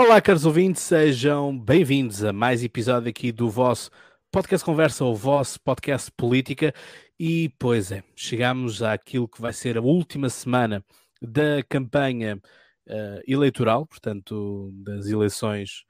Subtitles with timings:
[0.00, 3.90] Olá, caros ouvintes, sejam bem-vindos a mais episódio aqui do vosso
[4.32, 6.72] podcast Conversa, o vosso podcast Política.
[7.18, 10.82] E, pois é, chegamos àquilo que vai ser a última semana
[11.20, 12.40] da campanha
[12.88, 15.84] uh, eleitoral, portanto, das eleições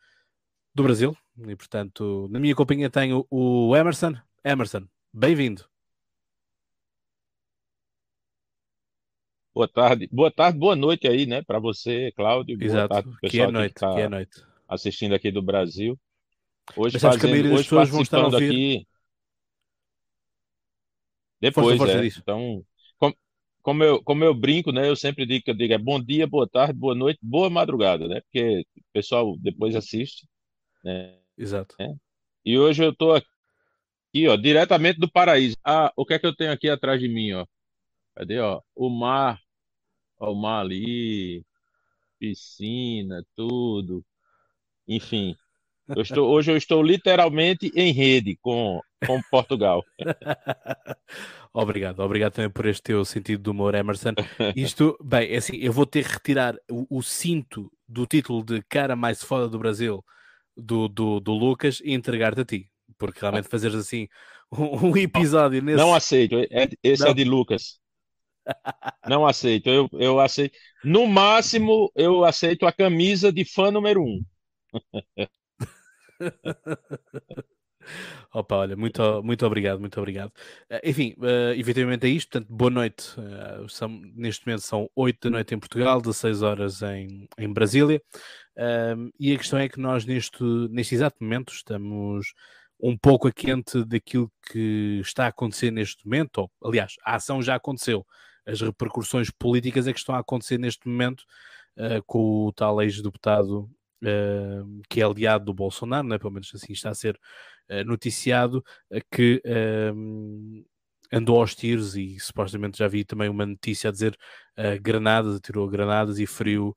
[0.75, 1.17] do Brasil.
[1.47, 4.15] E, portanto, na minha companhia tenho o Emerson.
[4.45, 5.65] Emerson, bem-vindo.
[9.55, 12.59] Boa tarde, boa tarde, boa noite aí, né, para você, Cláudio.
[12.59, 14.41] Boa Exato, tarde, que é pessoal noite, que que é noite.
[14.69, 15.99] assistindo aqui do Brasil.
[16.75, 18.87] Hoje Mas que fazendo, das hoje participando aqui
[21.53, 22.01] Força, depois, força é.
[22.01, 22.23] disso.
[22.23, 22.65] Então,
[22.99, 23.13] com-
[23.63, 26.27] como eu, como eu brinco, né, eu sempre digo que eu digo é bom dia,
[26.27, 30.27] boa tarde, boa noite, boa madrugada, né, porque o pessoal depois assiste,
[30.85, 31.19] né.
[31.37, 31.77] Exato.
[32.45, 35.57] E hoje eu tô aqui, ó, diretamente do paraíso.
[35.65, 37.47] Ah, o que é que eu tenho aqui atrás de mim, ó?
[38.17, 38.63] Cadê, ó?
[38.77, 39.41] O mar,
[40.21, 41.45] ó, o mar ali,
[42.19, 44.05] piscina, tudo.
[44.87, 45.35] Enfim,
[45.89, 49.83] eu estou, hoje eu estou literalmente em rede com, com Portugal.
[51.53, 54.15] Obrigado, obrigado também por este teu sentido de humor, Emerson.
[54.55, 58.63] Isto, bem, é assim, eu vou ter que retirar o, o cinto do título de
[58.69, 60.05] cara mais foda do Brasil
[60.57, 64.07] do, do, do Lucas e entregar-te a ti, porque realmente fazeres assim
[64.53, 65.79] um, um episódio nesse.
[65.79, 67.15] Não aceito, é- esse é Não.
[67.15, 67.80] de Lucas.
[69.07, 70.57] Não aceito, eu, eu aceito.
[70.85, 74.23] No máximo, eu aceito a camisa de fã número um.
[78.33, 80.33] Opa, olha, muito, muito obrigado, muito obrigado.
[80.69, 83.15] Eh, enfim, eh, efetivamente é isto, portanto, boa noite.
[83.19, 88.01] Eh, são- neste momento são 8 da noite em Portugal, 16 horas em, em Brasília.
[88.59, 92.33] Ahm, e a questão é que nós, neste, neste exato momento, estamos
[92.81, 96.39] um pouco a quente daquilo que está a acontecer neste momento.
[96.39, 98.07] Ou, aliás, a ação já aconteceu.
[98.47, 101.25] As repercussões políticas é que estão a acontecer neste momento
[101.77, 103.71] eh, com o tal ex-deputado
[104.05, 106.19] eh, que é aliado do Bolsonaro, né?
[106.19, 107.19] pelo menos assim está a ser
[107.69, 108.65] eh, noticiado,
[109.11, 109.43] que
[111.13, 114.17] andou aos tiros e supostamente já vi também uma notícia a dizer
[114.83, 116.75] granadas, atirou granadas e feriu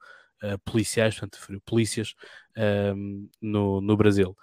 [0.65, 2.15] policiais, portanto, feriu polícias
[3.41, 4.35] no, no Brasil.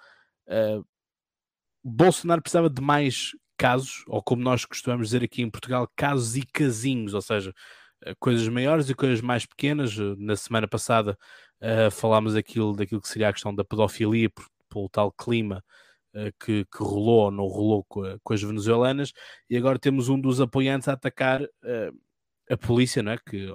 [1.83, 6.43] Bolsonaro precisava de mais casos, ou como nós costumamos dizer aqui em Portugal, casos e
[6.45, 7.53] casinhos, ou seja,
[8.03, 9.91] eh, coisas maiores e coisas mais pequenas.
[9.97, 11.15] Eh, Na semana passada
[11.61, 15.63] eh, falámos aquilo, daquilo que seria a questão da pedofilia por, pelo tal clima
[16.15, 19.13] eh, que, que rolou ou não rolou com, com as venezuelanas,
[19.49, 21.91] e agora temos um dos apoiantes a atacar eh,
[22.49, 23.17] a polícia, não é?
[23.17, 23.47] Que,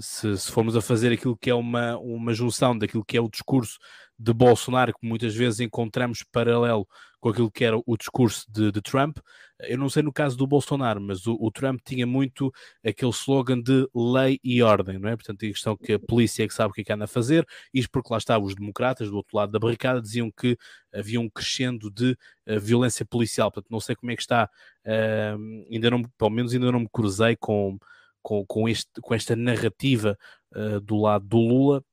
[0.00, 3.28] se, se formos a fazer aquilo que é uma, uma junção daquilo que é o
[3.28, 3.78] discurso
[4.18, 6.86] de Bolsonaro, que muitas vezes encontramos paralelo
[7.20, 9.18] com aquilo que era o discurso de, de Trump,
[9.60, 12.52] eu não sei no caso do Bolsonaro, mas o, o Trump tinha muito
[12.84, 15.16] aquele slogan de lei e ordem, não é?
[15.16, 17.08] Portanto, a questão que a polícia é que sabe o que é que anda a
[17.08, 20.56] fazer, isto porque lá estavam os democratas do outro lado da barricada, diziam que
[20.92, 24.48] havia um crescendo de eh, violência policial, portanto, não sei como é que está,
[24.84, 25.36] eh,
[25.70, 27.78] ainda não, pelo menos ainda não me cruzei com,
[28.22, 30.16] com, com, este, com esta narrativa
[30.54, 31.84] eh, do lado do Lula,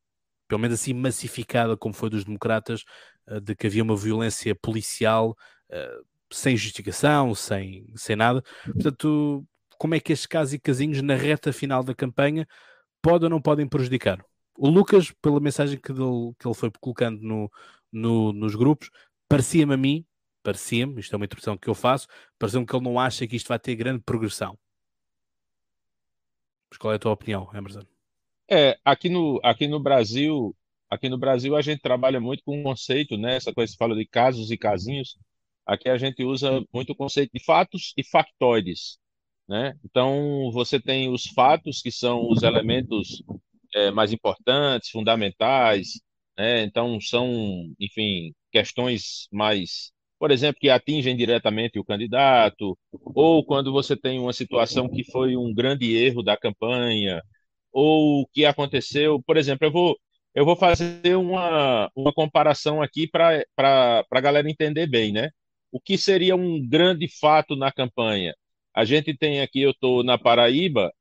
[0.47, 2.83] pelo menos assim massificada como foi dos democratas,
[3.27, 5.35] eh, de que havia uma violência policial
[5.69, 5.97] eh,
[6.31, 8.43] sem justificação, sem, sem nada.
[8.63, 9.45] Portanto,
[9.77, 12.47] como é que estes casos e casinhos na reta final da campanha
[13.01, 14.23] podem ou não podem prejudicar?
[14.57, 17.51] O Lucas, pela mensagem que ele, que ele foi colocando no,
[17.91, 18.89] no- nos grupos,
[19.29, 20.05] parecia-me a mim,
[20.44, 22.07] parecia-me, isto é uma interpretação que eu faço,
[22.39, 24.57] pareceu-me que ele não acha que isto vai ter grande progressão.
[26.69, 27.81] Mas qual é a tua opinião, Emerson?
[28.50, 30.55] É, aqui no, aqui no Brasil,
[30.89, 33.35] aqui no Brasil a gente trabalha muito com o conceito, né?
[33.35, 35.17] Essa coisa que fala de casos e casinhos.
[35.66, 38.97] Aqui a gente usa muito o conceito de fatos e factoides,
[39.47, 39.77] né?
[39.83, 43.22] Então você tem os fatos que são os elementos
[43.75, 46.00] é, mais importantes, fundamentais,
[46.38, 46.63] né?
[46.63, 53.95] Então são, enfim, questões mais, por exemplo, que atingem diretamente o candidato, ou quando você
[53.95, 57.22] tem uma situação que foi um grande erro da campanha
[57.71, 59.21] ou o que aconteceu.
[59.24, 59.97] Por exemplo, eu vou,
[60.33, 65.30] eu vou fazer uma, uma comparação aqui para a galera entender bem, né?
[65.71, 68.36] O que seria um grande fato na campanha?
[68.74, 70.92] A gente tem aqui, eu estou na Paraíba,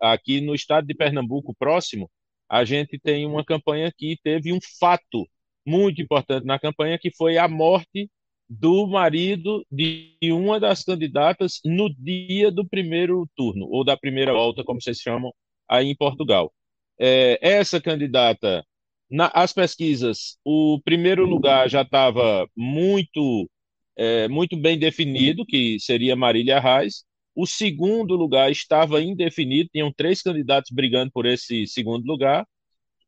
[0.00, 2.10] aqui no estado de Pernambuco, próximo,
[2.48, 5.26] a gente tem uma campanha que teve um fato
[5.66, 8.10] muito importante na campanha, que foi a morte
[8.58, 14.62] do marido de uma das candidatas no dia do primeiro turno, ou da primeira volta,
[14.62, 15.32] como vocês chamam
[15.68, 16.52] aí em Portugal.
[16.98, 18.62] É, essa candidata,
[19.10, 23.48] na, as pesquisas, o primeiro lugar já estava muito,
[23.96, 27.04] é, muito bem definido, que seria Marília Reis.
[27.34, 32.46] O segundo lugar estava indefinido, tinham três candidatos brigando por esse segundo lugar.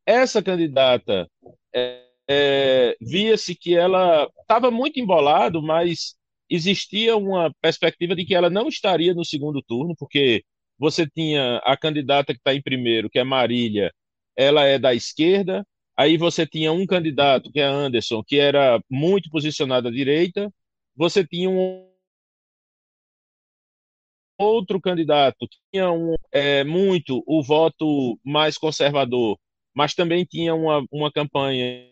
[0.07, 1.29] Essa candidata
[1.73, 6.15] é, é, via-se que ela estava muito embolado, mas
[6.49, 10.43] existia uma perspectiva de que ela não estaria no segundo turno, porque
[10.77, 13.91] você tinha a candidata que está em primeiro, que é Marília,
[14.35, 15.65] ela é da esquerda,
[15.97, 20.51] aí você tinha um candidato, que é Anderson, que era muito posicionado à direita,
[20.95, 21.89] você tinha um
[24.37, 29.37] outro candidato que tinha um, é, muito o voto mais conservador,
[29.73, 31.89] mas também tinha uma, uma campanha,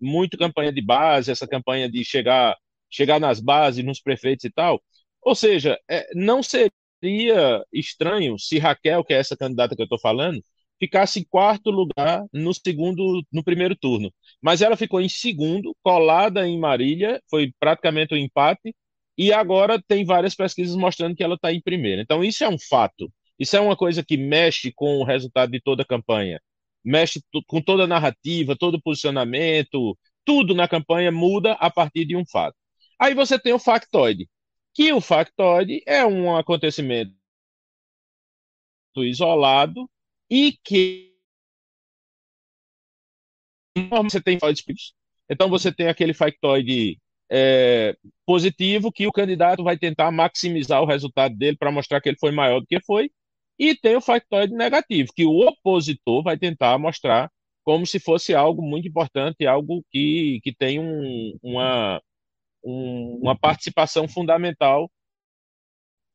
[0.00, 2.56] muito campanha de base, essa campanha de chegar,
[2.90, 4.82] chegar nas bases, nos prefeitos e tal.
[5.22, 9.98] Ou seja, é, não seria estranho se Raquel, que é essa candidata que eu estou
[9.98, 10.42] falando,
[10.78, 14.12] ficasse em quarto lugar no segundo, no primeiro turno.
[14.40, 18.74] Mas ela ficou em segundo, colada em Marília, foi praticamente um empate,
[19.16, 22.00] e agora tem várias pesquisas mostrando que ela está em primeiro.
[22.02, 23.12] Então, isso é um fato.
[23.38, 26.40] Isso é uma coisa que mexe com o resultado de toda a campanha.
[26.84, 32.16] Mexe com toda a narrativa, todo o posicionamento, tudo na campanha muda a partir de
[32.16, 32.56] um fato.
[32.98, 34.28] Aí você tem o factoide,
[34.74, 37.14] que o factoide é um acontecimento
[38.96, 39.88] isolado
[40.30, 41.12] e que
[44.02, 44.38] você tem
[45.30, 46.98] então você tem aquele factoide
[47.30, 47.96] é,
[48.26, 52.30] positivo que o candidato vai tentar maximizar o resultado dele para mostrar que ele foi
[52.30, 53.10] maior do que foi,
[53.62, 57.30] e tem o factoide negativo, que o opositor vai tentar mostrar
[57.62, 62.02] como se fosse algo muito importante, algo que, que tem um, uma,
[62.64, 64.90] um, uma participação fundamental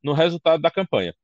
[0.04, 1.16] no resultado da campanha.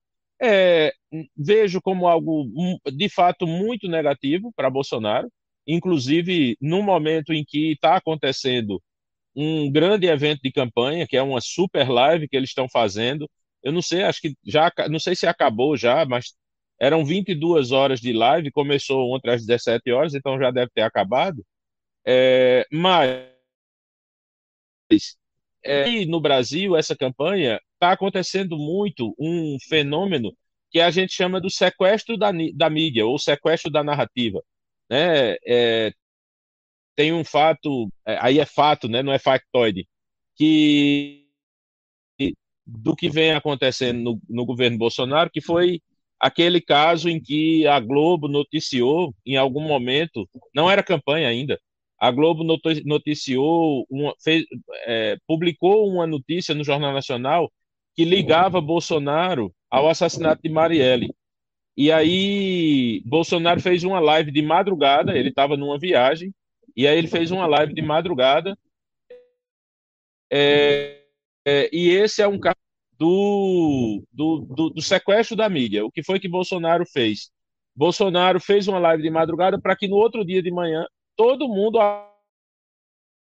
[0.41, 0.93] É,
[1.35, 2.45] vejo como algo
[2.93, 5.29] de fato muito negativo para Bolsonaro,
[5.67, 8.81] inclusive no momento em que está acontecendo
[9.35, 13.29] um grande evento de campanha, que é uma super live que eles estão fazendo.
[13.63, 16.33] Eu não sei, acho que já, não sei se acabou já, mas
[16.79, 21.45] eram 22 horas de live, começou ontem às 17 horas, então já deve ter acabado.
[22.05, 23.29] É, mas
[25.63, 30.35] é, no Brasil, essa campanha está acontecendo muito um fenômeno
[30.71, 34.41] que a gente chama do sequestro da, da mídia, ou sequestro da narrativa.
[34.89, 35.35] Né?
[35.47, 35.93] É,
[36.95, 39.87] tem um fato, é, aí é fato, né, não é factoide,
[40.35, 41.22] que
[42.65, 45.81] do que vem acontecendo no, no governo Bolsonaro, que foi
[46.19, 51.59] aquele caso em que a Globo noticiou em algum momento, não era campanha ainda,
[51.99, 52.43] a Globo
[52.85, 54.45] noticiou, uma, fez,
[54.85, 57.51] é, publicou uma notícia no Jornal Nacional
[57.95, 61.13] que ligava Bolsonaro ao assassinato de Marielle.
[61.77, 66.33] E aí Bolsonaro fez uma live de madrugada, ele estava numa viagem,
[66.75, 68.57] e aí ele fez uma live de madrugada.
[70.31, 71.02] É,
[71.45, 72.55] é, e esse é um caso
[72.97, 75.85] do, do, do, do, sequestro da mídia.
[75.85, 77.31] O que foi que Bolsonaro fez?
[77.75, 80.85] Bolsonaro fez uma live de madrugada para que no outro dia de manhã
[81.15, 81.79] todo mundo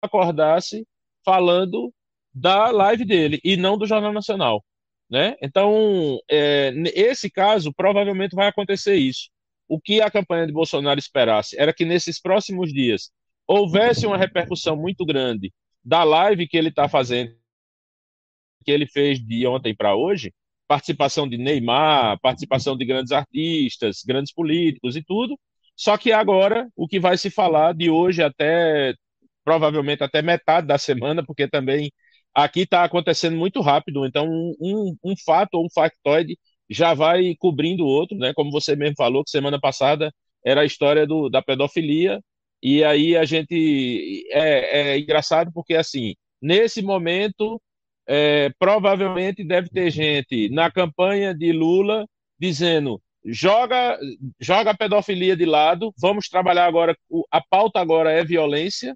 [0.02, 0.86] acordasse
[1.24, 1.92] falando
[2.34, 4.63] da live dele e não do Jornal Nacional.
[5.10, 5.36] Né?
[5.42, 9.30] Então, é, esse caso provavelmente vai acontecer isso.
[9.68, 13.12] O que a campanha de Bolsonaro esperasse era que nesses próximos dias
[13.48, 15.54] houvesse uma repercussão muito grande
[15.84, 17.36] da live que ele está fazendo,
[18.65, 20.33] que ele fez de ontem para hoje,
[20.67, 25.39] participação de Neymar, participação de grandes artistas, grandes políticos e tudo.
[25.75, 28.93] Só que agora o que vai se falar de hoje até
[29.43, 31.91] provavelmente até metade da semana, porque também
[32.34, 34.05] aqui está acontecendo muito rápido.
[34.05, 36.38] Então um, um, fato ou um factoide
[36.69, 38.34] já vai cobrindo o outro, né?
[38.34, 40.12] Como você mesmo falou, que semana passada
[40.45, 42.22] era a história do, da pedofilia
[42.62, 47.62] e aí a gente é, é engraçado porque assim nesse momento
[48.07, 52.05] é, provavelmente deve ter gente na campanha de Lula
[52.39, 53.97] dizendo joga
[54.39, 56.95] joga a pedofilia de lado, vamos trabalhar agora
[57.31, 58.95] a pauta agora é violência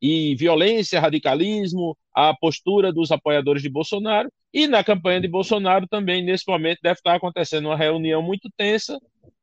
[0.00, 6.22] e violência, radicalismo, a postura dos apoiadores de Bolsonaro e na campanha de Bolsonaro também
[6.22, 8.98] nesse momento deve estar acontecendo uma reunião muito tensa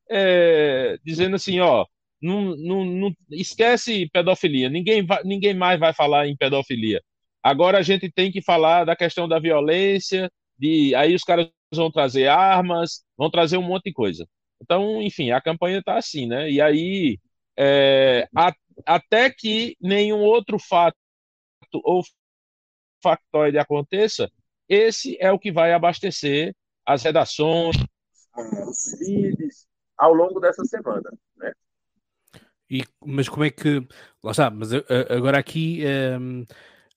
[0.09, 1.85] é, dizendo assim, ó,
[2.21, 4.69] não, não, não, esquece pedofilia.
[4.69, 7.01] Ninguém, vai, ninguém mais vai falar em pedofilia.
[7.43, 11.91] Agora a gente tem que falar da questão da violência, de aí os caras vão
[11.91, 14.27] trazer armas, vão trazer um monte de coisa.
[14.61, 16.49] Então, enfim, a campanha está assim, né?
[16.51, 17.19] E aí,
[17.57, 18.53] é, a,
[18.85, 20.95] até que nenhum outro fato
[21.83, 22.03] ou
[23.01, 24.29] factoide aconteça,
[24.69, 26.53] esse é o que vai abastecer
[26.85, 27.75] as redações,
[28.67, 29.67] os feeds,
[29.97, 31.51] ao longo dessa semana, né?
[32.69, 33.85] E, mas como é que.
[34.23, 34.69] Lá está, mas
[35.09, 35.83] agora aqui
[36.19, 36.45] um,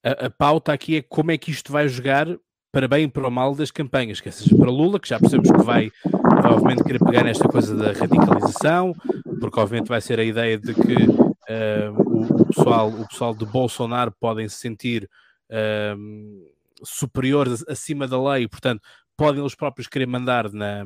[0.04, 2.28] a, a, pauta aqui é como é que isto vai jogar
[2.70, 5.50] para bem e para o mal das campanhas, quer seja para Lula, que já percebemos
[5.50, 8.92] que vai provavelmente querer pegar nesta coisa da radicalização,
[9.40, 13.46] porque obviamente vai ser a ideia de que uh, o, o, pessoal, o pessoal de
[13.46, 15.08] Bolsonaro podem se sentir
[15.50, 18.82] uh, superiores acima da lei, portanto,
[19.16, 20.84] podem eles próprios querer mandar na,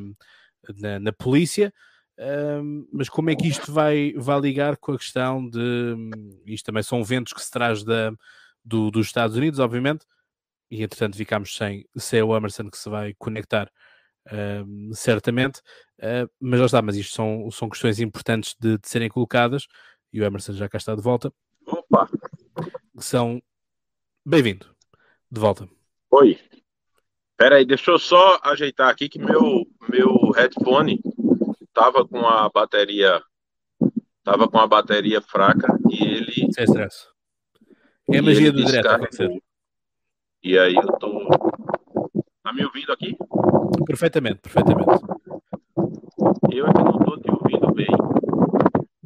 [0.78, 1.72] na, na polícia.
[2.18, 5.96] Uh, mas como é que isto vai, vai ligar com a questão de
[6.46, 8.12] isto também são ventos que se traz da,
[8.64, 10.04] do, dos Estados Unidos, obviamente,
[10.70, 13.70] e entretanto ficámos sem, sem o Emerson que se vai conectar
[14.26, 15.60] uh, certamente,
[16.00, 19.66] uh, mas já está, mas isto são, são questões importantes de, de, serem colocadas
[20.12, 21.32] e o Emerson já cá está de volta.
[21.66, 22.08] Opa!
[22.98, 23.42] São
[24.24, 24.66] bem-vindo
[25.30, 25.68] de volta.
[26.10, 26.38] Oi.
[27.30, 31.00] Espera aí, deixa eu só ajeitar aqui que meu meu headphone
[31.72, 33.22] tava com a bateria
[34.24, 37.06] tava com a bateria fraca e ele Sem stress.
[38.10, 39.42] É a magia do direto.
[40.42, 41.28] E aí eu tô
[42.48, 43.14] Tá me ouvindo aqui?
[43.84, 44.88] Perfeitamente, perfeitamente.
[46.50, 47.86] Eu é que não estou te ouvindo bem.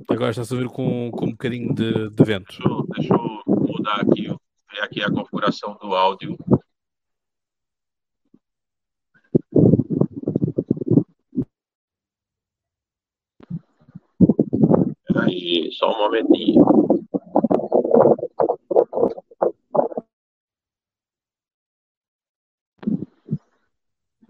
[0.08, 2.46] Agora está-se a ouvir com, com um bocadinho de, de vento.
[2.46, 4.28] Deixa eu, deixa eu mudar aqui,
[4.72, 6.38] ver aqui a configuração do áudio.
[15.16, 16.91] Aí, só um momentinho.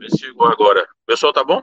[0.02, 0.82] Vê se chegou agora.
[0.82, 1.62] O pessoal tá bom?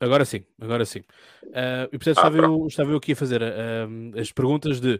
[0.00, 1.00] Agora sim, agora sim.
[1.44, 4.98] Uh, e portanto, ah, estava, eu, estava eu aqui a fazer uh, as perguntas de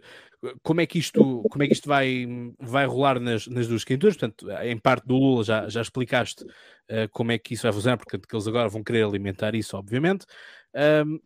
[0.61, 2.27] como é que isto, como é que isto vai,
[2.59, 4.15] vai rolar nas, nas duas candidaturas.
[4.15, 7.97] Portanto, em parte do Lula já, já explicaste uh, como é que isso vai funcionar,
[7.97, 10.23] porque que eles agora vão querer alimentar isso, obviamente.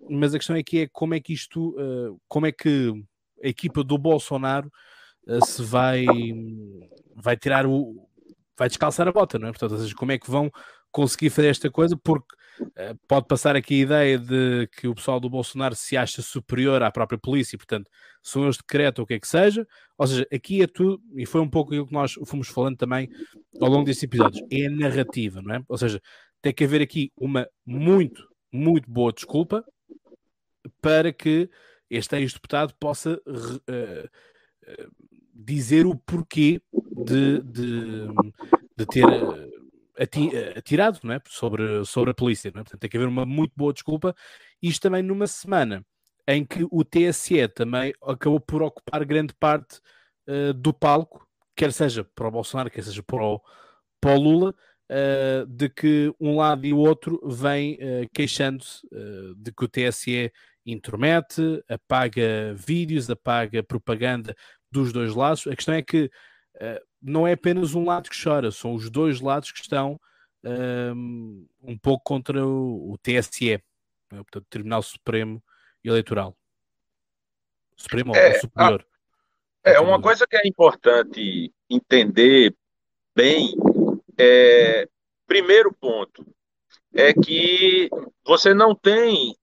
[0.09, 1.75] mas a questão aqui é como é que isto,
[2.29, 2.93] como é que
[3.43, 4.71] a equipa do Bolsonaro
[5.41, 6.05] se vai,
[7.13, 8.07] vai tirar o.
[8.57, 9.51] vai descalçar a bota, não é?
[9.51, 10.49] Portanto, ou seja, como é que vão
[10.95, 15.19] conseguir fazer esta coisa, porque uh, pode passar aqui a ideia de que o pessoal
[15.19, 17.91] do Bolsonaro se acha superior à própria polícia, portanto,
[18.23, 19.67] são eles decretam o que é que seja.
[19.97, 23.09] Ou seja, aqui é tudo, e foi um pouco aquilo que nós fomos falando também
[23.59, 25.61] ao longo destes episódios, é a narrativa, não é?
[25.67, 26.01] Ou seja,
[26.41, 29.65] tem que haver aqui uma muito, muito boa desculpa
[30.81, 31.49] para que
[31.89, 34.91] este ex-deputado possa uh, uh,
[35.33, 36.61] dizer o porquê
[37.05, 38.07] de, de,
[38.77, 39.05] de ter
[40.55, 41.21] atirado não é?
[41.27, 42.49] sobre, sobre a polícia.
[42.49, 42.51] É?
[42.51, 44.15] Portanto, tem que haver uma muito boa desculpa.
[44.61, 45.85] Isto também numa semana
[46.27, 49.79] em que o TSE também acabou por ocupar grande parte
[50.27, 53.41] uh, do palco, quer seja para o Bolsonaro, quer seja para o,
[54.01, 54.55] para o Lula,
[54.91, 58.81] uh, de que um lado e o outro vêm uh, queixando-se
[59.37, 60.31] de que o TSE
[60.65, 64.35] intromete, apaga vídeos, apaga propaganda
[64.71, 65.45] dos dois lados.
[65.45, 66.09] A questão é que
[67.05, 69.99] não é apenas um lado que chora, são os dois lados que estão
[70.43, 73.51] um, um pouco contra o, o TSE,
[74.11, 74.17] né?
[74.17, 75.43] portanto, Tribunal Supremo
[75.83, 76.35] Eleitoral.
[77.77, 78.85] Supremo é, ou Superior.
[79.63, 82.55] A, é, uma coisa que é importante entender
[83.15, 83.55] bem
[84.17, 84.87] é,
[85.27, 86.25] primeiro ponto,
[86.93, 87.89] é que
[88.25, 89.35] você não tem,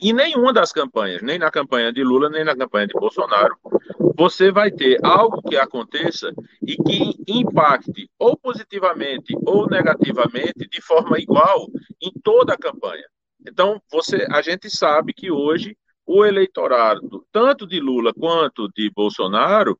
[0.00, 3.56] em nenhuma das campanhas, nem na campanha de Lula, nem na campanha de Bolsonaro,
[4.16, 6.32] você vai ter algo que aconteça
[6.62, 11.66] e que impacte ou positivamente ou negativamente de forma igual
[12.00, 13.04] em toda a campanha.
[13.46, 19.78] Então, você, a gente sabe que hoje o eleitorado, tanto de Lula quanto de Bolsonaro,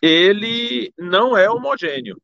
[0.00, 2.16] ele não é homogêneo.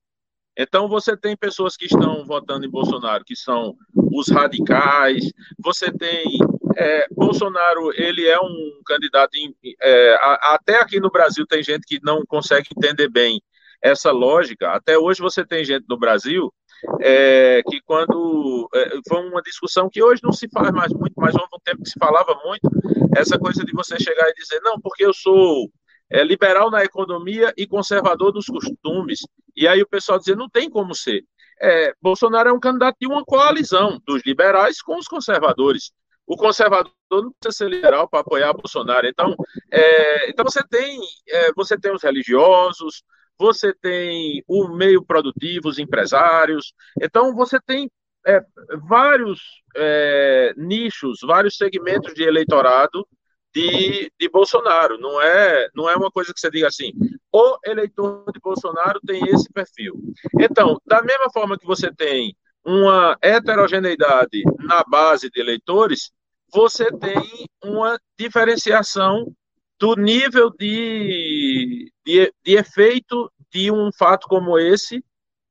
[0.57, 6.39] Então, você tem pessoas que estão votando em Bolsonaro, que são os radicais, você tem.
[6.77, 9.35] É, Bolsonaro, ele é um candidato.
[9.37, 13.41] Em, é, a, até aqui no Brasil tem gente que não consegue entender bem
[13.83, 14.71] essa lógica.
[14.71, 16.53] Até hoje você tem gente no Brasil
[17.01, 21.35] é, que quando é, foi uma discussão que hoje não se faz mais muito, mas
[21.35, 22.69] houve um tempo que se falava muito
[23.17, 25.71] essa coisa de você chegar e dizer não, porque eu sou
[26.11, 29.21] é, liberal na economia e conservador dos costumes.
[29.57, 31.25] E aí o pessoal dizia, não tem como ser.
[31.61, 35.91] É, Bolsonaro é um candidato de uma coalizão dos liberais com os conservadores.
[36.29, 39.07] O conservador não precisa ser liberal para apoiar Bolsonaro.
[39.07, 39.35] Então,
[39.73, 43.03] é, então você tem é, você tem os religiosos,
[43.39, 46.75] você tem o meio produtivo, os empresários.
[47.01, 47.91] Então você tem
[48.27, 48.45] é,
[48.87, 49.41] vários
[49.75, 53.09] é, nichos, vários segmentos de eleitorado
[53.55, 54.99] de, de Bolsonaro.
[54.99, 56.93] Não é, não é uma coisa que você diga assim,
[57.33, 59.95] o eleitor de Bolsonaro tem esse perfil.
[60.39, 66.11] Então, da mesma forma que você tem uma heterogeneidade na base de eleitores,
[66.53, 69.33] você tem uma diferenciação
[69.79, 75.03] do nível de, de, de efeito de um fato como esse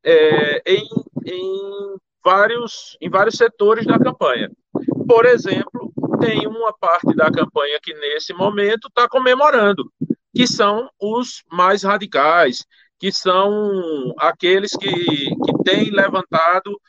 [0.04, 0.88] é, em,
[1.26, 4.52] em, vários, em vários setores da campanha.
[5.08, 9.90] Por exemplo, tem uma parte da campanha que nesse momento está comemorando,
[10.36, 12.66] que são os mais radicais,
[13.00, 16.80] que são aqueles que, que têm levantado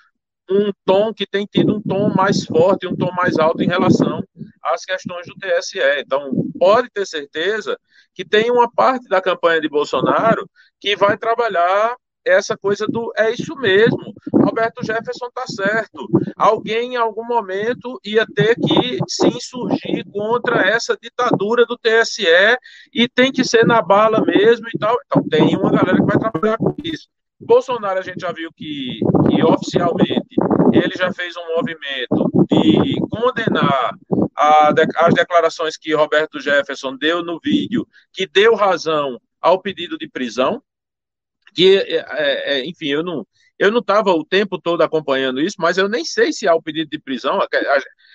[0.51, 4.23] um tom que tem tido um tom mais forte, um tom mais alto em relação
[4.63, 5.79] às questões do TSE.
[5.99, 7.79] Então, pode ter certeza
[8.15, 10.49] que tem uma parte da campanha de Bolsonaro
[10.81, 11.97] que vai trabalhar
[12.29, 16.07] essa coisa do é isso mesmo, Roberto Jefferson está certo.
[16.37, 22.27] Alguém em algum momento ia ter que se insurgir contra essa ditadura do TSE
[22.93, 24.97] e tem que ser na bala mesmo e tal.
[25.07, 27.09] Então tem uma galera que vai trabalhar com isso.
[27.41, 30.37] Bolsonaro a gente já viu que, que oficialmente
[30.73, 33.95] ele já fez um movimento de condenar
[34.37, 40.09] a, as declarações que Roberto Jefferson deu no vídeo, que deu razão ao pedido de
[40.09, 40.63] prisão,
[41.55, 43.27] que, é, é, é enfim, eu não
[43.59, 46.63] eu não estava o tempo todo acompanhando isso, mas eu nem sei se há o
[46.63, 47.41] pedido de prisão.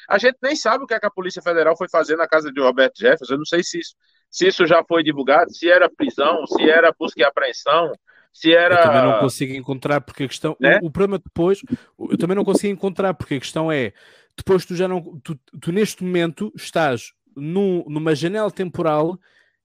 [0.07, 2.49] A, gente nem sabe o que, é que, a Polícia Federal foi fazer na casa
[2.49, 3.33] de Roberto Jefferson.
[3.33, 3.93] Eu não sei se isso,
[4.31, 7.91] se isso já foi divulgado, se era prisão, se era busca e apreensão,
[8.33, 8.75] se era.
[8.75, 10.57] Eu também não consigo encontrar, porque a questão.
[10.59, 10.79] Né?
[10.81, 11.61] O, o, problema depois,
[12.09, 13.93] eu também não consigo encontrar, porque a questão é:
[14.35, 15.01] depois tu já não.
[15.23, 19.19] Tu, tu neste momento estás num, numa janela temporal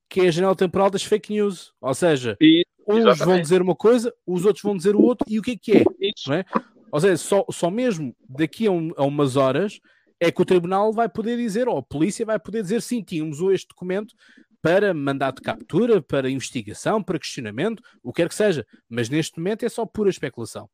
[0.09, 1.73] que é a janela temporal das fake news.
[1.81, 3.25] Ou seja, e, uns exatamente.
[3.25, 5.73] vão dizer uma coisa, os outros vão dizer o outro, e o que é que
[5.79, 5.85] é?
[6.27, 6.45] Não é?
[6.91, 9.79] Ou seja, só, só mesmo daqui a, um, a, umas horas
[10.19, 13.41] é que o tribunal vai poder dizer, ou a polícia vai poder dizer, sim, tínhamos
[13.53, 14.15] este documento
[14.63, 18.67] para mandado de captura, para investigação, para questionamento, o que quer que seja.
[18.89, 20.69] Mas neste momento é só pura especulação.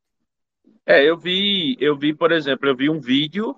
[0.87, 3.57] É, eu vi, eu vi, por exemplo, eu vi um vídeo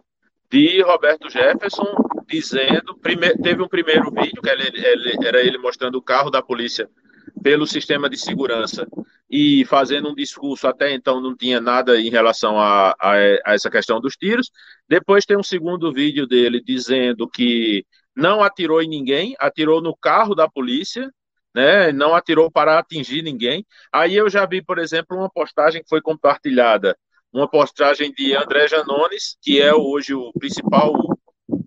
[0.50, 1.94] de Roberto Jefferson
[2.28, 6.42] dizendo, prime, teve um primeiro vídeo que ele, ele, era ele mostrando o carro da
[6.42, 6.88] polícia
[7.42, 8.86] pelo sistema de segurança
[9.28, 13.12] e fazendo um discurso até então não tinha nada em relação a, a,
[13.44, 14.50] a, essa questão dos tiros.
[14.88, 17.84] Depois tem um segundo vídeo dele dizendo que
[18.16, 21.10] não atirou em ninguém, atirou no carro da polícia,
[21.54, 21.92] né?
[21.92, 23.64] Não atirou para atingir ninguém.
[23.92, 26.96] Aí eu já vi, por exemplo, uma postagem que foi compartilhada,
[27.32, 30.94] uma postagem de André Janones, que é hoje o principal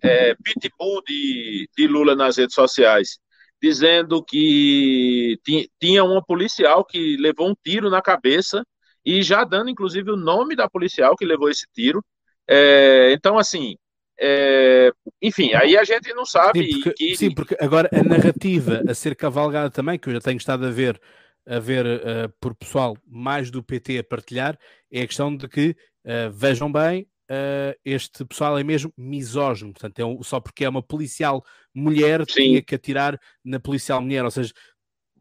[0.04, 3.20] é, pitbull de, de Lula nas redes sociais
[3.62, 5.38] dizendo que
[5.80, 8.64] tinha uma policial que levou um tiro na cabeça
[9.06, 12.04] e já dando, inclusive, o nome da policial que levou esse tiro.
[12.48, 13.76] É, então, assim,
[14.22, 16.64] é, enfim, aí a gente não sabe.
[16.66, 17.16] Sim porque, que...
[17.16, 20.70] sim, porque agora a narrativa a ser cavalgada também, que eu já tenho estado a
[20.70, 21.00] ver,
[21.48, 24.60] a ver uh, por pessoal mais do PT a partilhar,
[24.92, 25.70] é a questão de que,
[26.06, 30.70] uh, vejam bem, uh, este pessoal é mesmo misógino, portanto, é um, só porque é
[30.70, 32.44] uma policial mulher Sim.
[32.44, 34.52] tinha que atirar na policial mulher, ou seja,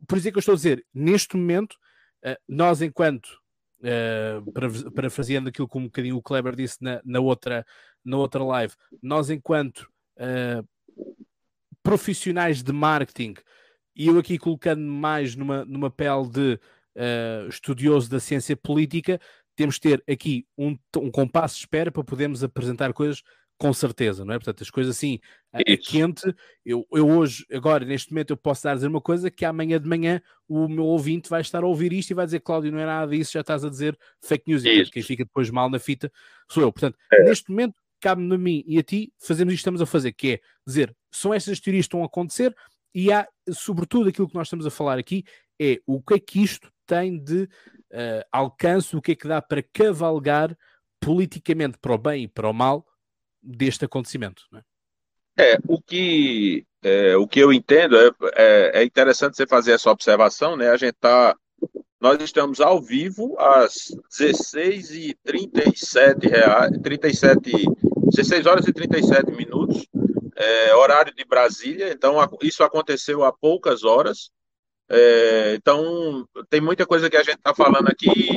[0.08, 1.76] por isso é que eu estou a dizer, neste momento,
[2.48, 3.28] nós enquanto,
[3.80, 7.64] uh, parafraseando aquilo que um bocadinho o Kleber disse na, na, outra,
[8.04, 10.66] na outra live, nós enquanto uh,
[11.82, 13.34] profissionais de marketing,
[13.96, 16.60] e eu aqui colocando mais numa, numa pele de
[16.96, 19.20] uh, estudioso da ciência política,
[19.56, 23.22] temos de ter aqui um, um compasso de espera para podermos apresentar coisas
[23.58, 24.38] com certeza, não é?
[24.38, 25.18] Portanto, as coisas assim,
[25.52, 26.32] a quente,
[26.64, 29.80] eu, eu hoje, agora, neste momento, eu posso dar a dizer uma coisa que amanhã
[29.80, 32.78] de manhã o meu ouvinte vai estar a ouvir isto e vai dizer, Cláudio, não
[32.78, 35.80] é nada disso, já estás a dizer fake news, e quem fica depois mal na
[35.80, 36.10] fita
[36.48, 36.72] sou eu.
[36.72, 37.24] Portanto, é.
[37.24, 40.34] neste momento, cabe-me a mim e a ti fazermos isto que estamos a fazer, que
[40.34, 42.54] é dizer, são estas teorias que estão a acontecer
[42.94, 45.24] e há, sobretudo, aquilo que nós estamos a falar aqui
[45.60, 49.42] é o que é que isto tem de uh, alcance, o que é que dá
[49.42, 50.56] para cavalgar
[51.00, 52.86] politicamente para o bem e para o mal
[53.42, 54.42] deste acontecimento.
[55.36, 55.52] É?
[55.52, 59.90] é o que é, o que eu entendo é, é, é, interessante você fazer essa
[59.90, 60.70] observação, né?
[60.70, 61.36] A gente tá,
[62.00, 67.50] nós estamos ao vivo às 16 e 37 reais, 37,
[68.14, 69.86] 16 horas e 37 minutos,
[70.36, 71.90] é, horário de Brasília.
[71.90, 74.30] Então isso aconteceu há poucas horas.
[74.90, 78.30] É, então, tem muita coisa que a gente está falando aqui.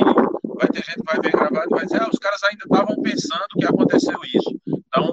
[0.62, 3.02] Vai ter gente que vai ver gravado e vai dizer: ah, os caras ainda estavam
[3.02, 4.60] pensando que aconteceu isso.
[4.68, 5.12] Então,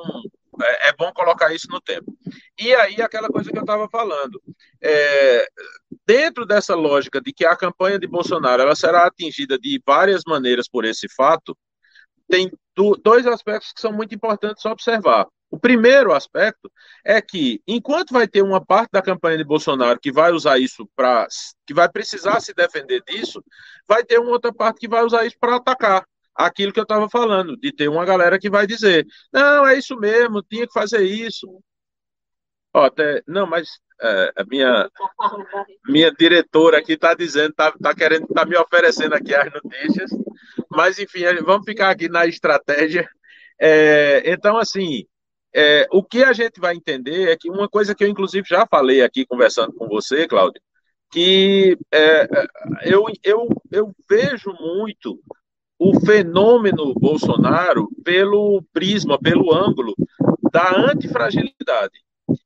[0.61, 2.15] é, é, bom colocar isso no tempo.
[2.59, 4.39] E aí, aquela coisa que eu estava falando.
[4.81, 5.47] É,
[6.05, 10.67] dentro dessa lógica de que a campanha de Bolsonaro ela será atingida de várias maneiras
[10.67, 11.57] por esse fato,
[12.29, 12.51] tem
[13.03, 15.25] dois aspectos que são muito importantes observar.
[15.59, 16.71] O primeiro aspecto
[17.03, 20.89] é que, enquanto vai ter uma parte da campanha de Bolsonaro que vai usar isso
[20.95, 21.27] para.
[21.67, 23.43] que vai precisar se defender disso,
[23.85, 27.09] vai ter uma outra parte que vai usar isso para atacar aquilo que eu estava
[27.09, 31.03] falando, de ter uma galera que vai dizer: não, é isso mesmo, tinha que fazer
[31.03, 31.61] isso.
[32.73, 33.67] Ó, até, não, mas
[34.01, 34.89] é, a minha,
[35.89, 40.09] minha diretora aqui está dizendo, está tá querendo, está me oferecendo aqui as notícias,
[40.71, 43.09] mas enfim, vamos ficar aqui na estratégia.
[43.59, 45.05] É, então, assim,
[45.55, 48.67] é, o que a gente vai entender é que uma coisa que eu, inclusive, já
[48.67, 50.61] falei aqui conversando com você, Cláudio,
[51.11, 52.27] que é,
[52.83, 55.19] eu, eu, eu vejo muito
[55.77, 59.95] o fenômeno Bolsonaro pelo prisma, pelo ângulo
[60.51, 62.03] da antifragilidade.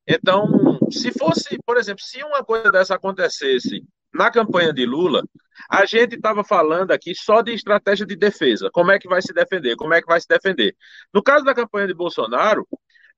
[0.07, 5.23] Então, se fosse, por exemplo, se uma coisa dessa acontecesse na campanha de Lula,
[5.69, 8.69] a gente estava falando aqui só de estratégia de defesa.
[8.71, 9.75] Como é que vai se defender?
[9.75, 10.75] Como é que vai se defender?
[11.13, 12.67] No caso da campanha de Bolsonaro,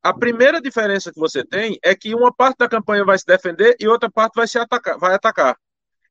[0.05, 3.75] a primeira diferença que você tem é que uma parte da campanha vai se defender
[3.79, 5.57] e outra parte vai se atacar, vai atacar.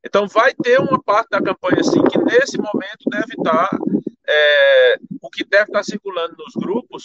[0.05, 3.71] Então vai ter uma parte da campanha assim que nesse momento deve estar
[4.27, 7.05] é, o que deve estar circulando nos grupos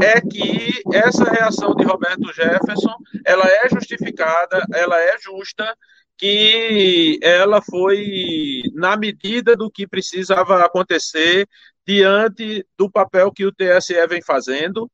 [0.00, 2.94] é que essa reação de Roberto Jefferson
[3.26, 5.76] ela é justificada, ela é justa,
[6.16, 11.48] que ela foi na medida do que precisava acontecer
[11.84, 14.88] diante do papel que o TSE vem fazendo.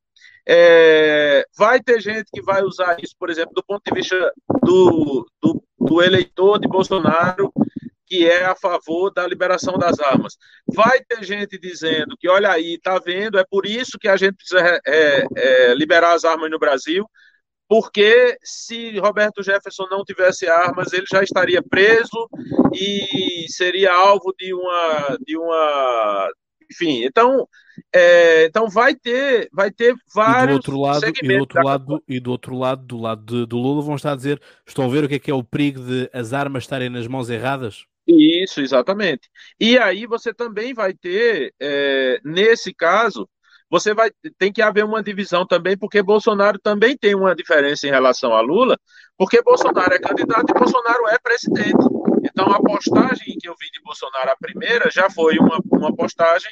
[0.50, 4.32] É, vai ter gente que vai usar isso, por exemplo, do ponto de vista
[4.64, 7.52] do, do, do eleitor de Bolsonaro,
[8.06, 10.38] que é a favor da liberação das armas.
[10.66, 14.36] Vai ter gente dizendo que, olha aí, tá vendo, é por isso que a gente
[14.36, 17.04] precisa é, é, liberar as armas no Brasil,
[17.68, 22.26] porque se Roberto Jefferson não tivesse armas, ele já estaria preso
[22.72, 26.30] e seria alvo de uma, de uma,
[26.70, 27.04] enfim.
[27.04, 27.48] Então,
[27.94, 30.44] é, então vai ter, vai ter vários.
[30.44, 33.46] E do outro lado, e do outro lado, e do outro lado, do lado de,
[33.46, 35.44] do Lula, vão estar a dizer, estão a ver o que é que é o
[35.44, 37.84] perigo de as armas estarem nas mãos erradas?
[38.06, 39.28] Isso, exatamente.
[39.60, 43.28] E aí você também vai ter, é, nesse caso,
[43.70, 47.90] você vai tem que haver uma divisão também, porque Bolsonaro também tem uma diferença em
[47.90, 48.78] relação a Lula,
[49.16, 51.84] porque Bolsonaro é candidato e Bolsonaro é presidente.
[52.24, 56.50] Então a postagem que eu vi de Bolsonaro, a primeira, já foi uma, uma postagem,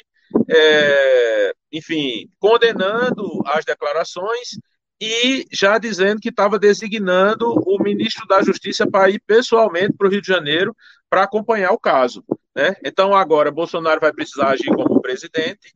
[0.49, 4.57] é, enfim, condenando as declarações
[4.99, 10.09] e já dizendo que estava designando o ministro da Justiça para ir pessoalmente para o
[10.09, 10.75] Rio de Janeiro
[11.09, 12.23] para acompanhar o caso.
[12.55, 12.75] Né?
[12.83, 15.71] Então, agora, Bolsonaro vai precisar agir como presidente,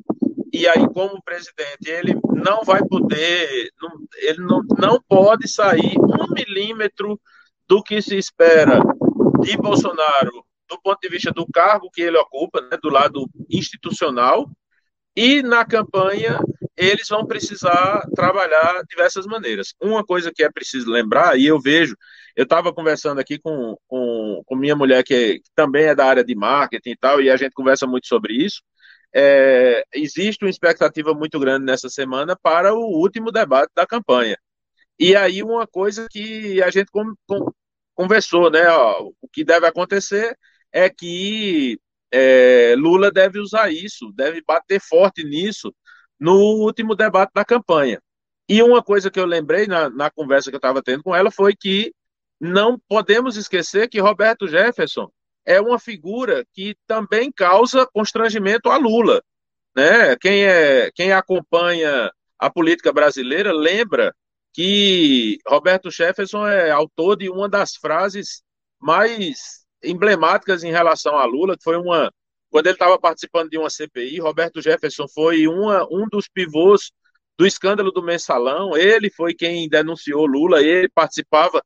[0.51, 6.33] e aí, como presidente, ele não vai poder, não, ele não, não pode sair um
[6.33, 7.19] milímetro
[7.67, 8.81] do que se espera
[9.41, 14.49] de Bolsonaro do ponto de vista do cargo que ele ocupa, né, do lado institucional,
[15.15, 16.39] e na campanha
[16.77, 19.73] eles vão precisar trabalhar diversas maneiras.
[19.81, 21.95] Uma coisa que é preciso lembrar, e eu vejo,
[22.35, 26.23] eu estava conversando aqui com, com, com minha mulher, que, que, também é da área
[26.23, 28.61] de marketing e tal, e a gente conversa muito sobre isso.
[29.13, 34.37] É, existe uma expectativa muito grande nessa semana para o último debate da campanha.
[34.97, 37.51] E aí, uma coisa que a gente com, com,
[38.01, 38.67] conversou, né?
[38.69, 40.35] Ó, o que deve acontecer
[40.71, 41.79] é que
[42.11, 45.73] é, Lula deve usar isso, deve bater forte nisso
[46.19, 48.01] no último debate da campanha.
[48.49, 51.31] E uma coisa que eu lembrei na, na conversa que eu estava tendo com ela
[51.31, 51.93] foi que
[52.39, 55.09] não podemos esquecer que Roberto Jefferson
[55.45, 59.21] é uma figura que também causa constrangimento a Lula.
[59.75, 60.15] Né?
[60.17, 64.13] Quem, é, quem acompanha a política brasileira lembra
[64.53, 68.43] que Roberto Jefferson é autor de uma das frases
[68.79, 72.11] mais emblemáticas em relação a Lula, que foi uma.
[72.49, 76.91] Quando ele estava participando de uma CPI, Roberto Jefferson foi uma, um dos pivôs
[77.37, 78.75] do escândalo do mensalão.
[78.75, 81.63] Ele foi quem denunciou Lula, ele participava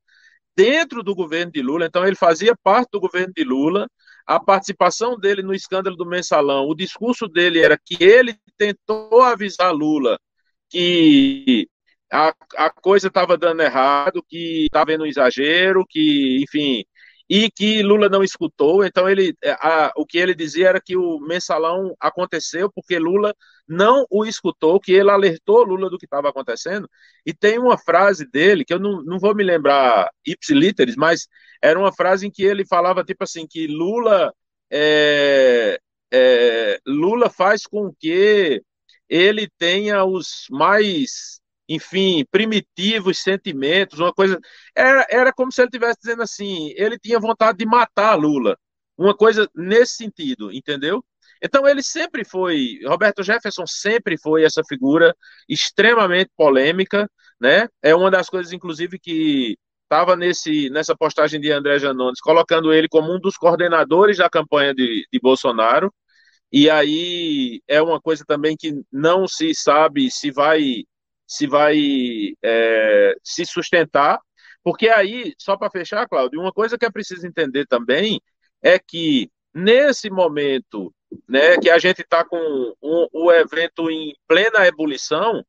[0.56, 3.88] dentro do governo de Lula, então ele fazia parte do governo de Lula.
[4.26, 9.74] A participação dele no escândalo do mensalão, o discurso dele era que ele tentou avisar
[9.74, 10.20] Lula
[10.70, 11.68] que
[12.16, 16.86] a, a coisa estava dando errado, que estava vendo um exagero, que, enfim,
[17.30, 18.86] e que Lula não escutou.
[18.86, 23.36] Então, ele, é, a, o que ele dizia era que o mensalão aconteceu porque Lula
[23.68, 26.90] não o escutou, que ele alertou Lula do que estava acontecendo.
[27.26, 31.28] E tem uma frase dele, que eu não, não vou me lembrar ipsiliteris, mas
[31.62, 34.34] era uma frase em que ele falava, tipo assim, que Lula.
[34.72, 35.80] É,
[36.14, 38.62] é, Lula faz com que
[39.10, 44.40] ele tenha os mais enfim, primitivos sentimentos, uma coisa.
[44.76, 48.58] Era, era como se ele estivesse dizendo assim: ele tinha vontade de matar Lula.
[48.98, 51.04] Uma coisa nesse sentido, entendeu?
[51.42, 55.16] Então ele sempre foi, Roberto Jefferson sempre foi essa figura
[55.50, 57.68] extremamente polêmica, né?
[57.82, 63.14] É uma das coisas, inclusive, que estava nessa postagem de André Janones, colocando ele como
[63.14, 65.94] um dos coordenadores da campanha de, de Bolsonaro.
[66.52, 70.84] E aí é uma coisa também que não se sabe se vai
[71.28, 71.78] se vai
[72.44, 74.20] é, se sustentar,
[74.64, 78.20] porque aí, só para fechar, Cláudio, uma coisa que é preciso entender também
[78.62, 80.94] é que nesse momento
[81.28, 85.44] né, que a gente está com um, o evento em plena ebulição,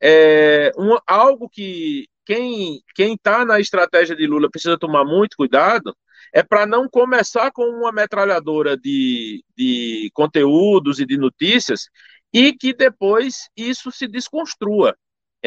[0.00, 5.96] é um, algo que quem está na estratégia de Lula precisa tomar muito cuidado
[6.32, 11.88] é para não começar com uma metralhadora de, de conteúdos e de notícias
[12.32, 14.96] e que depois isso se desconstrua.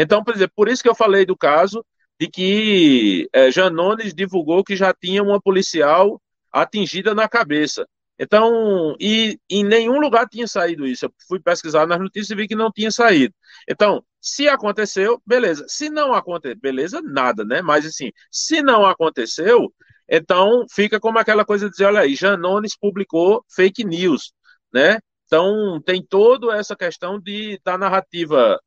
[0.02, 1.86] Então, por exemplo, por isso que eu falei do caso
[2.18, 6.22] de que é, Janones divulgou que já tinha uma policial
[6.54, 7.86] atingida na cabeça.
[8.18, 11.06] Então, e em nenhum lugar tinha saído isso.
[11.06, 13.34] Eu fui pesquisar nas notícias e vi que não tinha saído.
[13.70, 15.66] Então, se aconteceu, beleza.
[15.68, 17.62] Se não aconteceu, beleza, nada, né?
[17.62, 19.74] Mas assim, se não aconteceu,
[20.10, 24.32] então fica como aquela coisa de dizer, olha aí, Janones publicou fake news,
[24.74, 25.00] né?
[25.26, 28.58] Então, tem toda essa questão de da narrativa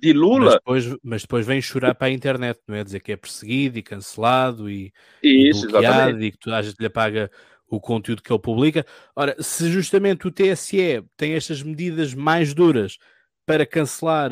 [0.00, 0.44] de Lula.
[0.44, 2.84] Mas depois, mas depois vem chorar para a internet, não é?
[2.84, 6.24] Dizer que é perseguido e cancelado e, Isso, e bloqueado exatamente.
[6.26, 7.30] e que toda a gente lhe paga
[7.68, 8.84] o conteúdo que ele publica.
[9.14, 12.98] Ora, se justamente o TSE tem estas medidas mais duras
[13.44, 14.30] para cancelar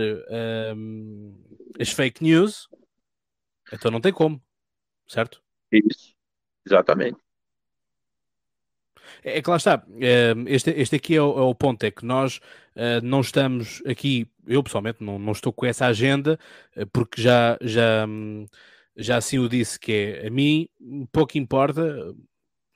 [0.77, 1.35] um,
[1.79, 2.69] as fake news,
[3.73, 4.43] então não tem como,
[5.07, 5.43] certo?
[5.71, 6.15] Isso,
[6.67, 7.19] exatamente.
[9.23, 9.85] É, é que lá está,
[10.47, 12.41] este, este aqui é o, é o ponto, é que nós
[12.77, 16.39] uh, não estamos aqui, eu pessoalmente não, não estou com essa agenda,
[16.77, 18.07] uh, porque já, já,
[18.97, 20.69] já assim o disse, que é, a mim
[21.12, 21.83] pouco importa,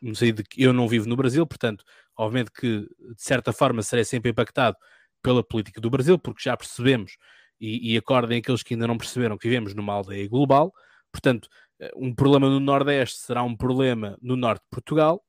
[0.00, 1.84] no sentido de que eu não vivo no Brasil, portanto,
[2.16, 4.76] obviamente que de certa forma serei sempre impactado
[5.22, 7.16] pela política do Brasil, porque já percebemos,
[7.60, 10.72] e, e acordem aqueles que ainda não perceberam que vivemos numa aldeia global,
[11.12, 15.22] portanto, eh, um problema no Nordeste será um problema no Norte de Portugal,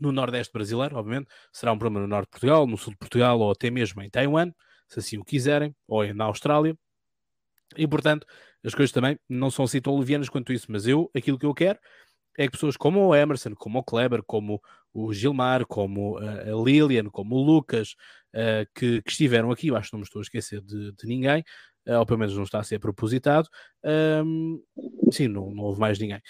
[0.00, 3.38] no Nordeste brasileiro, obviamente, será um problema no Norte de Portugal, no Sul de Portugal
[3.40, 4.52] ou até mesmo em Taiwan,
[4.88, 6.76] se assim o quiserem, ou na Austrália,
[7.76, 8.26] e portanto,
[8.64, 11.54] as coisas também não são assim tão levianas quanto isso, mas eu, aquilo que eu
[11.54, 11.78] quero
[12.38, 14.60] é que pessoas como o Emerson, como o Kleber, como
[14.92, 17.94] o Gilmar, como a Lilian, como o Lucas,
[18.34, 21.06] uh, que, que, estiveram aqui, eu acho que não me estou a esquecer de, de
[21.06, 21.42] ninguém,
[21.88, 23.48] uh, ou pelo menos não está a ser propositado,
[24.24, 24.62] um,
[25.10, 26.20] sim, não, não houve mais ninguém.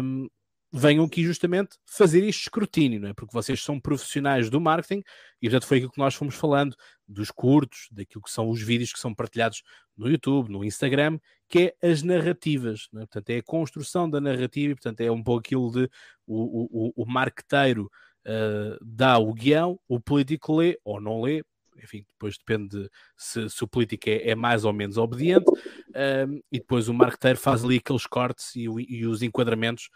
[0.00, 0.28] Um,
[0.72, 3.14] venham aqui justamente fazer este escrutínio, não é?
[3.14, 5.02] Porque vocês são profissionais do marketing
[5.40, 6.74] e, portanto, foi aquilo que nós fomos falando
[7.06, 9.62] dos curtos, daquilo que são os vídeos que são partilhados
[9.96, 13.00] no YouTube, no Instagram, que é as narrativas, é?
[13.00, 15.90] portanto, é a construção da narrativa e, portanto, é um pouco aquilo de
[16.26, 17.90] o, o, o marqueteiro
[18.26, 21.44] uh, dá o guião, o político lê ou não lê,
[21.82, 26.58] enfim, depois depende se, se o político é, é, mais ou menos obediente, uh, e
[26.58, 29.90] depois o marqueteiro faz ali aqueles cortes e, e os enquadramentos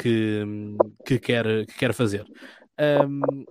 [0.00, 0.44] que,
[1.04, 2.24] que, quer, que quer fazer.
[2.78, 3.44] Um,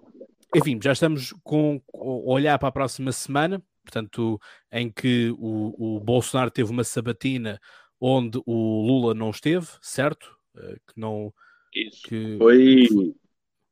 [0.56, 4.40] enfim, já estamos com olhar para a próxima semana, portanto,
[4.72, 7.60] em que o, o Bolsonaro teve uma sabatina
[8.00, 10.38] onde o Lula não esteve, certo?
[10.56, 11.34] Uh, que não.
[11.74, 12.08] Isso.
[12.08, 12.38] Que...
[12.38, 12.88] Foi.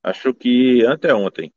[0.04, 1.54] Acho que anteontem.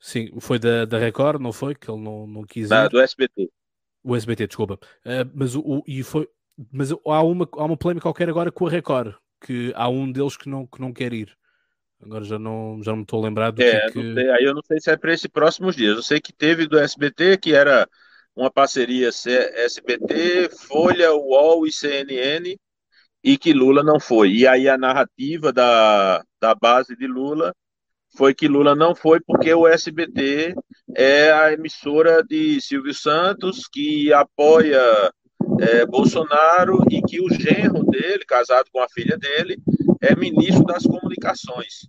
[0.00, 1.74] Sim, foi da, da Record, não foi?
[1.74, 2.68] Que ele não, não quis.
[2.68, 3.50] Da, do SBT.
[4.02, 4.74] O SBT, desculpa.
[5.04, 6.28] Uh, mas o, o, e foi.
[6.70, 10.36] Mas há uma, há uma polémica qualquer agora com a Record, que há um deles
[10.36, 11.36] que não, que não quer ir.
[12.02, 14.30] Agora já não, já não me estou a lembrar do é, que, que...
[14.30, 15.96] aí eu não sei se é para esses próximos dias.
[15.96, 17.88] Eu sei que teve do SBT, que era
[18.34, 22.56] uma parceria SBT, Folha, UOL e CNN,
[23.22, 24.32] e que Lula não foi.
[24.32, 27.54] E aí a narrativa da, da base de Lula
[28.16, 30.54] foi que Lula não foi porque o SBT
[30.96, 34.80] é a emissora de Silvio Santos, que apoia
[35.60, 39.58] é, Bolsonaro e que o genro dele, casado com a filha dele,
[40.00, 41.86] é ministro das comunicações.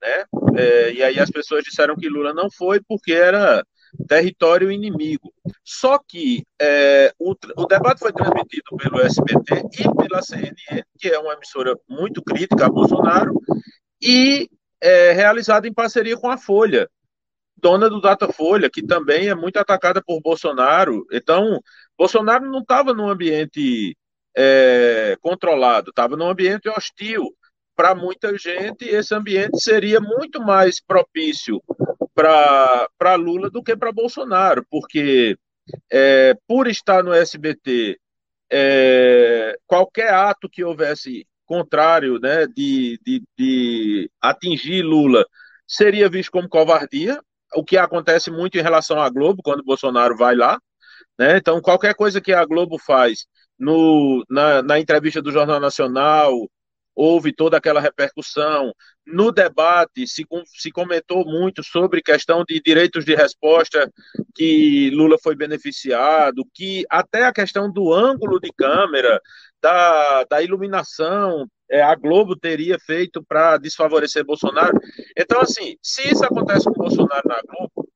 [0.00, 0.24] Né?
[0.56, 3.64] É, e aí as pessoas disseram que Lula não foi porque era
[4.08, 5.32] território inimigo.
[5.64, 11.18] Só que é, o, o, debate foi transmitido pelo SBT e pela CNN, que é
[11.18, 13.40] uma emissora muito crítica a Bolsonaro,
[14.00, 14.48] e
[14.80, 16.88] é, realizado em parceria com a Folha,
[17.60, 21.06] dona do Datafolha, que também é muito atacada por Bolsonaro.
[21.12, 21.60] Então,
[21.96, 23.96] Bolsonaro não estava num ambiente
[24.36, 27.34] é, controlado, estava num ambiente hostil.
[27.76, 31.62] Para muita gente, esse ambiente seria muito mais propício
[32.14, 35.36] para Lula do que para Bolsonaro, porque
[35.90, 37.98] é, por estar no SBT,
[38.50, 45.24] é, qualquer ato que houvesse contrário né, de, de, de atingir Lula
[45.66, 47.20] seria visto como covardia,
[47.54, 50.58] o que acontece muito em relação à Globo, quando Bolsonaro vai lá.
[51.18, 51.36] Né?
[51.36, 53.26] Então, qualquer coisa que a Globo faz
[53.58, 56.32] no, na, na entrevista do Jornal Nacional,
[57.00, 58.74] houve toda aquela repercussão.
[59.06, 63.90] No debate, se, se comentou muito sobre questão de direitos de resposta,
[64.34, 69.18] que Lula foi beneficiado, que até a questão do ângulo de câmera,
[69.62, 74.78] da, da iluminação, é, a Globo teria feito para desfavorecer Bolsonaro.
[75.16, 77.88] Então, assim, se isso acontece com Bolsonaro na Globo,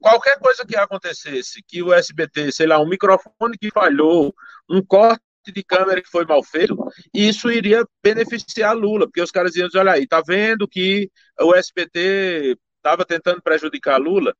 [0.00, 4.32] qualquer coisa que acontecesse, que o SBT, sei lá, um microfone que falhou,
[4.70, 6.76] um corte de câmera que foi mal feito,
[7.12, 11.54] isso iria beneficiar Lula, porque os caras iam dizer, olha aí, tá vendo que o
[11.54, 14.34] SBT estava tentando prejudicar Lula?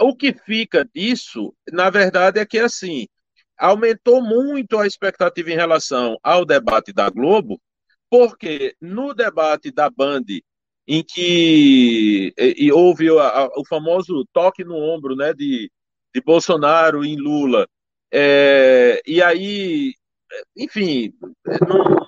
[0.00, 3.06] O que fica disso, na verdade, é que assim,
[3.58, 7.60] aumentou muito a expectativa em relação ao debate da Globo,
[8.10, 10.24] porque no debate da Band,
[10.86, 15.70] em que e, e houve a, a, o famoso toque no ombro né, de,
[16.14, 17.66] de Bolsonaro em Lula,
[18.12, 19.94] é, e aí,
[20.56, 21.12] enfim,
[21.68, 22.06] não,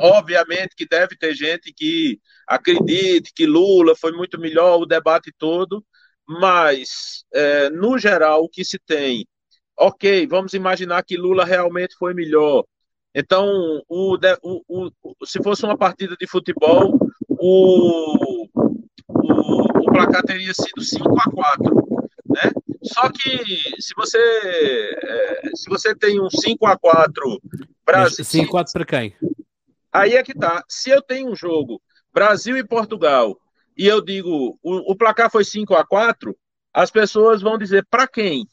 [0.00, 5.84] obviamente que deve ter gente que acredite que Lula foi muito melhor o debate todo,
[6.26, 9.26] mas, é, no geral, o que se tem,
[9.78, 12.64] ok, vamos imaginar que Lula realmente foi melhor.
[13.14, 13.46] Então,
[13.88, 16.98] o, o, o, se fosse uma partida de futebol,
[17.28, 18.48] o,
[19.08, 21.74] o, placar teria sido 5 a 4
[22.26, 22.52] né?
[22.82, 23.38] Só que
[23.80, 27.40] se você é, se você tem um 5 a 4
[27.86, 29.16] Brasil 5 a 4 para quem?
[29.92, 30.64] Aí é que tá.
[30.68, 31.80] Se eu tenho um jogo
[32.12, 33.38] Brasil e Portugal
[33.76, 36.36] e eu digo o, o placar foi 5 a 4,
[36.72, 38.46] as pessoas vão dizer para quem?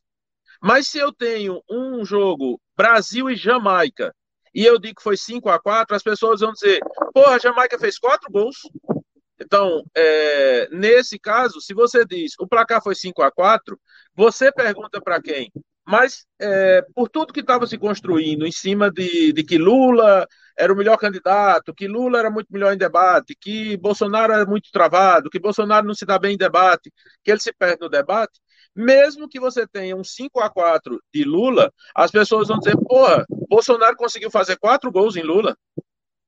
[0.62, 4.14] Mas se eu tenho um jogo Brasil e Jamaica
[4.54, 6.80] e eu digo que foi 5 a 4, as pessoas vão dizer:
[7.14, 8.58] "Porra, a Jamaica fez quatro gols".
[9.42, 13.80] Então, é, nesse caso, se você diz o placar foi 5 a 4
[14.16, 15.52] você pergunta para quem?
[15.88, 20.72] Mas, é, por tudo que estava se construindo em cima de, de, que Lula era
[20.72, 25.32] o melhor candidato, que Lula era muito melhor em debate, que Bolsonaro era muito travado,
[25.32, 26.92] que Bolsonaro não se dá bem em debate,
[27.24, 28.40] que ele se perde no debate,
[28.76, 33.26] mesmo que você tenha um 5 a 4 de Lula, as pessoas vão dizer, porra,
[33.50, 35.58] Bolsonaro conseguiu fazer quatro gols em Lula.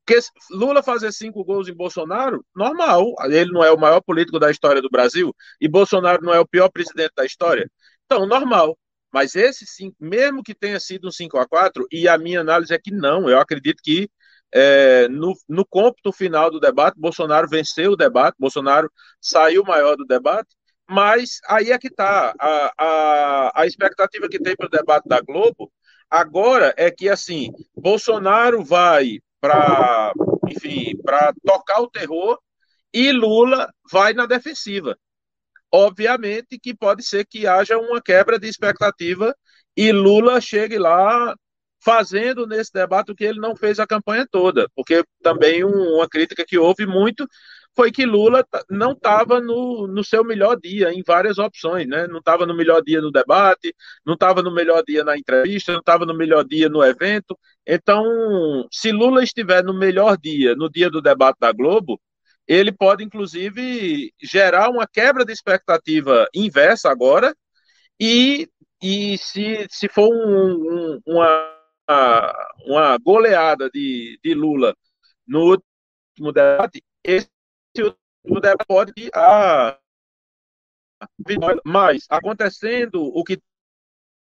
[0.05, 0.19] Porque
[0.51, 3.13] Lula fazer cinco gols em Bolsonaro, normal.
[3.25, 6.47] Ele não é o maior político da história do Brasil e Bolsonaro não é o
[6.47, 7.69] pior presidente da história.
[8.05, 8.77] Então, normal.
[9.13, 12.73] Mas esse sim, mesmo que tenha sido um 5 a 4 e a minha análise
[12.73, 14.09] é que não, eu acredito que
[14.53, 20.05] é, no, no cômputo final do debate, Bolsonaro venceu o debate, Bolsonaro saiu maior do
[20.05, 20.49] debate,
[20.89, 22.33] mas aí é que está.
[22.39, 25.71] A, a, a expectativa que tem para o debate da Globo
[26.09, 30.13] agora é que, assim, Bolsonaro vai para,
[30.47, 32.39] enfim, para tocar o terror
[32.93, 34.97] e Lula vai na defensiva.
[35.73, 39.35] Obviamente que pode ser que haja uma quebra de expectativa
[39.75, 41.35] e Lula chegue lá
[41.83, 46.45] fazendo nesse debate o que ele não fez a campanha toda, porque também uma crítica
[46.45, 47.27] que houve muito
[47.75, 52.07] foi que Lula não estava no, no seu melhor dia em várias opções, né?
[52.07, 53.73] Não estava no melhor dia no debate,
[54.05, 57.37] não estava no melhor dia na entrevista, não estava no melhor dia no evento.
[57.65, 58.03] Então,
[58.71, 61.99] se Lula estiver no melhor dia, no dia do debate da Globo,
[62.47, 67.33] ele pode, inclusive, gerar uma quebra de expectativa inversa agora,
[67.99, 68.49] e,
[68.81, 71.53] e se, se for um, um, uma,
[72.65, 74.75] uma goleada de, de Lula
[75.25, 77.29] no último debate, esse
[78.23, 79.77] o debate pode a
[81.65, 83.41] mas acontecendo o que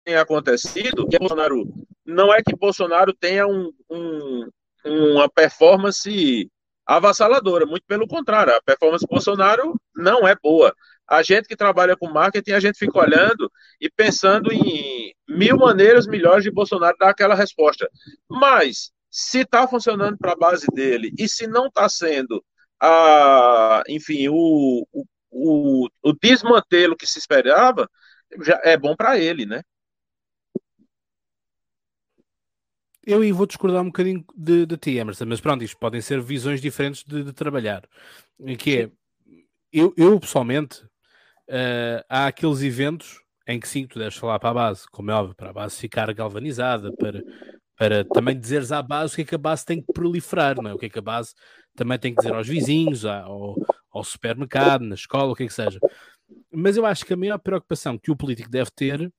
[0.04, 1.64] tem acontecido, que Bolsonaro
[2.04, 4.48] não é que Bolsonaro tenha um, um,
[4.84, 6.50] uma performance
[6.86, 10.74] avassaladora, muito pelo contrário, a performance do Bolsonaro não é boa.
[11.08, 16.06] A gente que trabalha com marketing, a gente fica olhando e pensando em mil maneiras
[16.06, 17.88] melhores de Bolsonaro dar aquela resposta.
[18.28, 22.44] Mas, se está funcionando para a base dele e se não está sendo
[22.80, 24.87] a, enfim, o,
[25.30, 27.88] o, o desmantelo que se esperava
[28.42, 29.62] já é bom para ele, né?
[33.06, 36.22] Eu aí vou discordar um bocadinho de, de ti, Emerson, mas pronto, isto podem ser
[36.22, 37.87] visões diferentes de, de trabalhar.
[38.58, 38.90] Que é,
[39.70, 40.82] eu, eu pessoalmente,
[41.50, 45.14] uh, há aqueles eventos em que sim, tu deves falar para a base, como é
[45.14, 47.22] óbvio, para a base ficar galvanizada, para,
[47.76, 50.70] para também dizeres à base o que é que a base tem que proliferar, não
[50.70, 50.74] é?
[50.74, 51.34] O que é que a base
[51.74, 53.56] também tem que dizer aos vizinhos, ao,
[53.90, 55.78] ao supermercado, na escola, o que é que seja.
[56.50, 59.12] Mas eu acho que a maior preocupação que o político deve ter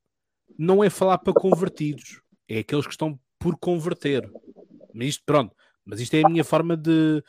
[0.58, 4.30] não é falar para convertidos, é aqueles que estão por converter.
[4.93, 7.24] Mas isto, pronto, mas isto é a minha forma de,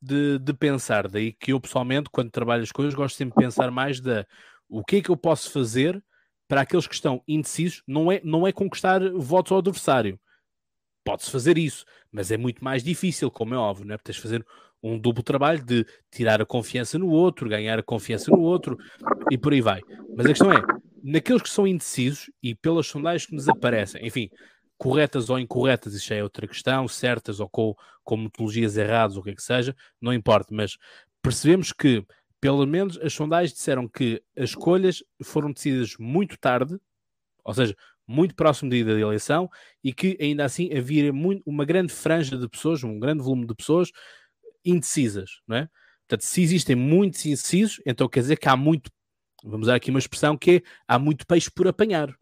[0.00, 1.08] de, de, pensar.
[1.08, 4.26] Daí que eu, pessoalmente, quando trabalho as coisas, gosto sempre de pensar mais da
[4.68, 6.02] o que é que eu posso fazer
[6.48, 7.82] para aqueles que estão indecisos.
[7.86, 10.18] Não é, não é conquistar votos ao adversário.
[11.04, 13.98] Pode-se fazer isso, mas é muito mais difícil, como é óbvio, não é?
[13.98, 14.46] Tens de fazer
[14.82, 18.76] um duplo trabalho de tirar a confiança no outro, ganhar a confiança no outro
[19.30, 19.80] e por aí vai.
[20.16, 20.60] Mas a questão é,
[21.02, 24.28] naqueles que são indecisos e pelas sondagens que nos aparecem, enfim,
[24.76, 29.24] corretas ou incorretas, isso é outra questão, certas ou com, com metodologias erradas, ou o
[29.24, 30.76] que é que seja, não importa, mas
[31.22, 32.04] percebemos que,
[32.40, 36.76] pelo menos, as sondagens disseram que as escolhas foram decididas muito tarde,
[37.44, 37.76] ou seja,
[38.06, 39.48] muito próximo da ida da eleição
[39.82, 43.54] e que ainda assim havia muito, uma grande franja de pessoas, um grande volume de
[43.54, 43.92] pessoas
[44.64, 45.68] indecisas, não é?
[46.08, 48.90] Portanto, se existem muitos indecisos, então quer dizer que há muito,
[49.42, 52.14] vamos usar aqui uma expressão que é, há muito peixe por apanhar,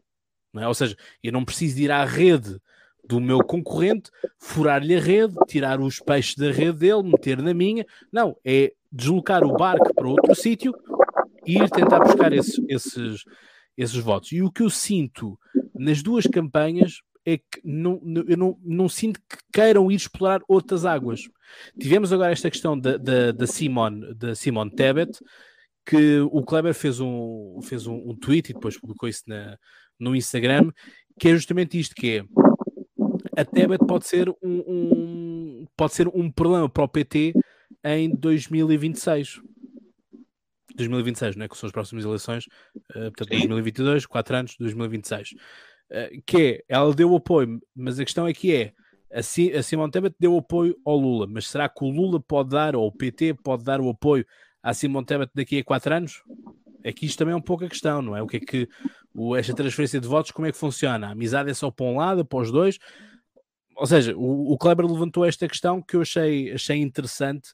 [0.53, 0.69] não é?
[0.69, 2.61] Ou seja, eu não preciso ir à rede
[3.05, 7.85] do meu concorrente, furar-lhe a rede, tirar os peixes da rede dele, meter na minha.
[8.13, 10.73] Não, é deslocar o barco para outro sítio
[11.47, 13.25] e ir tentar buscar esses, esses,
[13.77, 14.31] esses votos.
[14.33, 15.39] E o que eu sinto
[15.75, 20.85] nas duas campanhas é que não, eu não, não sinto que queiram ir explorar outras
[20.85, 21.29] águas.
[21.79, 25.19] Tivemos agora esta questão da, da, da Simone, da Simone Tebet,
[25.85, 29.57] que o Kleber fez um, fez um, um tweet e depois publicou isso na,
[29.99, 30.71] no Instagram,
[31.19, 32.25] que é justamente isto que é
[33.37, 37.35] a Tebet pode ser um, um, pode ser um problema para o PT
[37.85, 39.41] em 2026.
[40.77, 41.49] 2026, não é?
[41.49, 42.47] Que são as próximas eleições,
[42.91, 43.49] uh, portanto, Sim.
[43.49, 45.35] 2022, 4 anos, 2026.
[45.91, 48.73] Uh, que é, ela deu apoio, mas a questão é que é,
[49.13, 49.23] a,
[49.63, 52.93] Simone Tebet deu apoio ao Lula, mas será que o Lula pode dar, ou o
[52.93, 54.25] PT pode dar o apoio
[54.63, 56.23] à Simone Tebet daqui a 4 anos?
[56.85, 58.23] É que isto também é um pouco a questão, não é?
[58.23, 58.69] O que é que
[59.15, 61.09] o, esta transferência de votos, como é que funciona?
[61.09, 62.79] A amizade é só para um lado, para os dois?
[63.77, 67.51] Ou seja, o, o Kleber levantou esta questão que eu achei, achei interessante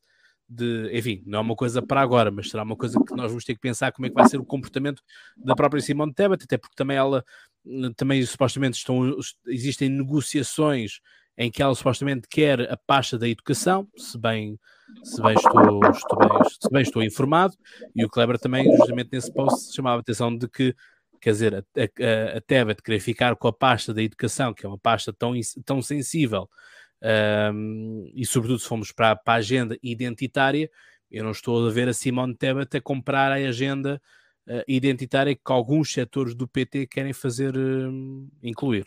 [0.49, 3.45] de, enfim, não é uma coisa para agora, mas será uma coisa que nós vamos
[3.45, 5.03] ter que pensar como é que vai ser o comportamento
[5.37, 7.25] da própria Simone Tebet, até porque também ela,
[7.97, 9.17] também supostamente estão,
[9.47, 11.01] existem negociações
[11.37, 14.59] em que ela supostamente quer a pasta da educação, se bem,
[15.03, 17.55] se bem, estou, estou bem, se bem estou informado,
[17.95, 20.75] e o Kleber também, justamente nesse post, chamava a atenção de que,
[21.21, 24.69] quer dizer, a, a, a Tebet querer ficar com a pasta da educação, que é
[24.69, 25.33] uma pasta tão,
[25.65, 26.49] tão sensível,
[27.07, 30.71] um, e sobretudo se formos para, para, a agenda identitária,
[31.11, 34.01] eu não estou a ver a Simone Tebet a comprar a agenda
[34.49, 37.55] uh, identitária que alguns setores do PT querem fazer
[38.43, 38.87] incluir.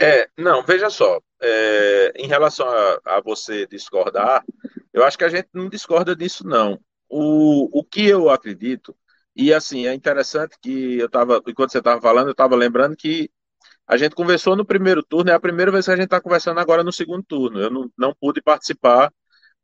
[0.00, 4.44] É, não, veja só, é, em relação a, a, você discordar,
[4.92, 6.80] eu acho que a gente não discorda disso, não.
[7.08, 8.96] O, o que eu acredito,
[9.36, 13.30] e assim, é interessante que eu estava, enquanto você estava falando, eu estava lembrando que
[13.86, 16.58] a gente conversou no primeiro turno, é a primeira vez que a gente está conversando
[16.58, 17.60] agora no segundo turno.
[17.60, 19.12] Eu não, não pude participar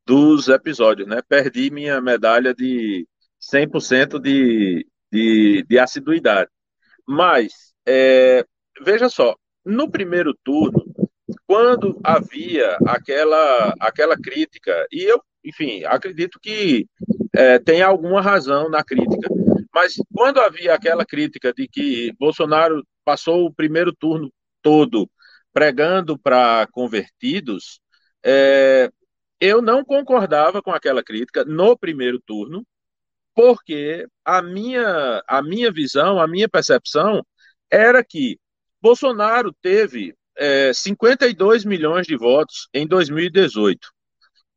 [0.06, 1.20] dos episódios, né?
[1.26, 3.06] Perdi minha medalha de
[3.40, 6.50] 100% de, de, de assiduidade.
[7.06, 8.44] Mas, é,
[8.82, 10.84] veja só, no primeiro turno,
[11.46, 16.86] quando havia aquela, aquela crítica, e eu, enfim, acredito que
[17.34, 19.28] é, tem alguma razão na crítica,
[19.74, 24.32] mas quando havia aquela crítica de que Bolsonaro passou o primeiro turno
[24.62, 25.10] todo
[25.52, 27.80] pregando para convertidos,
[28.24, 28.88] é,
[29.40, 32.64] eu não concordava com aquela crítica no primeiro turno,
[33.34, 37.26] porque a minha, a minha visão, a minha percepção
[37.68, 38.38] era que
[38.80, 43.88] Bolsonaro teve é, 52 milhões de votos em 2018.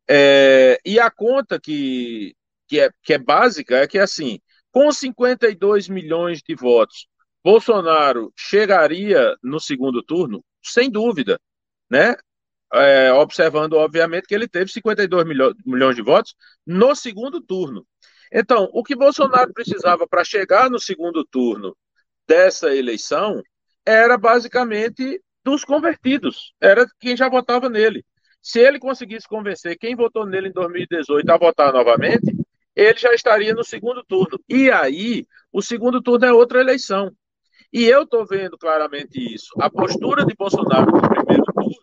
[0.08, 2.36] É, e a conta que,
[2.68, 4.40] que, é, que é básica é que, assim,
[4.72, 7.08] com 52 milhões de votos,
[7.44, 10.44] Bolsonaro chegaria no segundo turno?
[10.62, 11.40] Sem dúvida,
[11.90, 12.16] né?
[12.74, 16.34] É, observando, obviamente, que ele teve 52 milho milhões de votos
[16.66, 17.86] no segundo turno.
[18.32, 21.78] Então, o que Bolsonaro precisava para chegar no segundo turno
[22.28, 23.44] dessa eleição
[23.86, 28.04] era basicamente dos convertidos, era quem já votava nele.
[28.42, 32.36] Se ele conseguisse convencer quem votou nele em 2018 a votar novamente,
[32.76, 34.40] ele já estaria no segundo turno.
[34.50, 37.12] E aí, o segundo turno é outra eleição.
[37.74, 39.50] E eu estou vendo claramente isso.
[39.60, 41.74] A postura de Bolsonaro no primeiro turno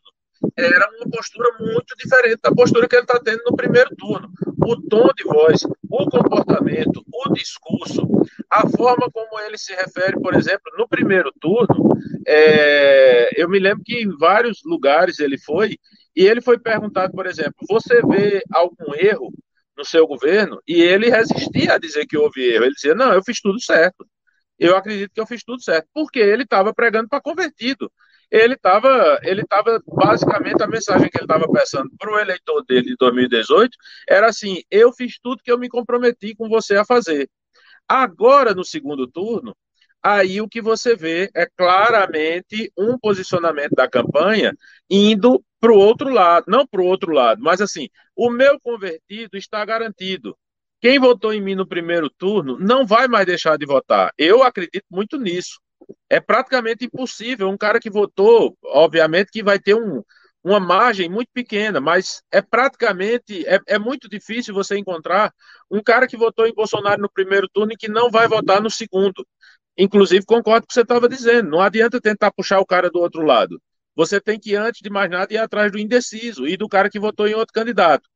[0.57, 4.31] era uma postura muito diferente da postura que ele está tendo no primeiro turno.
[4.65, 8.07] O tom de voz, o comportamento, o discurso,
[8.49, 11.89] a forma como ele se refere, por exemplo, no primeiro turno,
[12.25, 15.77] é, eu me lembro que em vários lugares ele foi,
[16.15, 19.33] e ele foi perguntado, por exemplo, você vê algum erro
[19.77, 20.61] no seu governo?
[20.69, 22.65] E ele resistia a dizer que houve erro.
[22.65, 24.07] Ele dizia, não, eu fiz tudo certo
[24.61, 27.91] eu acredito que eu fiz tudo certo, porque ele estava pregando para convertido.
[28.31, 32.91] Ele estava, ele estava basicamente a mensagem que ele estava pensando para o eleitor dele
[32.91, 33.77] de 2018
[34.09, 37.29] era assim: eu fiz tudo que eu me comprometi com você a fazer.
[37.89, 39.57] Agora no segundo turno,
[40.03, 44.55] aí o que você vê é claramente um posicionamento da campanha
[44.89, 49.37] indo para o outro lado, não para o outro lado, mas assim, o meu convertido
[49.37, 50.37] está garantido.
[50.81, 54.13] Quem votou em mim no primeiro turno não vai mais deixar de votar.
[54.17, 55.61] Eu acredito muito nisso.
[56.09, 57.49] É praticamente impossível.
[57.49, 60.03] Um cara que votou, obviamente que vai ter um,
[60.43, 65.33] uma margem muito pequena, mas é praticamente, é, é, muito difícil você encontrar
[65.71, 68.71] um cara que votou em Bolsonaro no primeiro turno e que não vai votar no
[68.71, 69.27] segundo.
[69.77, 71.51] Inclusive, concordo com o que você estava dizendo.
[71.51, 73.61] Não adianta tentar puxar o cara do outro lado.
[73.95, 76.99] Você tem que, antes de mais nada, ir atrás do indeciso e do cara que
[76.99, 78.09] votou em outro candidato.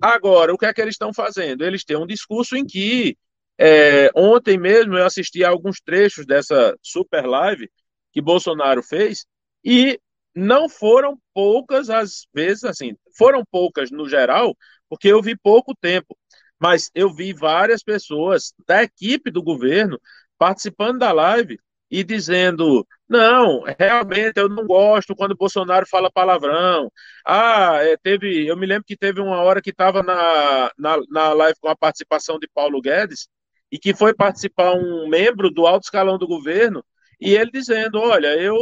[0.00, 1.64] Agora, o que é que eles estão fazendo?
[1.64, 3.16] Eles têm um discurso em que,
[3.58, 7.68] é, ontem mesmo, eu assisti a alguns trechos dessa super live
[8.12, 9.26] que Bolsonaro fez
[9.64, 10.00] e
[10.34, 14.56] não foram poucas as vezes, assim, foram poucas no geral,
[14.88, 16.16] porque eu vi pouco tempo,
[16.60, 20.00] mas eu vi várias pessoas da equipe do governo
[20.38, 21.58] participando da live
[21.90, 26.90] e dizendo: não, realmente eu não gosto quando o Bolsonaro fala palavrão.
[27.26, 31.32] Ah, é, teve, eu me lembro que teve uma hora que estava na, na, na
[31.32, 33.28] live com a participação de Paulo Guedes
[33.70, 36.84] e que foi participar um membro do alto escalão do governo
[37.20, 38.56] e ele dizendo: olha, eu,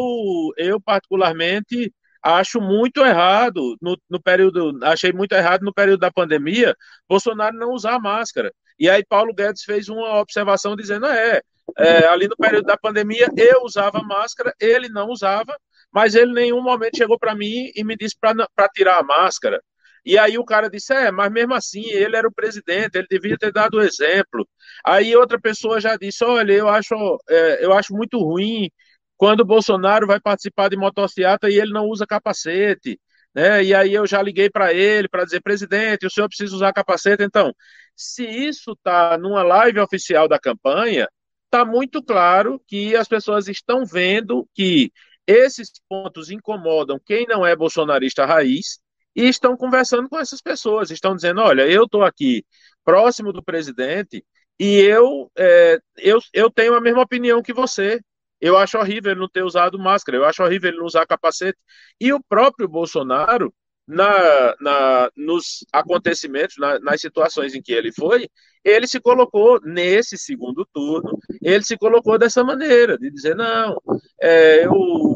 [0.57, 6.74] eu particularmente acho muito errado no, no período, achei muito errado no período da pandemia,
[7.09, 8.53] Bolsonaro não usar máscara.
[8.79, 11.43] E aí Paulo Guedes fez uma observação dizendo: é,
[11.79, 15.57] é, ali no período da pandemia, eu usava máscara, ele não usava,
[15.93, 19.61] mas ele em nenhum momento chegou para mim e me disse para tirar a máscara.
[20.05, 23.37] E aí o cara disse: é, mas mesmo assim, ele era o presidente, ele devia
[23.37, 24.49] ter dado o exemplo.
[24.85, 26.95] Aí outra pessoa já disse: olha, eu acho,
[27.29, 28.71] é, eu acho muito ruim
[29.17, 33.01] quando o Bolsonaro vai participar de motocicleta e ele não usa capacete.
[33.35, 33.64] Né?
[33.64, 37.23] E aí eu já liguei para ele para dizer, presidente, o senhor precisa usar capacete.
[37.23, 37.53] Então,
[37.95, 41.09] se isso está numa live oficial da campanha,
[41.47, 44.92] está muito claro que as pessoas estão vendo que
[45.26, 48.78] esses pontos incomodam quem não é bolsonarista raiz
[49.14, 52.44] e estão conversando com essas pessoas, estão dizendo, olha, eu estou aqui
[52.84, 54.24] próximo do presidente
[54.59, 58.01] e eu, é, eu, eu tenho a mesma opinião que você.
[58.40, 61.59] Eu acho horrível ele não ter usado máscara, eu acho horrível ele não usar capacete.
[62.01, 63.53] E o próprio Bolsonaro
[63.87, 68.28] na, na, nos acontecimentos, na, nas situações em que ele foi,
[68.64, 73.80] ele se colocou nesse segundo turno, ele se colocou dessa maneira, de dizer, não,
[74.20, 74.72] é, eu,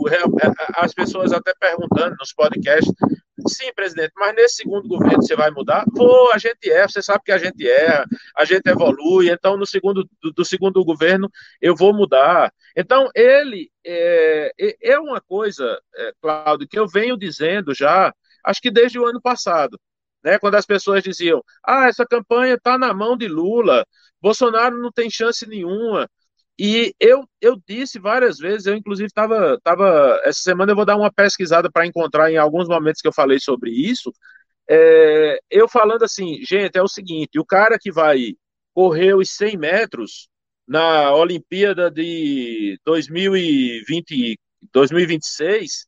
[0.08, 2.94] é, as pessoas até perguntando nos podcasts,
[3.48, 5.84] sim, presidente, mas nesse segundo governo você vai mudar?
[5.92, 8.04] Vou, a gente erra, você sabe que a gente erra,
[8.36, 11.28] a gente evolui, então no segundo, do, do segundo governo
[11.60, 12.52] eu vou mudar.
[12.76, 18.14] Então, ele é, é uma coisa, é, Cláudio, que eu venho dizendo já
[18.44, 19.78] acho que desde o ano passado,
[20.22, 23.84] né, quando as pessoas diziam: ah, essa campanha está na mão de Lula,
[24.20, 26.08] Bolsonaro não tem chance nenhuma.
[26.58, 29.58] E eu, eu disse várias vezes, eu inclusive estava.
[29.62, 33.12] Tava, essa semana eu vou dar uma pesquisada para encontrar em alguns momentos que eu
[33.12, 34.12] falei sobre isso.
[34.68, 38.34] É, eu falando assim, gente, é o seguinte: o cara que vai
[38.74, 40.28] correr os 100 metros
[40.68, 44.38] na Olimpíada de 2020,
[44.72, 45.86] 2026,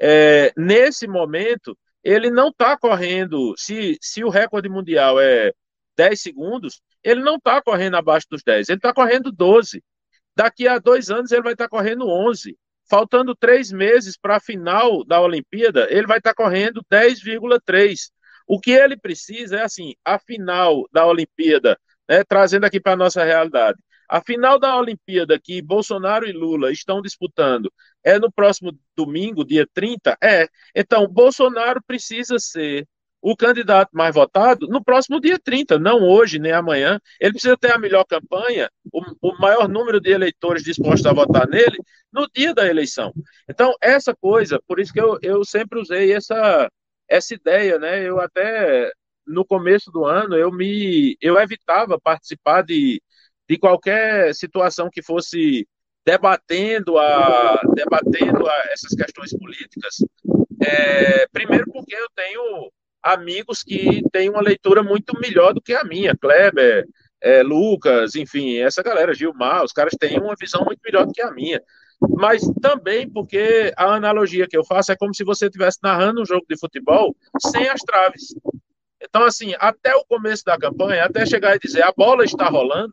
[0.00, 5.52] é, nesse momento, ele não está correndo, se, se o recorde mundial é
[5.96, 9.82] 10 segundos, ele não está correndo abaixo dos 10, ele está correndo 12.
[10.34, 12.56] Daqui a dois anos ele vai estar tá correndo 11.
[12.88, 18.10] Faltando três meses para a final da Olimpíada, ele vai estar tá correndo 10,3.
[18.46, 21.78] O que ele precisa é assim, a final da Olimpíada,
[22.08, 23.78] né, trazendo aqui para a nossa realidade.
[24.12, 27.72] A final da Olimpíada que Bolsonaro e Lula estão disputando
[28.04, 30.18] é no próximo domingo, dia 30?
[30.22, 30.46] É.
[30.76, 32.86] Então, Bolsonaro precisa ser
[33.22, 37.00] o candidato mais votado no próximo dia 30, não hoje nem amanhã.
[37.18, 41.48] Ele precisa ter a melhor campanha, o, o, maior número de eleitores dispostos a votar
[41.48, 41.78] nele
[42.12, 43.14] no dia da eleição.
[43.48, 46.70] Então, essa coisa, por isso que eu, eu sempre usei essa,
[47.08, 48.06] essa ideia, né?
[48.06, 48.92] Eu até
[49.26, 53.00] no começo do ano eu me eu evitava participar de
[53.48, 55.66] de qualquer situação que fosse
[56.04, 59.96] debatendo, a, debatendo a, essas questões políticas.
[60.60, 62.70] É, primeiro porque eu tenho
[63.02, 66.86] amigos que têm uma leitura muito melhor do que a minha, Kleber,
[67.20, 71.22] é, Lucas, enfim, essa galera, Gilmar, os caras têm uma visão muito melhor do que
[71.22, 71.60] a minha.
[72.16, 76.26] Mas também porque a analogia que eu faço é como se você estivesse narrando um
[76.26, 78.34] jogo de futebol sem as traves.
[79.00, 82.92] Então, assim, até o começo da campanha, até chegar e dizer a bola está rolando,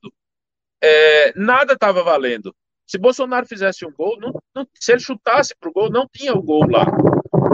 [0.81, 2.55] é, nada estava valendo.
[2.87, 6.33] Se Bolsonaro fizesse um gol, não, não, se ele chutasse para o gol, não tinha
[6.33, 6.85] o gol lá.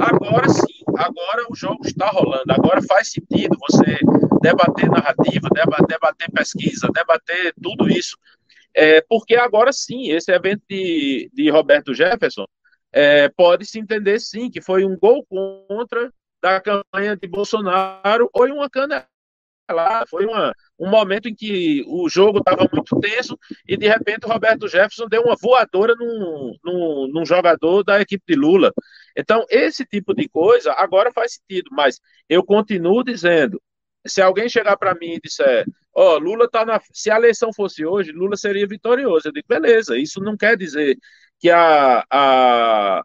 [0.02, 2.50] Agora sim, agora o jogo está rolando.
[2.50, 3.98] Agora faz sentido você
[4.42, 8.18] debater narrativa, debater, pesquisa, debater tudo isso.
[8.74, 12.46] É, porque agora sim, esse evento de, de Roberto Jefferson
[12.92, 16.12] é, pode se entender sim que foi um gol contra
[16.42, 19.06] da campanha de Bolsonaro ou uma cana
[19.74, 20.06] lá.
[20.08, 23.38] Foi uma, um momento em que o jogo estava muito tenso
[23.68, 28.24] e de repente o Roberto Jefferson deu uma voadora num, num, num, jogador da equipe
[28.28, 28.72] de Lula.
[29.16, 32.00] Então, esse tipo de coisa agora faz sentido, mas
[32.30, 33.62] eu continuo dizendo:
[34.06, 36.80] se alguém chegar para mim e disser, ó, oh, Lula tá na.
[36.94, 39.28] Se a eleição fosse hoje, Lula seria vitorioso.
[39.28, 40.98] Eu digo, beleza, isso não quer dizer
[41.40, 43.04] que a, a,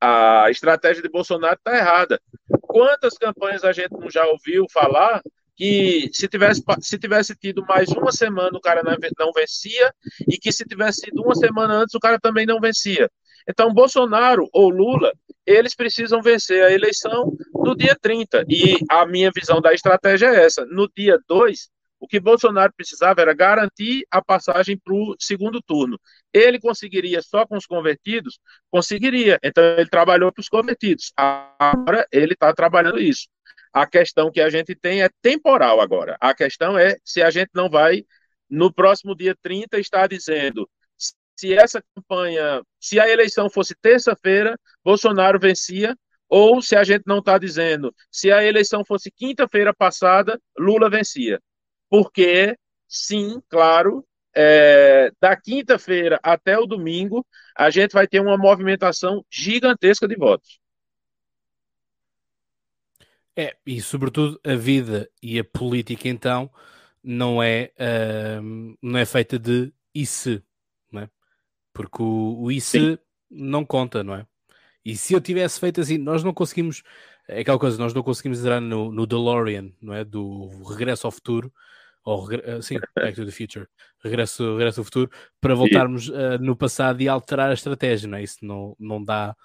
[0.00, 2.20] a estratégia de Bolsonaro está errada.
[2.62, 5.22] Quantas campanhas a gente não já ouviu falar
[5.60, 9.94] que se tivesse, se tivesse tido mais uma semana o cara não, vencia
[10.26, 13.10] e que se tivesse sido uma semana antes o cara também não vencia.
[13.46, 15.12] Então, Bolsonaro ou Lula,
[15.44, 18.46] eles precisam vencer a eleição no dia 30.
[18.48, 20.64] E a minha visão da estratégia é essa.
[20.64, 26.00] No dia 2, o que Bolsonaro precisava era garantir a passagem para o segundo turno.
[26.32, 28.38] Ele conseguiria só com os convertidos?
[28.70, 29.38] Conseguiria.
[29.42, 31.12] Então ele trabalhou para os convertidos.
[31.14, 33.28] Agora ele está trabalhando isso.
[33.72, 36.16] A questão que a gente tem é temporal agora.
[36.20, 38.04] A questão é se a gente não vai,
[38.48, 40.68] no próximo dia 30, estar dizendo
[41.36, 45.96] se essa campanha, se a eleição fosse terça-feira, Bolsonaro vencia,
[46.28, 51.40] ou se a gente não está dizendo se a eleição fosse quinta-feira passada, Lula vencia
[51.90, 52.56] porque,
[52.88, 60.06] sim, claro, é, da quinta-feira até o domingo, a gente vai ter uma movimentação gigantesca
[60.06, 60.59] de votos.
[63.36, 66.50] É, e sobretudo a vida e a política, então,
[67.02, 70.42] não é, uh, não é feita de e se,
[70.90, 71.10] não é?
[71.72, 72.98] Porque o, o e se
[73.30, 74.26] não conta, não é?
[74.84, 76.82] E se eu tivesse feito assim, nós não conseguimos,
[77.28, 80.04] é aquela coisa, nós não conseguimos entrar no, no DeLorean, não é?
[80.04, 81.52] Do Regresso ao Futuro,
[82.04, 83.66] ou eh, sim, Back to the Future,
[84.02, 85.10] regresso, regresso ao futuro,
[85.40, 88.22] para voltarmos uh, no passado e alterar a estratégia, não é?
[88.22, 89.36] Isso não, não dá,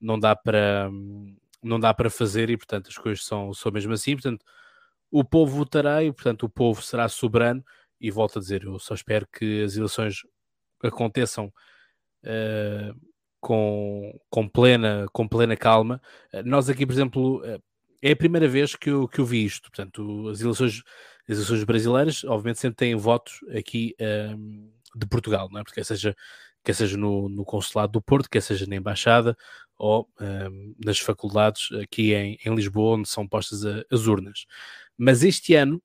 [0.00, 0.90] não dá para
[1.66, 4.44] não dá para fazer e portanto as coisas são, são mesmo assim, portanto
[5.10, 7.64] o povo votará e portanto o povo será soberano
[8.00, 10.22] e volto a dizer, eu só espero que as eleições
[10.82, 11.46] aconteçam
[12.24, 13.00] uh,
[13.40, 16.00] com, com, plena, com plena calma.
[16.32, 17.42] Uh, nós aqui, por exemplo,
[18.02, 20.82] é a primeira vez que eu, que eu vi isto, portanto as eleições
[21.28, 25.64] as eleições brasileiras, obviamente, sempre têm votos aqui um, de Portugal, não é?
[25.64, 26.16] Porque quer seja,
[26.66, 29.38] quer seja no, no, consulado do Porto, quer seja na embaixada
[29.78, 34.46] ou um, nas faculdades aqui em, em, Lisboa, onde são postas a, as urnas.
[34.98, 35.80] Mas este ano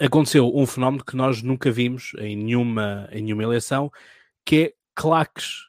[0.00, 3.88] aconteceu um fenómeno que nós nunca vimos em nenhuma, em nenhuma eleição,
[4.44, 5.68] que é claques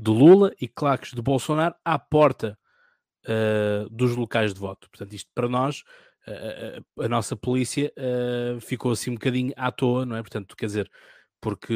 [0.00, 2.56] de Lula e claques de Bolsonaro à porta
[3.24, 4.88] uh, dos locais de voto.
[4.88, 5.82] Portanto, isto para nós
[6.28, 10.22] a, a, nossa polícia uh, ficou assim um bocadinho à toa, não é?
[10.22, 10.88] Portanto, quer dizer,
[11.42, 11.74] porque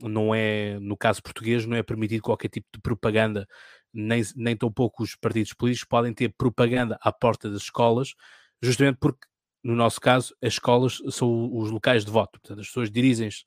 [0.00, 3.46] não é, no caso português, não é permitido qualquer tipo de propaganda,
[3.92, 8.14] nem, nem tão pouco os partidos políticos podem ter propaganda à porta das escolas,
[8.62, 9.26] justamente porque,
[9.62, 12.40] no nosso caso, as escolas são os locais de voto.
[12.40, 13.44] Portanto, as pessoas dirigem-se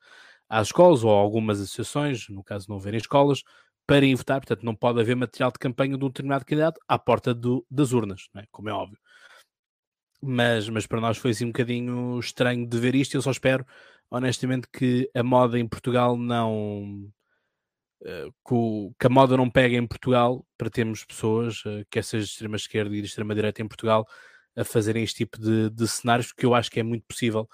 [0.48, 3.42] às escolas ou a algumas associações, no caso não haverem escolas,
[3.88, 4.40] para ir votar.
[4.40, 7.92] Portanto, não pode haver material de campanha de um determinado candidato à porta do, das
[7.92, 8.46] urnas, é?
[8.52, 9.00] como é óbvio
[10.26, 13.16] mas, mas para nós foi assim um bocadinho estranho de ver isto.
[13.16, 13.66] Eu só espero,
[14.10, 17.12] honestamente, que a moda em Portugal não.
[18.02, 22.32] Uh, que, a moda não pegue em Portugal para termos pessoas, uh, quer seja de
[22.32, 24.06] extrema esquerda e de extrema direita em Portugal,
[24.56, 27.50] a fazerem este tipo de, de cenários, porque eu acho que é muito possível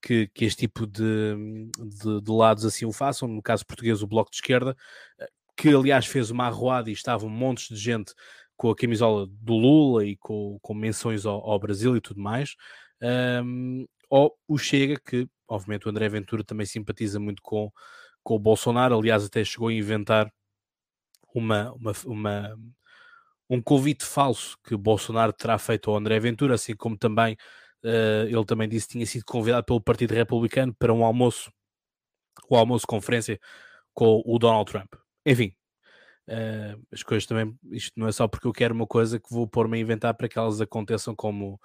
[0.00, 1.36] que, que este tipo de,
[1.78, 3.28] de, de, lados assim o façam.
[3.28, 4.76] No caso português, o Bloco de Esquerda,
[5.20, 5.26] uh,
[5.56, 8.12] que aliás fez uma arruada e estavam montes de gente
[8.56, 12.54] com a camisola do Lula e com, com menções ao, ao, Brasil e tudo mais,
[13.44, 17.70] um, ou o Chega, que obviamente o André Ventura também simpatiza muito com,
[18.22, 20.32] com o Bolsonaro, aliás, até chegou a inventar
[21.34, 22.58] uma, uma, uma
[23.50, 27.34] um convite falso que Bolsonaro terá feito ao André Ventura, assim como também
[27.84, 31.52] uh, ele também disse que tinha sido convidado pelo Partido Republicano para um almoço,
[32.48, 33.38] o almoço conferência
[33.94, 34.94] com o Donald Trump.
[35.26, 35.54] Enfim,
[36.28, 39.46] Uh, as coisas também, isto não é só porque eu quero uma coisa que vou
[39.46, 41.60] pôr-me a inventar para que elas aconteçam como,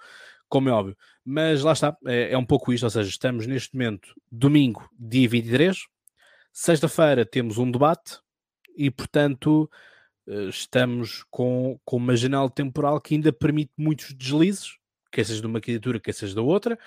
[0.48, 0.96] como é óbvio.
[1.24, 5.28] Mas lá está, é, é um pouco isto, ou seja, estamos neste momento, domingo, dia
[5.28, 5.78] 23,
[6.52, 8.18] sexta-feira temos um debate
[8.76, 9.70] e, portanto,
[10.26, 14.76] uh, estamos com, com uma janela temporal que ainda permite muitos deslizes,
[15.12, 16.78] quer seja de uma candidatura, quer seja da outra,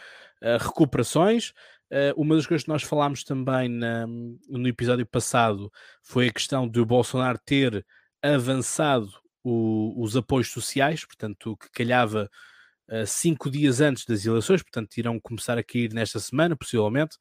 [0.42, 1.54] uh, recuperações,
[1.92, 5.70] Uh, uma das coisas que nós falámos também na, no episódio passado
[6.02, 7.86] foi a questão de o Bolsonaro ter
[8.22, 9.12] avançado
[9.44, 12.30] o, os apoios sociais, portanto, que calhava
[12.92, 17.18] uh, cinco dias antes das eleições, portanto, irão começar a cair nesta semana, possivelmente,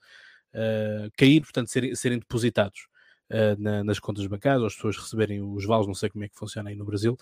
[0.55, 2.89] uh, cair, portanto, serem, serem depositados.
[3.61, 6.69] Na, nas contas bancárias, as pessoas receberem os vales, não sei como é que funciona
[6.69, 7.17] aí no Brasil,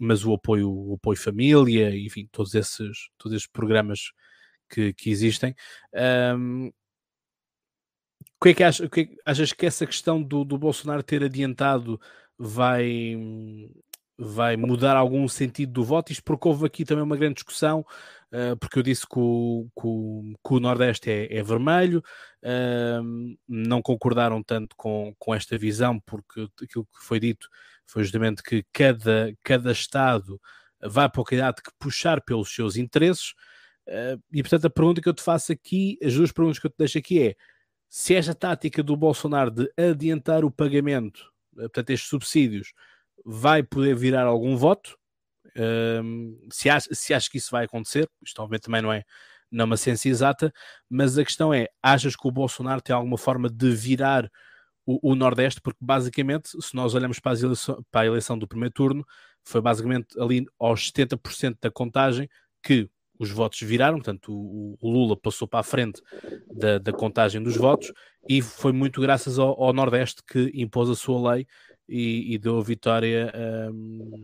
[0.00, 4.10] mas o apoio, o apoio família, enfim, todos esses, todos esses programas
[4.68, 5.54] que, que existem.
[6.36, 6.72] Um,
[8.40, 11.02] o que é que, achas, que, é que achas que essa questão do, do Bolsonaro
[11.02, 12.00] ter adiantado
[12.36, 13.16] vai,
[14.18, 17.80] vai mudar algum sentido do voto, isto porque houve aqui também uma grande discussão,
[18.32, 22.02] uh, porque eu disse que o, que o, que o Nordeste é, é vermelho,
[22.42, 27.48] uh, não concordaram tanto com, com esta visão, porque aquilo que foi dito
[27.86, 30.40] foi justamente que cada, cada Estado
[30.80, 33.30] vai para o candidato que puxar pelos seus interesses,
[33.88, 36.70] uh, e portanto a pergunta que eu te faço aqui, as duas perguntas que eu
[36.70, 37.36] te deixo aqui é,
[37.88, 42.72] se esta tática do Bolsonaro de adiantar o pagamento, portanto estes subsídios,
[43.24, 44.96] vai poder virar algum voto.
[45.56, 49.04] Um, se, acha, se acha que isso vai acontecer, isto obviamente também não é,
[49.50, 50.52] não é uma ciência exata,
[50.88, 54.30] mas a questão é: achas que o Bolsonaro tem alguma forma de virar
[54.86, 55.60] o, o Nordeste?
[55.60, 59.04] Porque basicamente, se nós olhamos para, eleição, para a eleição do primeiro turno,
[59.44, 62.28] foi basicamente ali aos 70% da contagem
[62.62, 66.02] que os votos viraram, portanto, o, o Lula passou para a frente
[66.50, 67.92] da, da, contagem dos votos
[68.28, 71.46] e foi muito graças ao, ao Nordeste que impôs a sua lei
[71.88, 73.32] e, e deu vitória
[73.72, 74.22] um,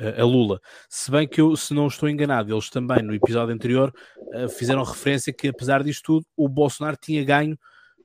[0.00, 0.60] a, a, Lula.
[0.88, 3.92] Se bem que eu, se não estou enganado, eles também no episódio anterior
[4.34, 7.58] uh, fizeram referência que, apesar disto tudo, o Bolsonaro tinha ganho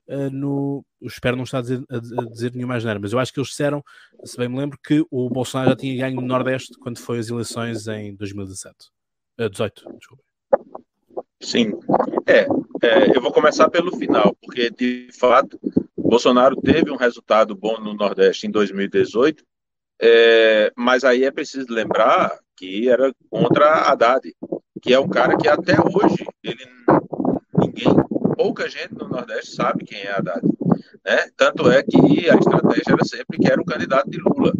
[0.08, 0.84] uh, no.
[1.02, 3.82] Espero não estar a dizer, a dizer nenhuma asneira, mas eu acho que eles disseram,
[4.24, 7.28] se bem me lembro, que o Bolsonaro já tinha ganho no Nordeste quando foi as
[7.28, 8.74] eleições em 2017.
[9.38, 10.25] Uh, 18, desculpa.
[11.40, 11.72] Sim.
[12.26, 12.46] É,
[12.82, 15.60] é, eu vou começar pelo final, porque de fato
[15.96, 19.44] Bolsonaro teve um resultado bom no Nordeste em 2018,
[20.00, 24.34] é, mas aí é preciso lembrar que era contra Haddad,
[24.80, 26.64] que é um cara que até hoje ele
[27.58, 27.88] ninguém,
[28.36, 30.42] pouca gente no Nordeste sabe quem é Haddad.
[31.04, 31.30] Né?
[31.36, 34.52] Tanto é que a estratégia era sempre que era o candidato de Lula.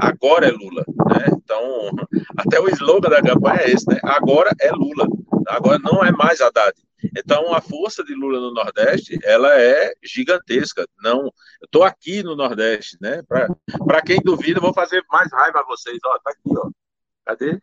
[0.00, 0.84] Agora é Lula.
[1.08, 1.26] Né?
[1.32, 1.90] Então,
[2.36, 3.98] até o slogan da campanha é esse, né?
[4.04, 5.06] Agora é Lula.
[5.48, 6.74] Agora não é mais Haddad.
[7.16, 10.86] Então, a força de Lula no Nordeste, ela é gigantesca.
[11.02, 13.22] Não, eu estou aqui no Nordeste, né?
[13.24, 15.98] Para quem duvida, vou fazer mais raiva a vocês.
[16.04, 16.70] Ó, tá aqui, ó.
[17.24, 17.60] Cadê?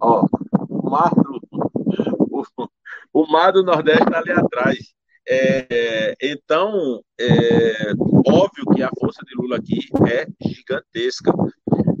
[0.00, 0.26] Ó,
[0.68, 1.40] o mar do,
[2.30, 2.68] o,
[3.22, 4.78] o mar do Nordeste está ali atrás.
[5.28, 7.92] É, então, é
[8.26, 11.32] óbvio que a força de Lula aqui é gigantesca.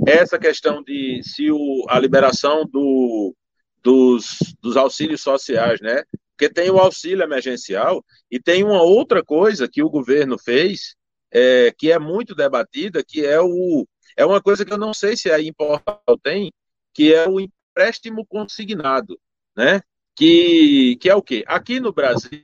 [0.06, 3.34] Essa questão de se o, a liberação do,
[3.82, 6.04] dos, dos auxílios sociais, né?
[6.30, 10.94] Porque tem o auxílio emergencial e tem uma outra coisa que o governo fez,
[11.32, 15.16] é, que é muito debatida, que é o é uma coisa que eu não sei
[15.16, 16.52] se aí em Portugal tem,
[16.92, 19.18] que é o empréstimo consignado,
[19.56, 19.80] né?
[20.18, 21.44] Que, que é o quê?
[21.46, 22.40] Aqui no Brasil,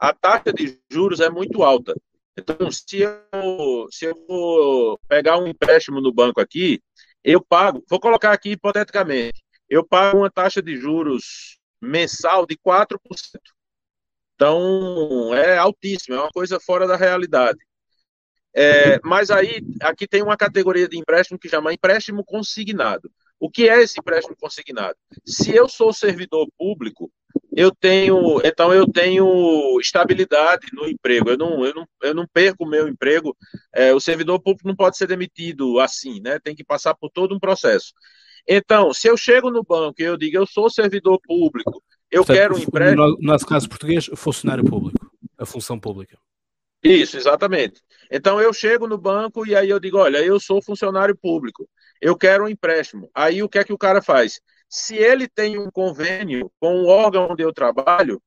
[0.00, 1.94] a taxa de juros é muito alta.
[2.36, 6.82] Então, se eu, se eu for pegar um empréstimo no banco aqui,
[7.22, 12.98] eu pago, vou colocar aqui hipoteticamente, eu pago uma taxa de juros mensal de 4%.
[14.34, 17.58] Então, é altíssimo, é uma coisa fora da realidade.
[18.52, 23.08] É, mas aí, aqui tem uma categoria de empréstimo que chama empréstimo consignado.
[23.44, 24.96] O que é esse empréstimo consignado?
[25.22, 27.12] Se eu sou servidor público,
[27.54, 31.28] eu tenho, então eu tenho estabilidade no emprego.
[31.28, 33.36] Eu não, eu não, eu não perco o meu emprego.
[33.74, 36.38] É, o servidor público não pode ser demitido assim, né?
[36.38, 37.92] Tem que passar por todo um processo.
[38.48, 42.36] Então, se eu chego no banco e eu digo, eu sou servidor público, eu Portanto,
[42.38, 43.08] quero um empréstimo.
[43.08, 46.16] No nosso caso português, funcionário público, a função pública.
[46.82, 47.82] Isso, exatamente.
[48.10, 51.68] Então eu chego no banco e aí eu digo, olha, eu sou funcionário público,
[52.04, 53.10] eu quero um empréstimo.
[53.14, 54.38] Aí o que é que o cara faz?
[54.68, 58.22] Se ele tem um convênio com o órgão onde eu trabalho,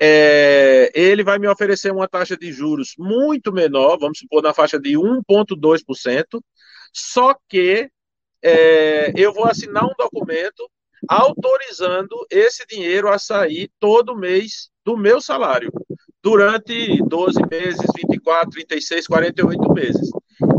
[0.00, 4.76] é, ele vai me oferecer uma taxa de juros muito menor, vamos supor na faixa
[4.76, 6.42] de 1,2%,
[6.92, 7.88] só que
[8.42, 10.68] é, eu vou assinar um documento
[11.08, 15.70] autorizando esse dinheiro a sair todo mês do meu salário,
[16.20, 20.10] durante 12 meses, 24, 36, 48 meses.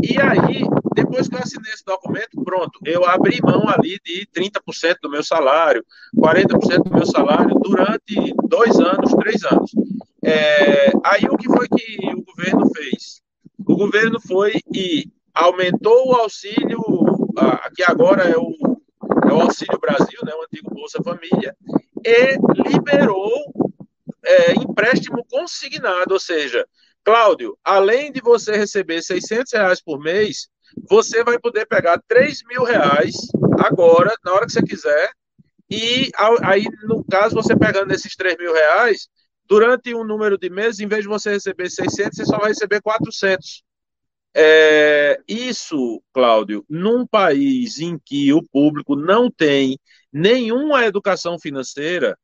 [0.04, 0.62] E aí,
[0.94, 5.24] depois que eu assinei esse documento, pronto, eu abri mão ali de 30% do meu
[5.24, 5.84] salário,
[6.16, 9.70] 40% do meu salário durante dois anos, três anos.
[10.22, 13.22] É, aí o que foi que o governo fez?
[13.66, 16.82] O governo foi e aumentou o auxílio
[17.74, 18.52] que agora é o,
[19.28, 21.56] é o Auxílio Brasil, né, o antigo Bolsa Família,
[22.04, 22.36] e
[22.68, 23.52] liberou
[24.24, 26.66] é, empréstimo consignado, ou seja,
[27.04, 30.48] Cláudio, além de você receber 600 reais por mês,
[30.88, 33.14] você vai poder pegar 3 mil reais
[33.58, 35.10] agora, na hora que você quiser,
[35.70, 36.10] e
[36.42, 39.08] aí, no caso, você pegando esses 3 mil reais,
[39.46, 42.80] durante um número de meses, em vez de você receber 600, você só vai receber
[42.80, 43.62] 400.
[44.36, 49.78] É, isso, Cláudio, num país em que o público não tem
[50.12, 52.18] nenhuma educação financeira,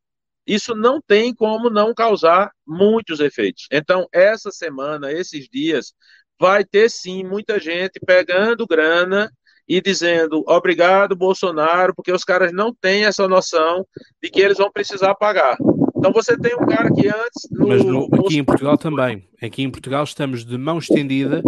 [0.51, 3.69] isso não tem como não causar muitos efeitos.
[3.71, 5.93] Então, essa semana, esses dias,
[6.41, 9.31] vai ter sim muita gente pegando grana
[9.69, 13.87] e dizendo obrigado, Bolsonaro, porque os caras não têm essa noção
[14.21, 15.57] de que eles vão precisar pagar.
[15.97, 17.49] Então você tem um cara que antes.
[17.53, 19.29] No, Mas no, aqui em Portugal também.
[19.41, 21.43] Aqui em Portugal estamos de mão estendida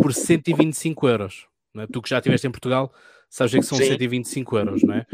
[0.00, 1.46] por 125 euros.
[1.76, 1.86] É?
[1.86, 2.90] Tu que já estiveste em Portugal,
[3.28, 3.84] sabes que são Sim.
[3.88, 5.04] 125 euros, não é?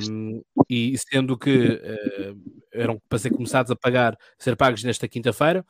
[0.00, 2.36] Um, e sendo que uh,
[2.72, 5.64] eram para ser começados a pagar, a ser pagos nesta quinta-feira,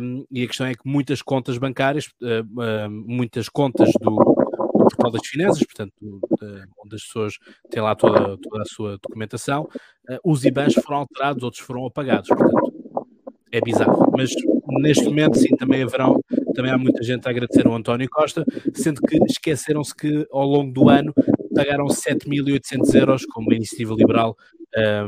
[0.00, 4.86] um, e a questão é que muitas contas bancárias, uh, uh, muitas contas do, do
[4.88, 5.92] portal das finanças, portanto,
[6.84, 7.34] onde as pessoas
[7.70, 9.68] têm lá toda, toda a sua documentação,
[10.24, 12.72] os IBANs foram alterados, outros foram apagados, portanto,
[13.52, 14.10] é bizarro.
[14.16, 14.30] Mas
[14.80, 16.20] neste momento, sim, também haverão,
[16.54, 18.44] também há muita gente a agradecer ao António Costa,
[18.74, 21.12] sendo que esqueceram-se que ao longo do ano
[21.54, 24.36] pagaram 7.800 euros como a iniciativa liberal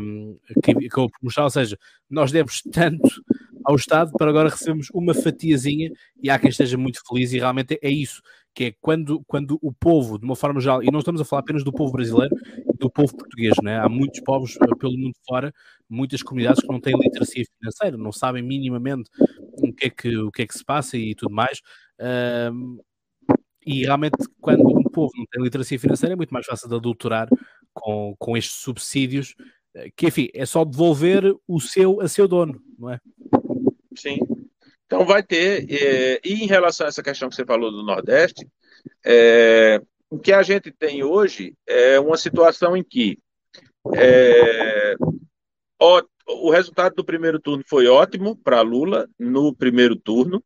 [0.01, 1.79] um, que acabou por mostrar, ou seja,
[2.11, 3.23] nós demos tanto
[3.65, 5.91] ao Estado para agora recebemos uma fatiazinha
[6.23, 8.21] e há quem esteja muito feliz e realmente é isso,
[8.55, 11.41] que é quando, quando o povo, de uma forma geral, e não estamos a falar
[11.41, 12.35] apenas do povo brasileiro,
[12.79, 13.79] do povo português, né?
[13.81, 15.53] há muitos povos eh, pelo mundo fora,
[15.89, 19.11] muitas comunidades que não têm literacia financeira, não sabem minimamente
[19.59, 21.61] o que é que, o que, é que se passa e tudo mais.
[22.53, 22.79] Um,
[23.67, 27.29] e realmente, quando um povo não tem literacia financeira, é muito mais fácil de adulterar
[27.73, 29.35] com, com estes subsídios,
[29.75, 33.01] eh, que enfim, é só devolver o seu a seu dono, não é?
[33.97, 34.19] Sim.
[34.87, 38.47] Então vai ter, é, e em relação a essa questão que você falou do Nordeste,
[39.05, 43.19] é, o que a gente tem hoje é uma situação em que
[43.95, 44.95] é,
[45.81, 50.43] ó, o resultado do primeiro turno foi ótimo para Lula no primeiro turno.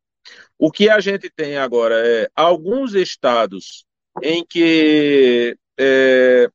[0.58, 3.86] O que a gente tem agora é alguns estados
[4.22, 6.48] em que é,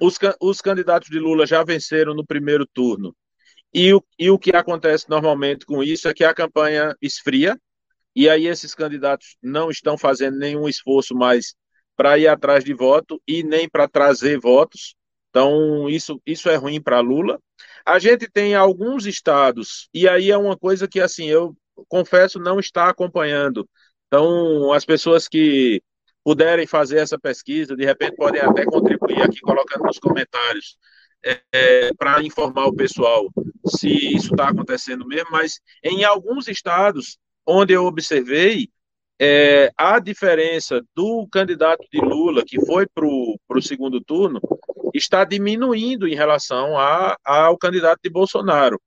[0.00, 3.14] os, os candidatos de Lula já venceram no primeiro turno.
[3.72, 7.60] E o, e o que acontece normalmente com isso é que a campanha esfria,
[8.16, 11.54] e aí esses candidatos não estão fazendo nenhum esforço mais
[11.96, 14.96] para ir atrás de voto e nem para trazer votos.
[15.28, 17.38] Então, isso, isso é ruim para Lula.
[17.86, 21.54] A gente tem alguns estados, e aí é uma coisa que, assim, eu
[21.88, 23.68] confesso não estar acompanhando.
[24.06, 25.82] Então, as pessoas que
[26.24, 30.76] puderem fazer essa pesquisa, de repente podem até contribuir aqui, colocando nos comentários,
[31.24, 33.28] é, é, para informar o pessoal
[33.66, 38.68] se isso está acontecendo mesmo, mas em alguns estados onde eu observei,
[39.20, 44.40] é, a diferença do candidato de Lula, que foi para o segundo turno,
[44.94, 48.80] está diminuindo em relação a, ao candidato de Bolsonaro.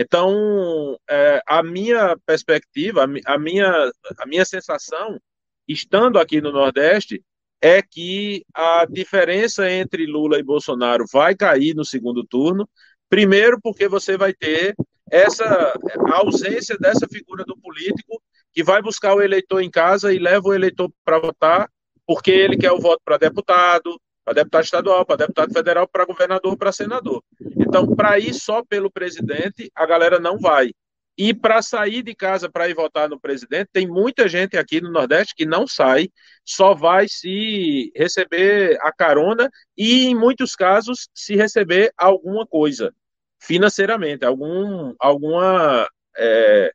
[0.00, 5.18] Então, é, a minha perspectiva, a minha, a minha sensação,
[5.66, 7.20] estando aqui no Nordeste,
[7.60, 12.68] é que a diferença entre Lula e Bolsonaro vai cair no segundo turno.
[13.08, 14.76] Primeiro, porque você vai ter
[15.10, 15.74] essa
[16.12, 18.22] ausência dessa figura do político
[18.52, 21.68] que vai buscar o eleitor em casa e leva o eleitor para votar,
[22.06, 26.56] porque ele quer o voto para deputado, para deputado estadual, para deputado federal, para governador,
[26.56, 27.20] para senador.
[27.58, 30.70] Então, para ir só pelo presidente, a galera não vai.
[31.18, 34.92] E para sair de casa para ir votar no presidente, tem muita gente aqui no
[34.92, 36.08] Nordeste que não sai,
[36.44, 42.94] só vai se receber a carona e, em muitos casos, se receber alguma coisa
[43.40, 46.70] financeiramente, algum, alguma, é,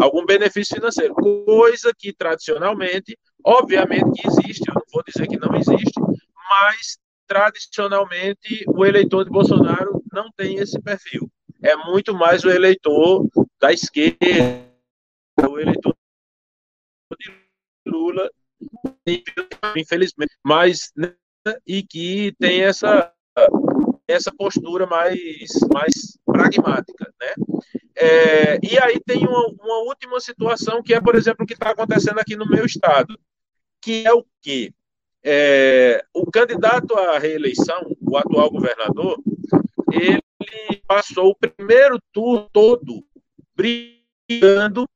[0.00, 1.12] algum benefício financeiro.
[1.14, 6.00] Coisa que tradicionalmente, obviamente que existe, eu não vou dizer que não existe,
[6.48, 11.30] mas tradicionalmente o eleitor de Bolsonaro não tem esse perfil.
[11.62, 13.28] É muito mais o eleitor
[13.60, 14.18] da esquerda,
[15.48, 15.96] o eleitor
[17.18, 17.32] de
[17.86, 18.28] Lula,
[19.76, 21.14] infelizmente, mas né,
[21.66, 23.12] e que tem essa
[24.08, 27.34] essa postura mais mais pragmática, né?
[27.94, 31.70] É, e aí tem uma, uma, última situação que é, por exemplo, o que está
[31.70, 33.18] acontecendo aqui no meu estado,
[33.80, 34.72] que é o que
[35.24, 39.20] é, o candidato à reeleição, o atual governador,
[39.92, 40.22] ele
[40.86, 43.04] passou o primeiro turno todo
[43.54, 44.88] brigando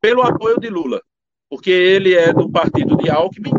[0.00, 1.02] pelo apoio de Lula,
[1.48, 3.52] porque ele é do partido de Alckmin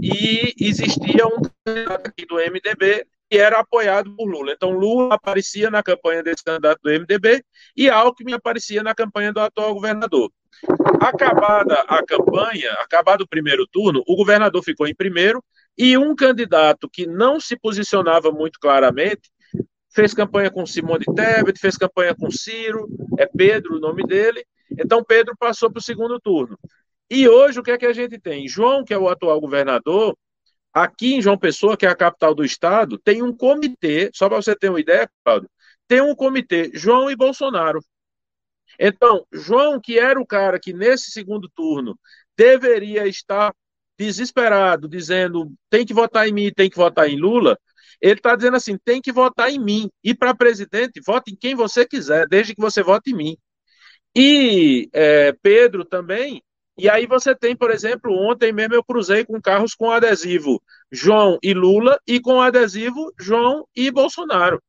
[0.00, 4.52] e existia um candidato aqui do MDB que era apoiado por Lula.
[4.52, 7.42] Então Lula aparecia na campanha desse candidato do MDB
[7.76, 10.30] e Alckmin aparecia na campanha do atual governador.
[11.00, 15.42] Acabada a campanha, acabado o primeiro turno, o governador ficou em primeiro
[15.78, 19.30] e um candidato que não se posicionava muito claramente
[19.94, 22.88] fez campanha com Simone Tebet, fez campanha com Ciro,
[23.18, 24.44] é Pedro o nome dele.
[24.70, 26.58] Então Pedro passou para o segundo turno.
[27.10, 28.48] E hoje o que é que a gente tem?
[28.48, 30.16] João, que é o atual governador,
[30.72, 34.40] aqui em João Pessoa, que é a capital do estado, tem um comitê, só para
[34.40, 35.50] você ter uma ideia, Claudio,
[35.86, 37.80] tem um comitê, João e Bolsonaro.
[38.78, 41.98] Então, João, que era o cara que nesse segundo turno
[42.34, 43.54] deveria estar
[43.98, 47.58] desesperado, dizendo tem que votar em mim, tem que votar em Lula,
[48.02, 49.88] ele está dizendo assim: tem que votar em mim.
[50.02, 53.36] E para presidente, vote em quem você quiser, desde que você vote em mim.
[54.14, 56.42] E é, Pedro também.
[56.76, 61.38] E aí você tem, por exemplo, ontem mesmo eu cruzei com carros com adesivo João
[61.42, 64.60] e Lula e com adesivo João e Bolsonaro.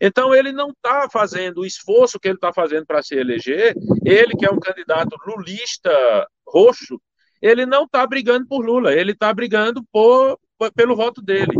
[0.00, 3.74] Então ele não está fazendo o esforço que ele está fazendo para se eleger.
[4.04, 5.90] Ele que é um candidato lulista
[6.46, 7.00] roxo,
[7.40, 10.38] ele não está brigando por Lula, ele está brigando por,
[10.74, 11.54] pelo voto dele.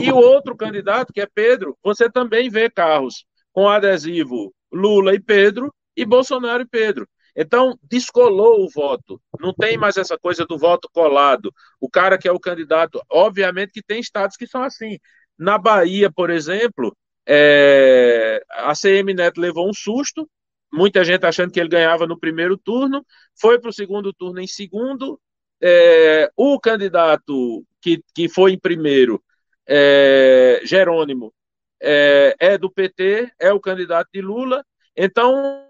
[0.00, 5.20] E o outro candidato, que é Pedro, você também vê carros com adesivo Lula e
[5.20, 7.08] Pedro e Bolsonaro e Pedro.
[7.34, 9.20] Então, descolou o voto.
[9.40, 11.52] Não tem mais essa coisa do voto colado.
[11.80, 14.98] O cara que é o candidato, obviamente que tem estados que são assim.
[15.38, 16.96] Na Bahia, por exemplo,
[17.26, 18.42] é...
[18.50, 20.28] a CM Neto levou um susto,
[20.72, 23.04] muita gente achando que ele ganhava no primeiro turno,
[23.40, 25.20] foi para o segundo turno em segundo.
[25.60, 26.30] É...
[26.36, 29.22] o candidato que, que foi em primeiro
[29.68, 31.32] é, Jerônimo
[31.80, 34.64] é, é, do PT, é o candidato de Lula.
[34.96, 35.64] Então,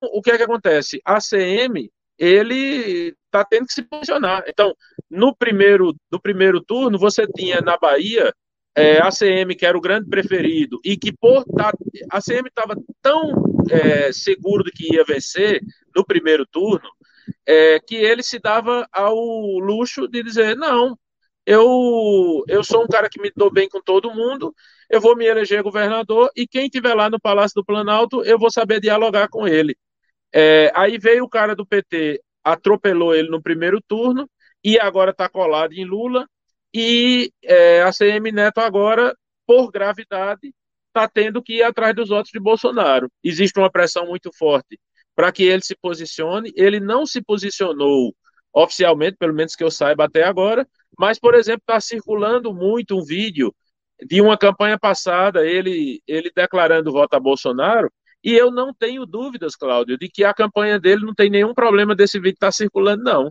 [0.00, 1.00] o que é que acontece?
[1.04, 4.44] A CM ele está tendo que se posicionar.
[4.46, 4.74] Então,
[5.10, 8.32] no primeiro, no primeiro turno, você tinha na Bahia
[8.74, 11.72] é, a CM, que era o grande preferido, e que por tá,
[12.10, 13.32] a CM estava tão
[13.70, 15.62] é, seguro de que ia vencer
[15.94, 16.88] no primeiro turno,
[17.46, 19.14] é, que ele se dava ao
[19.58, 20.96] luxo de dizer: não,
[21.46, 24.52] eu, eu sou um cara que me dou bem com todo mundo,
[24.90, 28.50] eu vou me eleger governador e quem estiver lá no Palácio do Planalto, eu vou
[28.50, 29.76] saber dialogar com ele.
[30.34, 34.28] É, aí veio o cara do PT, atropelou ele no primeiro turno
[34.62, 36.26] e agora está colado em Lula.
[36.74, 39.16] E é, a CM Neto agora,
[39.46, 40.52] por gravidade,
[40.88, 43.08] está tendo que ir atrás dos votos de Bolsonaro.
[43.22, 44.78] Existe uma pressão muito forte
[45.14, 46.52] para que ele se posicione.
[46.56, 48.14] Ele não se posicionou
[48.52, 50.66] oficialmente, pelo menos que eu saiba até agora,
[50.98, 53.54] mas, por exemplo, está circulando muito um vídeo
[54.04, 57.90] de uma campanha passada, ele, ele declarando voto a Bolsonaro,
[58.22, 61.94] e eu não tenho dúvidas, Cláudio, de que a campanha dele não tem nenhum problema
[61.94, 63.30] desse vídeo estar tá circulando, não.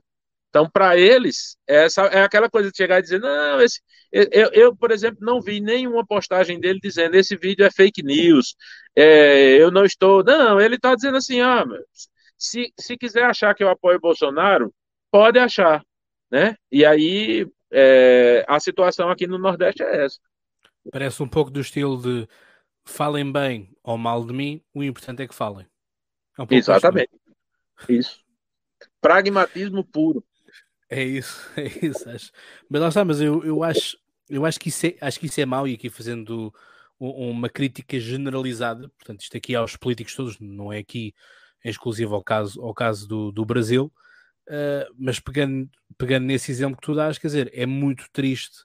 [0.50, 4.76] Então, para eles, essa é aquela coisa de chegar e dizer, não, esse, eu, eu,
[4.76, 8.56] por exemplo, não vi nenhuma postagem dele dizendo esse vídeo é fake news,
[8.96, 10.24] é, eu não estou.
[10.24, 11.66] Não, ele está dizendo assim, ah,
[12.38, 14.74] se, se quiser achar que eu apoio Bolsonaro,
[15.12, 15.84] pode achar,
[16.36, 16.58] né?
[16.70, 20.20] E aí é, a situação aqui no Nordeste é essa.
[20.92, 22.28] Parece um pouco do estilo de
[22.84, 25.66] falem bem ou mal de mim, o importante é que falem.
[26.38, 27.10] É um Exatamente.
[27.88, 28.20] Isso.
[29.00, 30.22] Pragmatismo puro.
[30.90, 32.10] É isso, é isso.
[32.10, 32.32] Acho.
[32.70, 33.98] Mas lá está, mas eu, eu, acho,
[34.30, 36.54] eu acho, que isso é, acho que isso é mau e aqui fazendo
[37.00, 41.14] uma crítica generalizada, portanto, isto aqui aos políticos todos, não é aqui
[41.64, 43.92] exclusivo ao caso, ao caso do, do Brasil,
[44.48, 48.64] uh, mas pegando, pegando nesse exemplo que tu dás, quer dizer, é muito triste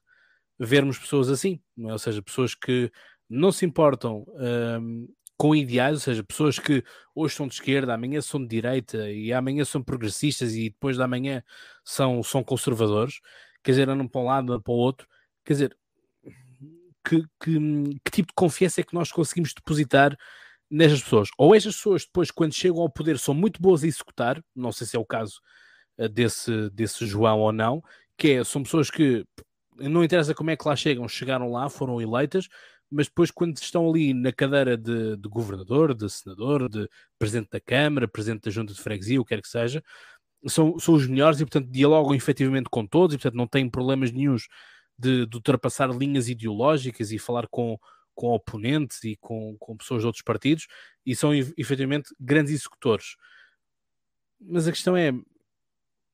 [0.58, 1.92] vermos pessoas assim, é?
[1.92, 2.90] ou seja, pessoas que
[3.28, 5.08] não se importam um,
[5.38, 9.32] com ideais, ou seja, pessoas que hoje são de esquerda, amanhã são de direita e
[9.32, 11.42] amanhã são progressistas e depois da manhã
[11.82, 13.20] são, são conservadores,
[13.62, 15.08] quer dizer, andam para um lado, andam para o outro,
[15.44, 15.76] quer dizer,
[17.02, 17.58] que, que,
[18.04, 20.14] que tipo de confiança é que nós conseguimos depositar
[20.70, 21.30] nestas pessoas?
[21.38, 24.86] Ou estas pessoas depois, quando chegam ao poder, são muito boas a executar, não sei
[24.86, 25.40] se é o caso
[26.08, 27.82] desse, desse João ou não,
[28.16, 29.24] que é, são pessoas que
[29.76, 32.48] não interessa como é que lá chegam, chegaram lá, foram eleitas,
[32.90, 36.88] mas depois quando estão ali na cadeira de, de, governador, de senador, de
[37.18, 39.82] presidente da Câmara, presidente da junta de freguesia, o que quer que seja,
[40.46, 44.10] são, são os melhores e, portanto, dialogam efetivamente com todos e, portanto, não têm problemas
[44.10, 44.48] nenhums
[44.98, 47.78] de, de ultrapassar linhas ideológicas e falar com,
[48.14, 50.66] com oponentes e com, com pessoas de outros partidos
[51.06, 53.16] e são efetivamente grandes executores.
[54.40, 55.12] Mas a questão é,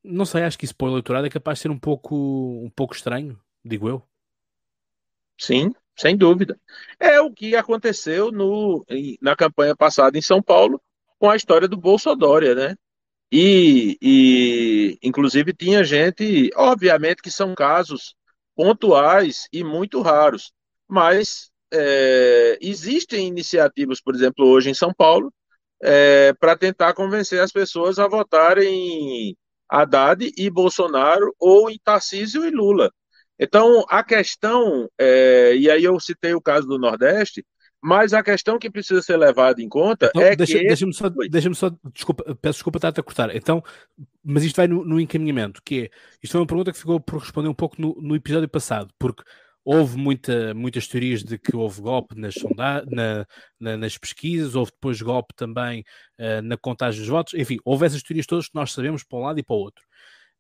[0.07, 2.15] não sei, acho que isso para o eleitorado é capaz de ser um pouco,
[2.65, 4.03] um pouco estranho, digo eu.
[5.39, 6.59] Sim, sem dúvida.
[6.99, 8.85] É o que aconteceu no,
[9.21, 10.81] na campanha passada em São Paulo
[11.19, 12.77] com a história do Bolsonaro, né?
[13.31, 18.15] E, e, inclusive, tinha gente, obviamente que são casos
[18.55, 20.53] pontuais e muito raros,
[20.89, 25.33] mas é, existem iniciativas, por exemplo, hoje em São Paulo,
[25.83, 29.37] é, para tentar convencer as pessoas a votarem
[29.69, 32.91] Haddad e Bolsonaro ou em Tarcísio e Lula.
[33.39, 37.45] Então, a questão, é, e aí eu citei o caso do Nordeste,
[37.83, 40.67] mas a questão que precisa ser levada em conta então, é deixa, que.
[40.67, 43.35] Deixa-me só, deixa só desculpa, peço desculpa estar-te a cortar.
[43.37, 43.63] Então,
[44.25, 45.91] mas isto vai no, no, encaminhamento, que é.
[46.23, 49.23] Isto foi uma pergunta que ficou por responder um pouco no, no episódio passado, porque
[49.67, 53.27] houve muita, muitas teorias de que houve golpe nas, na,
[53.61, 55.85] na, nas pesquisas, houve depois golpe também
[56.21, 59.23] uh, na contagem dos votos, enfim, houve essas teorias todas que nós sabemos para um
[59.23, 59.85] lado e para o outro.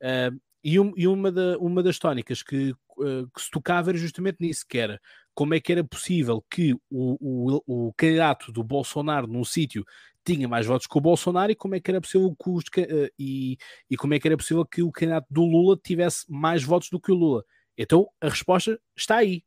[0.00, 3.98] Uh, E, um, e uma, da, uma das tónicas que, uh, que se tocava era
[3.98, 5.00] justamente nisso, que era
[5.34, 9.84] como é que era possível que o, o, o candidato do Bolsonaro num sítio
[10.24, 13.08] tinha mais votos que o Bolsonaro e como é que era possível que os, uh,
[13.18, 13.56] e,
[13.88, 17.00] e como é que era possível que o candidato do Lula tivesse mais votos do
[17.00, 17.44] que o Lula.
[17.76, 19.44] Então a resposta está aí.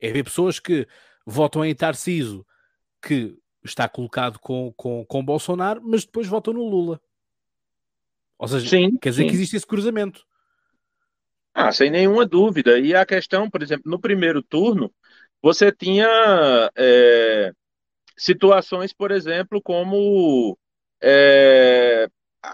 [0.00, 0.86] É ver pessoas que
[1.24, 2.46] votam em Tarciso,
[3.00, 7.00] que está colocado com, com, com Bolsonaro, mas depois votam no Lula.
[8.38, 9.28] Ou seja, sim, quer dizer sim.
[9.28, 10.26] que existe esse cruzamento.
[11.54, 12.78] Ah, sem nenhuma dúvida.
[12.78, 14.92] E a questão, por exemplo, no primeiro turno,
[15.40, 17.52] você tinha é,
[18.16, 20.58] situações, por exemplo, como
[21.00, 22.08] é,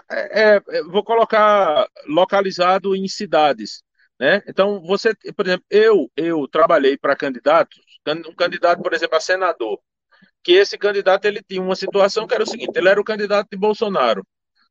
[0.09, 3.83] é, é vou colocar localizado em cidades.
[4.21, 4.39] Né?
[4.47, 9.79] Então, você, por exemplo, eu, eu trabalhei para candidatos, um candidato, por exemplo, a senador,
[10.43, 13.47] que esse candidato ele tinha uma situação que era o seguinte: ele era o candidato
[13.51, 14.23] de Bolsonaro,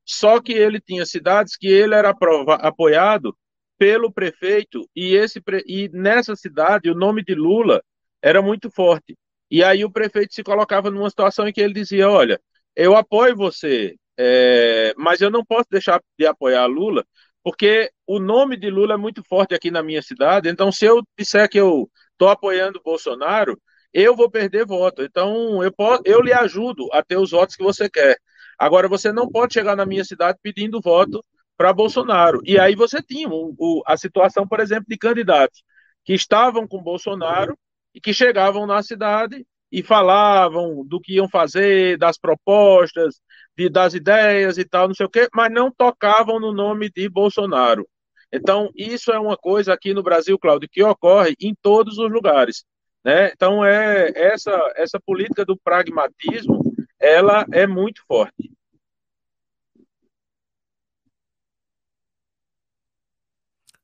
[0.04, 3.36] só que ele tinha cidades que ele era aprova, apoiado
[3.76, 7.82] pelo prefeito e esse e nessa cidade o nome de Lula
[8.22, 9.18] era muito forte.
[9.50, 12.40] E aí o prefeito se colocava numa situação em que ele dizia: olha,
[12.76, 17.04] eu apoio você, é, mas eu não posso deixar de apoiar Lula,
[17.42, 20.48] porque o nome de Lula é muito forte aqui na minha cidade.
[20.48, 23.60] Então, se eu disser que eu estou apoiando Bolsonaro,
[23.92, 25.02] eu vou perder voto.
[25.02, 28.18] Então, eu, posso, eu lhe ajudo a ter os votos que você quer.
[28.58, 31.24] Agora, você não pode chegar na minha cidade pedindo voto
[31.56, 32.40] para Bolsonaro.
[32.44, 35.62] E aí você tinha o, o, a situação, por exemplo, de candidatos
[36.04, 37.56] que estavam com Bolsonaro
[37.94, 43.20] e que chegavam na cidade e falavam do que iam fazer, das propostas,
[43.56, 47.08] de, das ideias e tal, não sei o quê, mas não tocavam no nome de
[47.08, 47.86] Bolsonaro.
[48.32, 52.64] Então, isso é uma coisa aqui no Brasil, Cláudio, que ocorre em todos os lugares.
[53.04, 53.30] Né?
[53.32, 56.62] Então, é essa, essa política do pragmatismo,
[56.98, 58.50] ela é muito forte.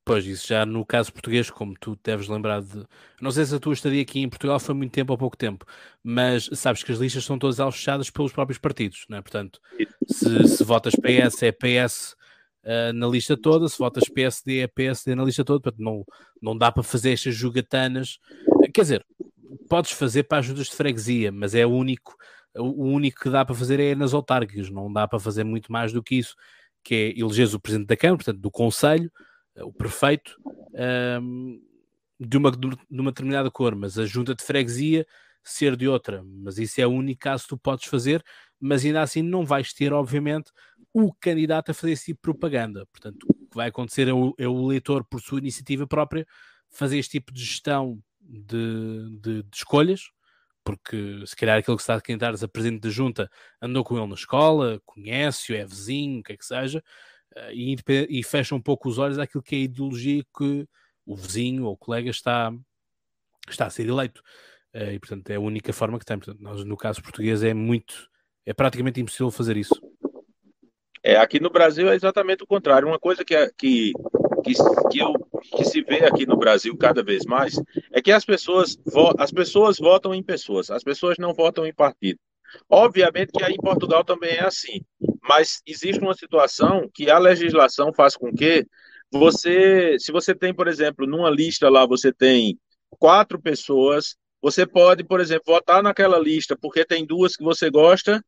[0.06, 2.86] Pois, isso já no caso português, como tu deves lembrar de.
[3.20, 5.66] Não sei se a tua estadia aqui em Portugal foi muito tempo ou pouco tempo,
[6.00, 9.20] mas sabes que as listas são todas elas fechadas pelos próprios partidos, não é?
[9.20, 9.60] Portanto,
[10.06, 12.16] se, se votas PS, é PS uh,
[12.62, 16.04] eh, na lista toda, se votas PSD, é PSD na lista toda, portanto, não,
[16.40, 18.20] não dá para fazer estas jogatanas.
[18.72, 19.06] Quer dizer,
[19.68, 22.14] podes fazer para ajudas de freguesia, mas é o único,
[22.54, 25.92] o único que dá para fazer é nas autárquicas, não dá para fazer muito mais
[25.92, 26.36] do que isso,
[26.84, 29.10] que é eleger o Presidente da Câmara, portanto, do Conselho
[29.64, 30.36] o prefeito
[31.22, 31.60] um,
[32.18, 35.06] de, uma, de uma determinada cor, mas a junta de freguesia
[35.42, 36.22] ser de outra.
[36.24, 38.24] Mas isso é o único caso que tu podes fazer,
[38.60, 40.50] mas ainda assim não vais ter, obviamente,
[40.92, 42.86] o candidato a fazer esse tipo de propaganda.
[42.86, 46.26] Portanto, o que vai acontecer é o, é o eleitor, por sua iniciativa própria,
[46.70, 50.10] fazer este tipo de gestão de, de, de escolhas,
[50.64, 53.30] porque se calhar aquele que está a candidatar a presidente da junta
[53.62, 56.82] andou com ele na escola, conhece-o, é vizinho, o que é que seja, eh,
[57.52, 57.76] e,
[58.08, 60.66] e fecha um pouco os olhos àquilo que é a ideologia que
[61.04, 62.52] o vizinho ou o colega está,
[63.48, 64.22] está a ser eleito.
[64.72, 66.18] Eh, e, portanto, é a única forma que tem.
[66.18, 68.08] Portanto, nós, no caso português, é muito,
[68.44, 69.74] é praticamente impossível fazer isso.
[71.02, 72.88] É, aqui no Brasil é exatamente o contrário.
[72.88, 73.92] Uma coisa que, é, que,
[74.44, 74.52] que,
[74.90, 75.14] que, eu,
[75.56, 77.54] que se vê aqui no Brasil cada vez mais
[77.92, 78.76] é que as pessoas,
[79.18, 82.18] as pessoas votam em pessoas, as pessoas não votam em partido.
[82.68, 84.80] Obviamente que aí em Portugal também é assim,
[85.22, 88.66] mas existe uma situação que a legislação faz com que
[89.12, 92.58] você, se você tem, por exemplo, numa lista lá, você tem
[92.90, 98.22] quatro pessoas, você pode, por exemplo, votar naquela lista porque tem duas que você gosta,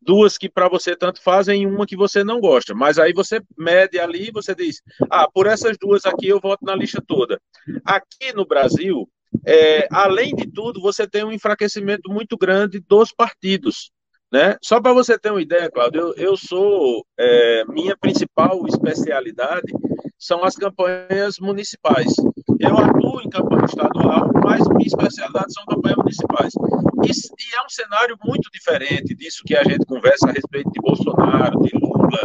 [0.00, 2.74] duas que para você tanto fazem e uma que você não gosta.
[2.74, 6.64] Mas aí você mede ali e você diz: ah, por essas duas aqui eu voto
[6.64, 7.40] na lista toda.
[7.84, 9.08] Aqui no Brasil,
[9.46, 13.90] é, além de tudo, você tem um enfraquecimento muito grande dos partidos.
[14.32, 14.56] Né?
[14.62, 19.70] Só para você ter uma ideia, Claudio, eu, eu sou, é, minha principal especialidade
[20.18, 22.14] são as campanhas municipais.
[22.58, 26.54] Eu atuo em campanha estadual, mas minha especialidade são campanhas municipais.
[27.04, 30.80] E, e, é um cenário muito diferente disso que a gente conversa a respeito de
[30.80, 32.20] Bolsonaro, de Lula,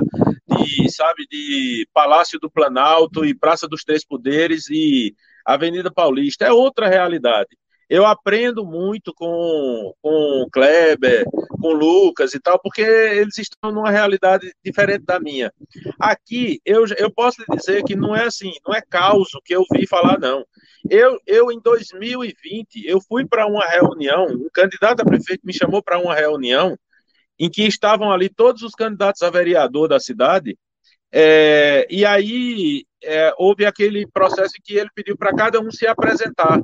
[0.48, 5.14] de, sabe, de Palácio do Planalto e Praça dos Três Poderes e
[5.48, 6.46] Avenida Paulista.
[6.46, 7.50] É outra realidade.
[7.90, 11.24] Eu aprendo muito com, com o Kleber,
[11.62, 15.54] com Lucas e tal, porque eles estão numa realidade diferente da minha.
[15.98, 19.64] Aqui, eu, eu posso lhe dizer que não é assim, não é caos que eu
[19.72, 20.46] vi falar, não.
[20.90, 25.82] Eu, eu em 2020, eu fui para uma reunião, um candidato a prefeito me chamou
[25.82, 26.78] para uma reunião
[27.40, 30.58] em que estavam ali todos os candidatos a vereador da cidade,
[31.12, 35.88] é, e aí é, houve aquele processo em que ele pediu para cada um se
[35.88, 36.62] apresentar.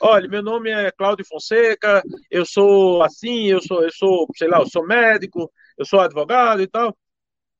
[0.00, 4.58] Olha, meu nome é Cláudio Fonseca, eu sou assim, eu sou, eu sou, sei lá,
[4.58, 6.96] eu sou médico, eu sou advogado e tal.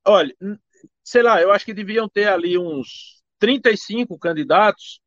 [0.07, 0.35] Olha,
[1.05, 5.01] sei lá, eu acho que deviam ter ali uns 35 candidatos,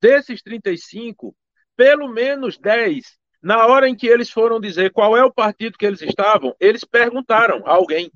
[0.00, 1.34] desses 35,
[1.76, 3.04] pelo menos 10,
[3.42, 6.84] na hora em que eles foram dizer qual é o partido que eles estavam, eles
[6.84, 8.10] perguntaram a alguém.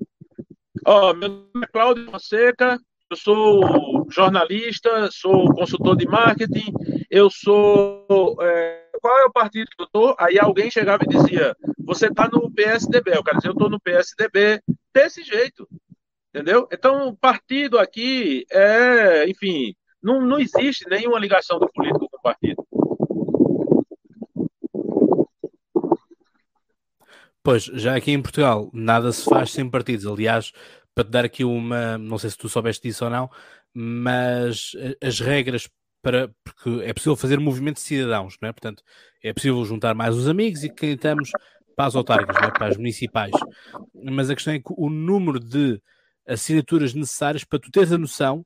[0.91, 6.73] Ó, meu nome é Cláudio Fonseca, eu sou jornalista, sou consultor de marketing,
[7.11, 8.35] eu sou.
[8.41, 10.17] É, qual é o partido que eu estou?
[10.19, 11.55] Aí alguém chegava e dizia:
[11.85, 13.11] Você está no PSDB.
[13.15, 14.63] Eu quero dizer, eu estou no PSDB
[14.95, 15.69] desse jeito.
[16.35, 16.67] Entendeu?
[16.73, 22.67] Então, partido aqui é, enfim, não, não existe nenhuma ligação do político com o partido.
[27.43, 30.07] Pois, já aqui em Portugal, nada se faz sem partidos.
[30.07, 30.53] Aliás,
[30.95, 33.31] para te dar aqui uma, não sei se tu soubeste disso ou não,
[33.73, 35.69] mas as regras
[36.03, 38.53] para, porque é possível fazer movimento de cidadãos, não é?
[38.53, 38.83] Portanto,
[39.23, 41.31] é possível juntar mais os amigos e estamos
[41.77, 42.51] para as autárquicas, é?
[42.51, 43.31] para as municipais.
[43.95, 45.81] Mas a questão é que o número de
[46.27, 48.45] assinaturas necessárias, para tu teres a noção,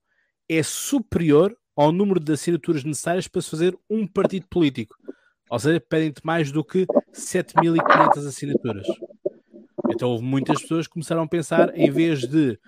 [0.48, 4.94] é superior ao número de assinaturas necessárias para se fazer um partido político.
[5.52, 8.86] Ou seja, pedem-te mais do que 7.500 assinaturas.
[9.90, 12.58] Então houve muitas pessoas que começaram a pensar, em vez de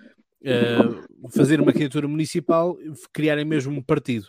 [0.43, 2.77] uh, fazer uma candidatura municipal,
[3.11, 4.27] criarem mesmo um partido.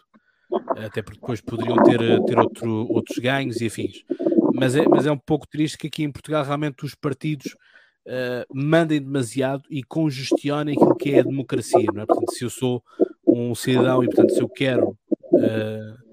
[0.70, 4.02] Até porque depois poderiam ter, ter outro, outros ganhos e afins.
[4.54, 7.52] Mas é, mas é um pouco triste que aqui em Portugal realmente os partidos
[8.06, 12.06] uh, mandem demasiado e congestionem aquilo que é a democracia, não é?
[12.06, 12.82] Portanto, se eu sou
[13.26, 14.96] um cidadão e, portanto, se eu quero
[15.34, 16.05] uh,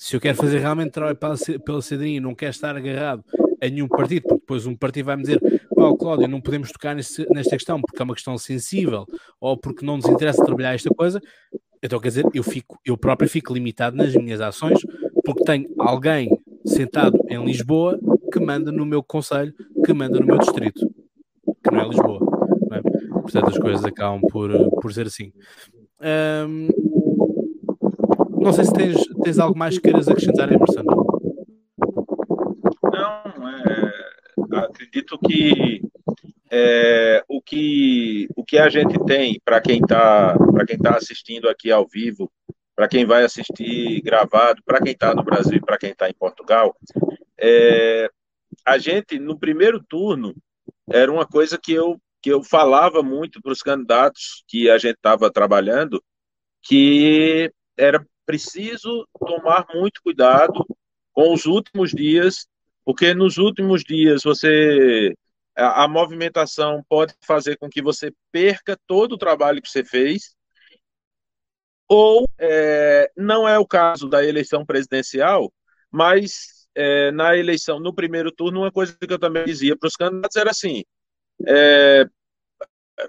[0.00, 1.18] se eu quero fazer realmente trabalho
[1.62, 3.22] pela, cidadania e não quero estar agarrado
[3.60, 5.38] a nenhum partido, porque depois um partido vai-me dizer
[5.76, 9.06] Paulo Cláudio, não podemos tocar nesta questão porque é uma questão sensível
[9.38, 11.20] ou porque não nos interessa trabalhar esta coisa,
[11.82, 14.78] então quer dizer, eu, fico, eu próprio fico limitado nas minhas ações
[15.22, 16.30] porque tenho alguém
[16.64, 18.00] sentado em Lisboa
[18.32, 19.52] que manda no meu conselho,
[19.84, 20.80] que manda no meu distrito,
[21.62, 22.20] que não é Lisboa.
[22.70, 22.82] Não é?
[23.20, 24.50] Portanto, as coisas acabam por,
[24.80, 25.30] por ser assim.
[26.00, 26.89] Um,
[28.40, 30.82] não sei se tens, tens algo mais que queiras acrescentar, Emerson.
[32.82, 35.82] Não, é, acredito que,
[36.50, 41.48] é, o que o que a gente tem para quem está para quem tá assistindo
[41.48, 42.30] aqui ao vivo,
[42.74, 46.74] para quem vai assistir gravado, para quem está no Brasil para quem está em Portugal,
[47.38, 48.10] é,
[48.66, 50.34] a gente no primeiro turno
[50.90, 54.96] era uma coisa que eu que eu falava muito para os candidatos que a gente
[54.96, 56.02] estava trabalhando,
[56.62, 60.64] que era preciso tomar muito cuidado
[61.12, 62.46] com os últimos dias,
[62.84, 65.12] porque nos últimos dias você
[65.56, 70.36] a, a movimentação pode fazer com que você perca todo o trabalho que você fez,
[71.88, 75.52] ou é, não é o caso da eleição presidencial,
[75.90, 79.96] mas é, na eleição, no primeiro turno, uma coisa que eu também dizia para os
[79.96, 80.84] candidatos era assim:
[81.48, 82.04] é,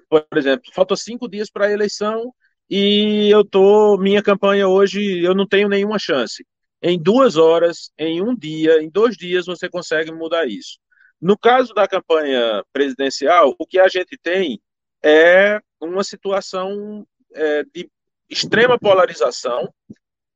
[0.10, 2.34] por exemplo, faltam cinco dias para a eleição,
[2.73, 6.48] e eu tô, minha campanha hoje, eu não tenho nenhuma chance.
[6.81, 10.80] Em duas horas, em um dia, em dois dias, você consegue mudar isso.
[11.19, 14.61] No caso da campanha presidencial, o que a gente tem
[15.03, 17.91] é uma situação é, de
[18.30, 19.68] extrema polarização.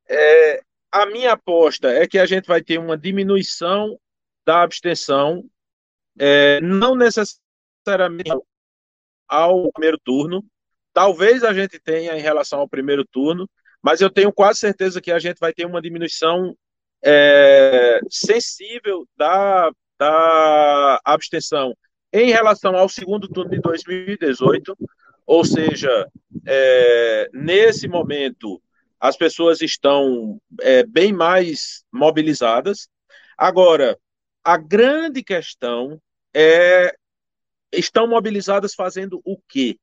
[0.10, 3.98] É, a minha aposta é que a gente vai ter uma diminuição
[4.45, 5.49] da abstenção,
[6.20, 8.30] é, não necessariamente
[9.26, 10.45] ao primeiro turno,
[10.95, 13.49] Talvez a gente tenha em relação ao primeiro turno,
[13.84, 16.55] mas eu tenho quase certeza que a gente vai ter uma diminuição
[17.03, 19.69] é, sensível da,
[19.99, 21.76] da abstenção
[22.13, 24.73] em relação ao segundo turno de 2018,
[25.26, 26.07] ou seja,
[26.47, 28.61] é, nesse momento
[28.97, 32.88] as pessoas estão é, bem mais mobilizadas.
[33.38, 33.99] Agora,
[34.41, 36.01] a grande questão
[36.34, 36.95] é
[37.73, 39.77] estão mobilizadas fazendo o quê?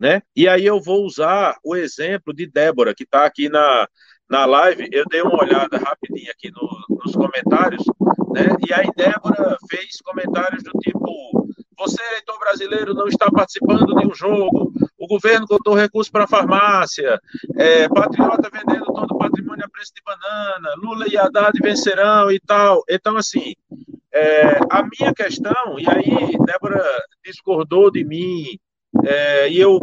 [0.00, 0.22] Né?
[0.34, 3.86] E aí eu vou usar o exemplo de Débora, que está aqui na,
[4.28, 4.88] na live.
[4.90, 7.84] Eu dei uma olhada rapidinho aqui no, nos comentários,
[8.32, 8.46] né?
[8.66, 14.14] E aí Débora fez comentários do tipo: você, eleitor brasileiro, não está participando de um
[14.14, 17.20] jogo, o governo contou recursos para a farmácia,
[17.56, 22.40] é, patriota vendendo todo o patrimônio a preço de banana, Lula e Haddad vencerão e
[22.40, 22.82] tal.
[22.88, 23.54] Então, assim,
[24.12, 26.82] é, a minha questão, e aí Débora
[27.22, 28.58] discordou de mim,
[29.04, 29.78] é, e eu,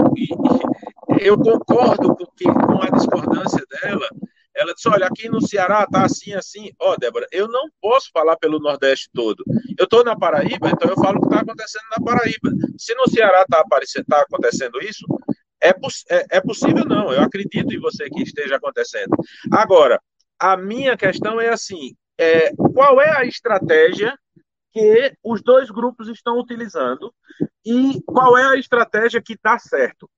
[1.20, 4.08] eu concordo com, que, com a discordância dela.
[4.56, 6.72] Ela disse: olha, aqui no Ceará tá assim, assim.
[6.80, 9.44] Ó, oh, Débora, eu não posso falar pelo Nordeste todo.
[9.78, 12.50] Eu estou na Paraíba, então eu falo o que está acontecendo na Paraíba.
[12.78, 13.64] Se no Ceará está
[14.10, 15.06] tá acontecendo isso,
[15.62, 17.14] é, é, é possível, não.
[17.14, 19.16] Eu acredito em você que esteja acontecendo.
[19.52, 20.02] Agora,
[20.40, 24.18] a minha questão é assim: é, qual é a estratégia
[24.74, 27.14] que os dois grupos estão utilizando
[27.68, 30.10] e qual é a estratégia que dá certo.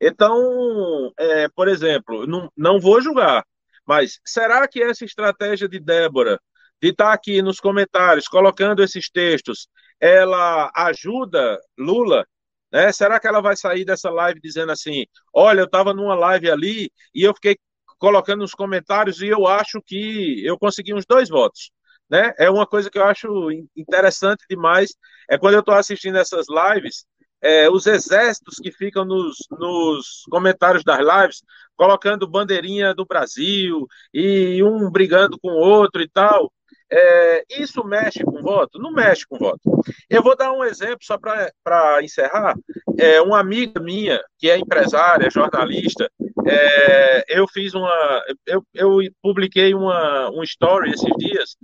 [0.00, 3.46] Então, é, por exemplo, não, não vou julgar,
[3.86, 6.40] mas será que essa estratégia de Débora,
[6.82, 9.68] de estar tá aqui nos comentários, colocando esses textos,
[10.00, 12.26] ela ajuda Lula?
[12.72, 12.90] Né?
[12.92, 16.90] Será que ela vai sair dessa live dizendo assim: olha, eu estava numa live ali
[17.14, 17.56] e eu fiquei
[17.98, 21.70] colocando nos comentários e eu acho que eu consegui uns dois votos?
[22.08, 22.32] Né?
[22.38, 24.94] É uma coisa que eu acho interessante demais.
[25.28, 27.04] É quando eu estou assistindo essas lives
[27.42, 31.42] é, os exércitos que ficam nos, nos comentários das lives,
[31.76, 36.52] colocando bandeirinha do Brasil e um brigando com o outro e tal.
[36.90, 38.78] É, isso mexe com voto?
[38.78, 39.60] Não mexe com voto.
[40.08, 42.54] Eu vou dar um exemplo só para encerrar.
[42.98, 46.10] É, uma amiga minha, que é empresária, jornalista,
[46.48, 48.22] é, eu fiz uma.
[48.46, 51.56] Eu, eu publiquei uma, um story esses dias,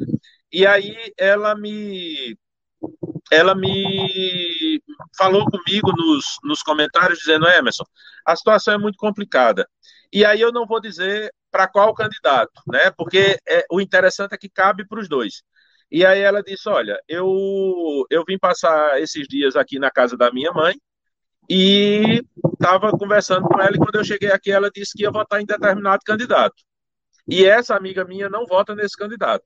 [0.52, 2.36] e aí ela me
[3.30, 4.82] ela me
[5.16, 7.84] falou comigo nos, nos comentários dizendo, Emerson,
[8.26, 9.66] a situação é muito complicada.
[10.12, 12.90] E aí eu não vou dizer para qual candidato, né?
[12.90, 15.42] Porque é, o interessante é que cabe para os dois.
[15.90, 20.32] E aí ela disse, olha, eu, eu vim passar esses dias aqui na casa da
[20.32, 20.74] minha mãe
[21.48, 25.40] e estava conversando com ela e quando eu cheguei aqui ela disse que ia votar
[25.40, 26.56] em determinado candidato.
[27.28, 29.44] E essa amiga minha não vota nesse candidato.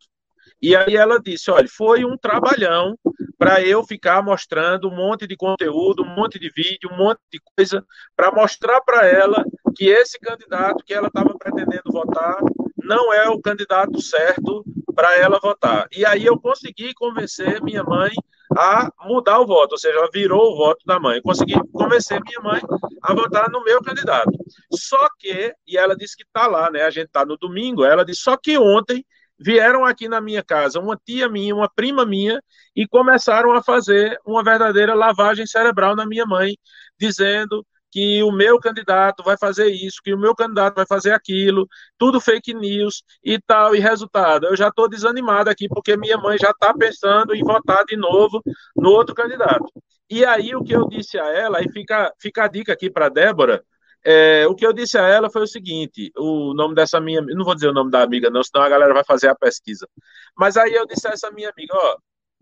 [0.60, 2.98] E aí ela disse: olha, foi um trabalhão
[3.38, 7.40] para eu ficar mostrando um monte de conteúdo, um monte de vídeo, um monte de
[7.56, 9.44] coisa, para mostrar para ela
[9.74, 12.38] que esse candidato que ela estava pretendendo votar
[12.76, 14.64] não é o candidato certo
[14.94, 15.86] para ela votar.
[15.94, 18.12] E aí eu consegui convencer minha mãe
[18.56, 21.20] a mudar o voto, ou seja, virou o voto da mãe.
[21.22, 22.60] Consegui convencer minha mãe
[23.02, 24.30] a votar no meu candidato.
[24.72, 26.82] Só que, e ela disse que está lá, né?
[26.82, 29.04] A gente está no domingo, ela disse só que ontem
[29.38, 32.40] vieram aqui na minha casa uma tia minha, uma prima minha,
[32.74, 36.56] e começaram a fazer uma verdadeira lavagem cerebral na minha mãe,
[36.98, 37.66] dizendo
[37.96, 41.66] que o meu candidato vai fazer isso, que o meu candidato vai fazer aquilo,
[41.96, 44.44] tudo fake news e tal, e resultado.
[44.46, 48.42] Eu já estou desanimado aqui, porque minha mãe já está pensando em votar de novo
[48.76, 49.64] no outro candidato.
[50.10, 53.08] E aí o que eu disse a ela, e fica, fica a dica aqui para
[53.08, 53.64] Débora,
[54.04, 57.22] é, o que eu disse a ela foi o seguinte: o nome dessa minha.
[57.22, 59.88] Não vou dizer o nome da amiga, não, senão a galera vai fazer a pesquisa.
[60.36, 61.96] Mas aí eu disse a essa minha amiga: ó,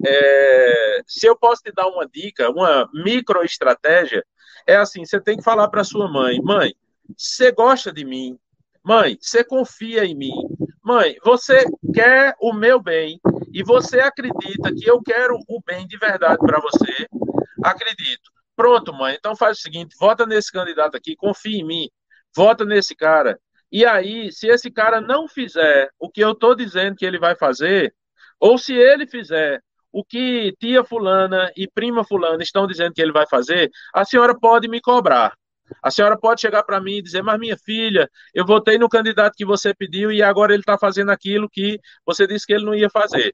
[0.04, 4.24] é, se eu posso te dar uma dica, uma microestratégia,
[4.66, 6.74] é assim: você tem que falar para sua mãe: mãe,
[7.16, 8.38] você gosta de mim?
[8.82, 10.34] Mãe, você confia em mim?
[10.82, 11.64] Mãe, você
[11.94, 13.18] quer o meu bem
[13.52, 17.08] e você acredita que eu quero o bem de verdade para você?
[17.62, 18.30] Acredito.
[18.56, 19.16] Pronto, mãe.
[19.18, 21.88] Então faz o seguinte: vota nesse candidato aqui, confia em mim,
[22.34, 23.40] vota nesse cara.
[23.72, 27.34] E aí, se esse cara não fizer o que eu estou dizendo que ele vai
[27.34, 27.94] fazer,
[28.38, 29.62] ou se ele fizer
[29.94, 34.36] o que tia fulana e prima fulana estão dizendo que ele vai fazer, a senhora
[34.36, 35.32] pode me cobrar.
[35.80, 39.36] A senhora pode chegar para mim e dizer, mas minha filha, eu votei no candidato
[39.36, 42.74] que você pediu e agora ele está fazendo aquilo que você disse que ele não
[42.74, 43.30] ia fazer.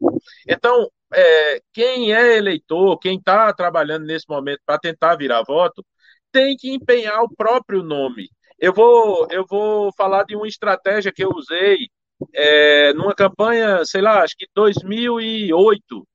[0.47, 5.85] Então, é, quem é eleitor, quem está trabalhando nesse momento para tentar virar voto,
[6.31, 8.28] tem que empenhar o próprio nome.
[8.59, 11.89] Eu vou, eu vou falar de uma estratégia que eu usei
[12.35, 16.07] é, numa campanha, sei lá, acho que 2008.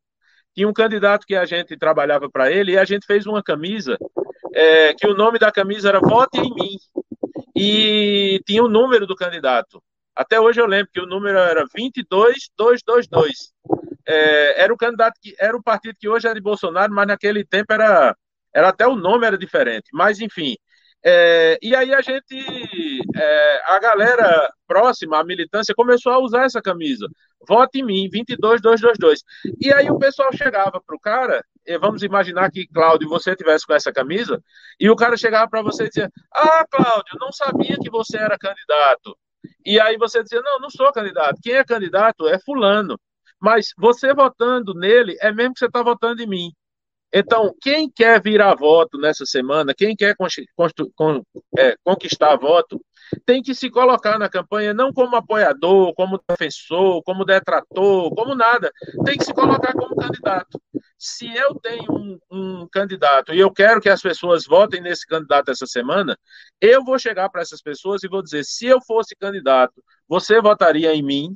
[0.56, 3.98] Tinha um candidato que a gente trabalhava para ele e a gente fez uma camisa
[4.54, 6.78] é, que o nome da camisa era Vote em mim.
[7.56, 9.84] E tinha o número do candidato.
[10.16, 13.54] Até hoje eu lembro que o número era 22222.
[14.08, 17.44] É, era o candidato que era o partido que hoje é de Bolsonaro, mas naquele
[17.44, 18.16] tempo era,
[18.54, 19.90] era até o nome era diferente.
[19.92, 20.56] Mas enfim,
[21.04, 26.62] é, e aí a gente, é, a galera próxima, a militância, começou a usar essa
[26.62, 27.08] camisa.
[27.48, 29.24] Vote em mim, 22222.
[29.62, 31.44] E aí o pessoal chegava para o cara,
[31.80, 34.42] vamos imaginar que, Cláudio, você tivesse com essa camisa,
[34.80, 38.38] e o cara chegava para você e dizia, ah, Cláudio, não sabia que você era
[38.38, 39.18] candidato.
[39.66, 41.40] E aí você dizia, não, não sou candidato.
[41.42, 43.00] Quem é candidato é fulano.
[43.40, 46.52] Mas você votando nele, é mesmo que você está votando em mim.
[47.14, 50.16] Então, quem quer virar voto nessa semana, quem quer
[51.58, 52.82] é, conquistar voto,
[53.26, 58.72] tem que se colocar na campanha não como apoiador, como defensor, como detrator, como nada.
[59.06, 60.62] Tem que se colocar como candidato.
[60.98, 65.52] Se eu tenho um, um candidato e eu quero que as pessoas votem nesse candidato
[65.52, 66.18] essa semana,
[66.60, 70.94] eu vou chegar para essas pessoas e vou dizer: se eu fosse candidato, você votaria
[70.94, 71.36] em mim?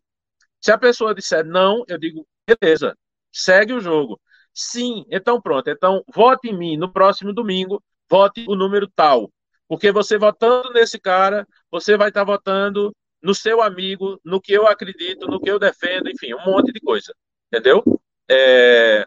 [0.61, 2.97] Se a pessoa disser não, eu digo: beleza,
[3.31, 4.19] segue o jogo.
[4.53, 5.69] Sim, então pronto.
[5.69, 9.31] Então, vote em mim no próximo domingo, vote o número tal.
[9.69, 12.91] Porque você votando nesse cara, você vai estar votando
[13.21, 16.79] no seu amigo, no que eu acredito, no que eu defendo, enfim, um monte de
[16.79, 17.13] coisa.
[17.53, 17.83] Entendeu?
[18.27, 19.05] É...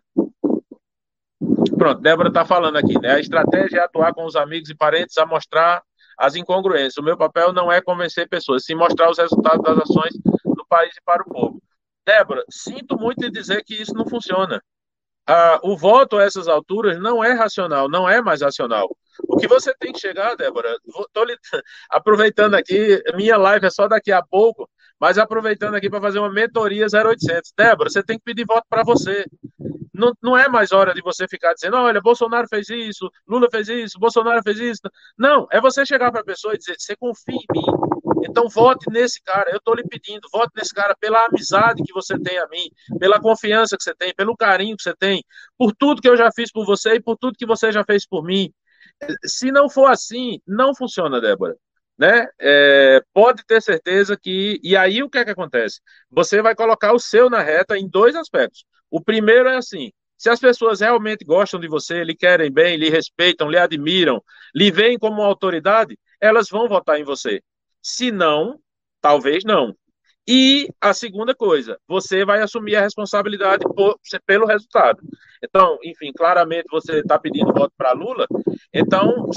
[1.76, 3.14] Pronto, Débora está falando aqui, né?
[3.14, 5.82] A estratégia é atuar com os amigos e parentes a mostrar
[6.16, 6.96] as incongruências.
[6.96, 10.14] O meu papel não é convencer pessoas, sim mostrar os resultados das ações
[10.44, 11.60] do país e para o povo.
[12.06, 14.62] Débora, sinto muito em dizer que isso não funciona.
[15.62, 18.96] O voto a essas alturas não é racional, não é mais racional.
[19.28, 21.26] O que você tem que chegar, Débora, estou
[21.90, 24.68] aproveitando aqui, minha live é só daqui a pouco,
[24.98, 27.52] mas aproveitando aqui para fazer uma mentoria 0800.
[27.56, 29.24] Débora, você tem que pedir voto para você.
[30.02, 33.68] Não, não é mais hora de você ficar dizendo, olha, Bolsonaro fez isso, Lula fez
[33.68, 34.80] isso, Bolsonaro fez isso.
[35.16, 38.26] Não, é você chegar para a pessoa e dizer, você confia em mim.
[38.28, 42.18] Então vote nesse cara, eu estou lhe pedindo, vote nesse cara pela amizade que você
[42.18, 42.68] tem a mim,
[42.98, 45.24] pela confiança que você tem, pelo carinho que você tem,
[45.56, 48.04] por tudo que eu já fiz por você e por tudo que você já fez
[48.04, 48.52] por mim.
[49.24, 51.56] Se não for assim, não funciona, Débora.
[51.98, 52.26] Né?
[52.40, 54.58] É, pode ter certeza que.
[54.62, 55.80] E aí o que é que acontece?
[56.10, 58.64] Você vai colocar o seu na reta em dois aspectos.
[58.90, 62.88] O primeiro é assim: se as pessoas realmente gostam de você, lhe querem bem, lhe
[62.88, 64.22] respeitam, lhe admiram,
[64.54, 67.42] lhe veem como autoridade, elas vão votar em você.
[67.82, 68.58] Se não,
[69.00, 69.74] talvez não.
[70.26, 75.02] E a segunda coisa, você vai assumir a responsabilidade por, pelo resultado.
[75.42, 78.26] Então, enfim, claramente você está pedindo voto para Lula.
[78.72, 79.28] Então,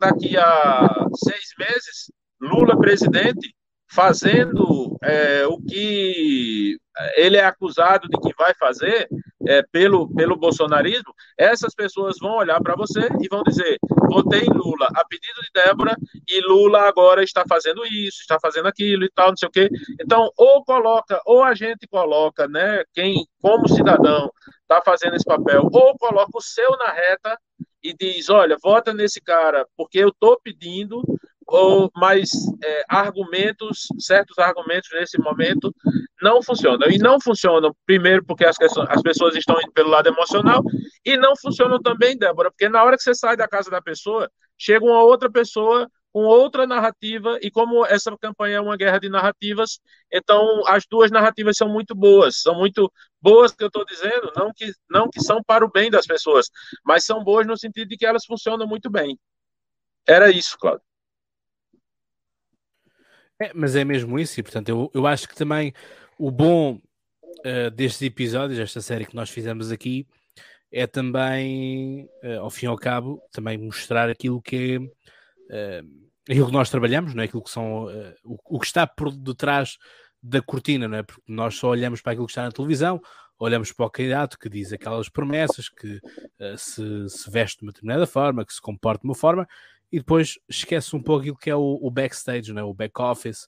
[0.00, 3.54] daqui a seis meses, Lula presidente,
[3.90, 6.78] fazendo é, o que
[7.16, 9.08] ele é acusado de que vai fazer
[9.46, 13.78] é, pelo, pelo bolsonarismo, essas pessoas vão olhar para você e vão dizer:
[14.10, 15.96] votei em Lula a pedido de Débora
[16.28, 19.70] e Lula agora está fazendo isso, está fazendo aquilo e tal, não sei o quê.
[20.00, 24.30] Então, ou coloca, ou a gente coloca, né, quem, como cidadão,
[24.62, 27.38] está fazendo esse papel, ou coloca o seu na reta
[27.82, 31.02] e diz: olha, vota nesse cara, porque eu estou pedindo
[31.48, 32.30] ou mais
[32.62, 35.74] é, argumentos, certos argumentos nesse momento
[36.20, 36.90] não funcionam.
[36.90, 40.62] E não funcionam, primeiro, porque as, as pessoas estão indo pelo lado emocional,
[41.04, 44.30] e não funcionam também, Débora, porque na hora que você sai da casa da pessoa,
[44.58, 49.08] chega uma outra pessoa com outra narrativa, e como essa campanha é uma guerra de
[49.08, 49.78] narrativas,
[50.12, 52.92] então as duas narrativas são muito boas, são muito
[53.22, 56.48] boas que eu estou dizendo, não que, não que são para o bem das pessoas,
[56.84, 59.18] mas são boas no sentido de que elas funcionam muito bem.
[60.06, 60.87] Era isso, Cláudio.
[63.40, 65.72] É, mas é mesmo isso, e portanto eu, eu acho que também
[66.18, 70.06] o bom uh, destes episódios, esta série que nós fizemos aqui,
[70.72, 74.80] é também, uh, ao fim e ao cabo, também mostrar aquilo que
[75.50, 75.88] é uh,
[76.28, 77.26] aquilo que nós trabalhamos, não é?
[77.26, 77.86] aquilo que são
[78.24, 79.78] o, o, que está por detrás
[80.22, 81.02] da cortina, não é?
[81.04, 83.00] Porque nós só olhamos para aquilo que está na televisão,
[83.38, 86.00] olhamos para o candidato que diz aquelas promessas, que
[86.58, 89.46] se, se veste de uma determinada forma, que se comporta de uma forma,
[89.90, 92.62] e depois esquece um pouco aquilo que é o, o backstage, né?
[92.62, 93.46] o back-office,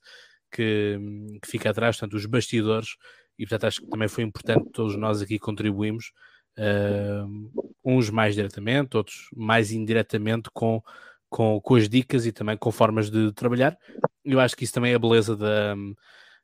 [0.51, 0.99] que,
[1.43, 2.97] que, fica atrás, portanto, os bastidores,
[3.39, 6.13] e portanto acho que também foi importante, todos nós aqui contribuímos,
[6.59, 10.83] uh, uns mais diretamente, outros mais indiretamente com,
[11.29, 13.79] com, com as dicas e também com formas de trabalhar.
[14.25, 15.75] Eu acho que isso também é a beleza da,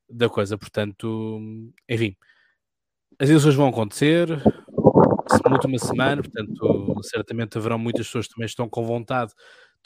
[0.09, 1.51] da coisa, portanto,
[1.89, 2.17] enfim,
[3.19, 4.29] as eleições vão acontecer,
[5.45, 9.33] na última semana, portanto, certamente haverão muitas pessoas que também estão com vontade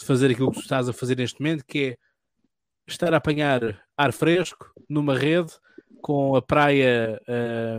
[0.00, 1.96] de fazer aquilo que tu estás a fazer neste momento, que é
[2.88, 5.52] estar a apanhar ar fresco numa rede
[6.00, 7.20] com a praia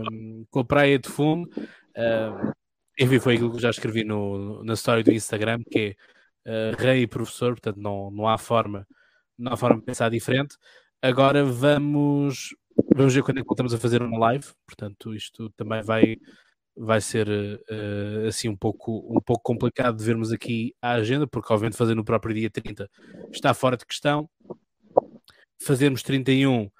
[0.08, 1.50] um, com a praia de fundo.
[1.96, 2.52] Um,
[2.98, 5.96] enfim, foi aquilo que já escrevi no, na história do Instagram, que
[6.46, 8.86] é uh, rei e professor, portanto não, não há forma
[9.36, 10.56] não há forma de pensar diferente.
[11.02, 12.54] Agora vamos
[12.94, 16.16] vamos ver quando é que voltamos a fazer uma live, portanto isto também vai
[16.76, 21.52] vai ser uh, assim um pouco, um pouco complicado de vermos aqui a agenda, porque
[21.52, 22.88] obviamente fazer no próprio dia 30
[23.30, 24.28] está fora de questão.
[25.60, 26.70] Fazermos 31 uh,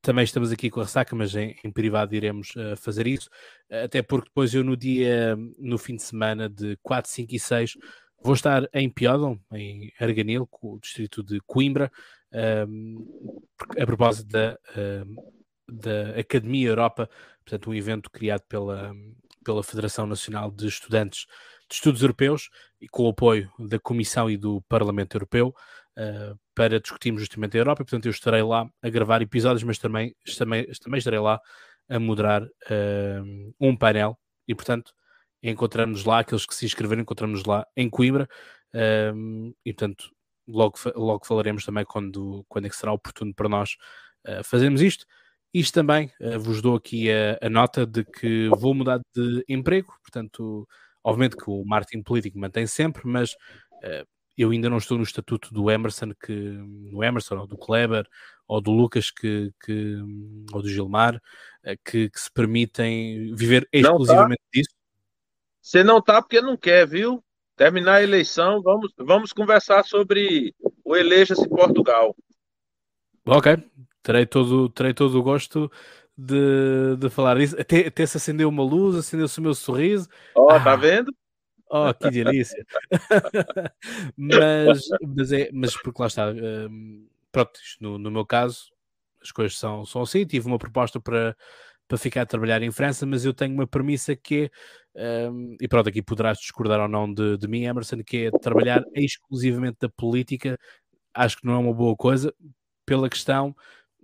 [0.00, 3.28] também estamos aqui com a ressaca, mas em, em privado iremos uh, fazer isso,
[3.70, 7.76] até porque depois eu no dia, no fim de semana de 4, 5 e 6
[8.24, 11.90] vou estar em Piódon, em Arganil, o distrito de Coimbra,
[13.76, 14.56] a propósito da,
[15.72, 17.08] da Academia Europa
[17.44, 18.94] portanto, um evento criado pela,
[19.44, 21.26] pela Federação Nacional de Estudantes
[21.68, 22.48] de Estudos Europeus
[22.80, 25.54] e com o apoio da Comissão e do Parlamento Europeu
[25.98, 27.84] uh, para discutirmos justamente a Europa.
[27.84, 31.40] portanto, eu estarei lá a gravar episódios, mas também, também, também estarei lá
[31.88, 34.92] a moderar uh, um painel e, portanto,
[35.42, 38.28] encontramos lá, aqueles que se inscreveram, encontramos lá em Coimbra
[38.74, 40.10] uh, e, portanto,
[40.46, 43.76] logo, logo falaremos também quando, quando é que será oportuno para nós
[44.26, 45.06] uh, fazermos isto.
[45.52, 49.94] Isto também uh, vos dou aqui a, a, nota de que vou mudar de emprego,
[50.02, 50.66] portanto,
[51.04, 54.06] obviamente que o marketing político mantém sempre, mas uh,
[54.36, 58.06] eu ainda não estou no estatuto do Emerson, que, no Emerson, ou do Kleber,
[58.48, 59.96] ou do Lucas, que, que
[60.52, 64.48] ou do Gilmar, uh, que, que, se permitem viver exclusivamente tá.
[64.54, 64.74] disso.
[65.60, 67.22] Você não está porque não quer, viu?
[67.56, 72.14] Terminar a eleição, vamos, vamos conversar sobre o o Eleja-se Portugal.
[73.24, 73.56] Ok,
[74.02, 75.70] terei todo, terei todo o gosto
[76.16, 77.58] de, de falar isso.
[77.60, 80.08] Até, até se acendeu uma luz, acendeu-se o meu sorriso.
[80.34, 81.12] Oh, ah, tá vendo?
[81.70, 82.64] Oh, que delícia!
[84.16, 84.82] mas,
[85.16, 88.70] mas, é, mas porque lá está, um, pronto, no, no meu caso,
[89.22, 90.26] as coisas são, são assim.
[90.26, 91.34] Tive uma proposta para,
[91.88, 94.50] para ficar a trabalhar em França, mas eu tenho uma premissa que
[94.94, 98.30] é, um, e pronto, aqui poderás discordar ou não de, de mim, Emerson, que é
[98.30, 100.58] trabalhar exclusivamente da política.
[101.14, 102.34] Acho que não é uma boa coisa,
[102.84, 103.54] pela questão,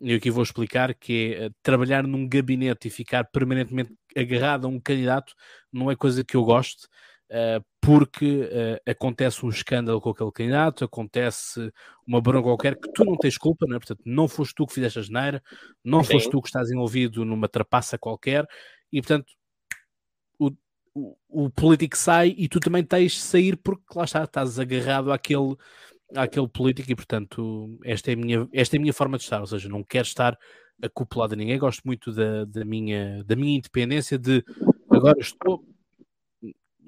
[0.00, 4.80] e aqui vou explicar, que é trabalhar num gabinete e ficar permanentemente agarrado a um
[4.80, 5.34] candidato
[5.72, 6.88] não é coisa que eu gosto.
[7.30, 11.70] Uh, porque uh, acontece um escândalo com aquele candidato, acontece
[12.06, 13.78] uma bronca qualquer que tu não tens culpa, não é?
[13.78, 15.42] portanto, não foste tu que fizeste a geneira,
[15.84, 16.12] não Sim.
[16.12, 18.46] foste tu que estás envolvido numa trapaça qualquer,
[18.90, 19.26] e portanto,
[20.38, 20.50] o,
[20.94, 25.12] o, o, político sai e tu também tens de sair porque lá está, estás agarrado
[25.12, 25.54] àquele,
[26.14, 29.40] àquele político, e portanto, esta é, a minha, esta é a minha forma de estar,
[29.40, 30.38] ou seja, não quero estar
[30.82, 34.44] acoplado a ninguém, gosto muito da, da, minha, da minha independência de
[34.90, 35.64] agora estou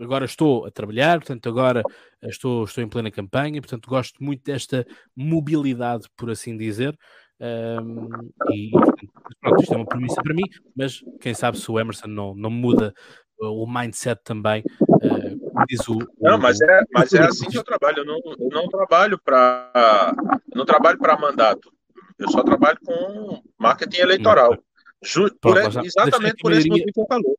[0.00, 1.82] agora estou a trabalhar, portanto, agora
[2.22, 6.98] estou, estou em plena campanha, portanto, gosto muito desta mobilidade, por assim dizer.
[7.38, 8.08] Um,
[8.52, 8.70] e
[9.40, 10.44] pronto, isto é uma premissa para mim,
[10.74, 12.94] mas quem sabe se o Emerson não, não muda
[13.38, 14.62] o mindset também.
[14.80, 15.29] Uh,
[15.68, 17.98] diz o, não, mas é, mas é assim que eu trabalho.
[17.98, 20.14] Eu não, eu não trabalho para
[20.54, 21.72] não trabalho para mandato.
[22.18, 24.56] Eu só trabalho com marketing eleitoral.
[25.02, 27.34] Ju, por, exatamente por esse motivo que eu falei.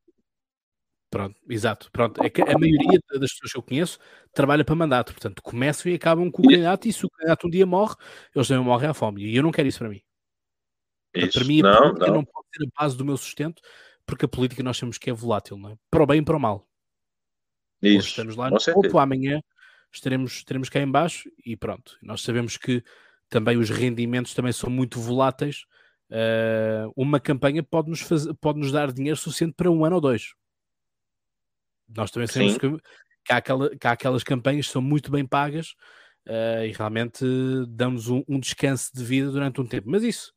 [1.11, 1.91] Pronto, exato.
[1.91, 2.23] Pronto.
[2.23, 3.99] É que a maioria das pessoas que eu conheço
[4.34, 7.49] trabalha para mandato, portanto, começam e acabam com o candidato e se o candidato um
[7.49, 7.95] dia morre,
[8.34, 9.23] eles também morrem à fome.
[9.26, 10.02] E eu não quero isso para mim.
[11.14, 12.14] Isso, para mim, a não, política não.
[12.15, 13.61] não pode ser a base do meu sustento,
[14.06, 15.76] porque a política nós temos que é volátil, não é?
[15.89, 16.65] Para o bem e para o mal.
[17.81, 17.97] Isso.
[17.97, 19.41] Hoje estamos lá topo, amanhã
[19.91, 21.97] estaremos, estaremos cá em baixo e pronto.
[22.01, 22.83] Nós sabemos que
[23.29, 25.65] também os rendimentos também são muito voláteis.
[26.09, 30.01] Uh, uma campanha pode nos, fazer, pode nos dar dinheiro suficiente para um ano ou
[30.01, 30.33] dois
[31.95, 32.69] nós também sabemos que,
[33.25, 35.71] que, há aquela, que, há aquelas campanhas que são muito bem pagas
[36.27, 37.25] uh, e realmente
[37.67, 39.89] damos um, um, descanso de vida durante um tempo.
[39.89, 40.33] Mas isso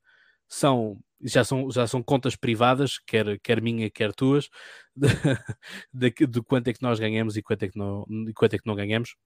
[0.48, 4.48] são já são, já são contas privadas, quer, quer minha, quer tuas,
[4.94, 5.08] de,
[5.92, 8.66] de, de quanto é que nós ganhamos e quanto é que não, quanto é que
[8.66, 9.16] não ganhamos.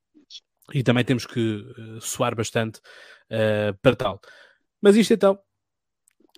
[0.73, 2.79] E também temos que uh, suar bastante
[3.31, 4.21] uh, para tal.
[4.81, 5.39] Mas isto então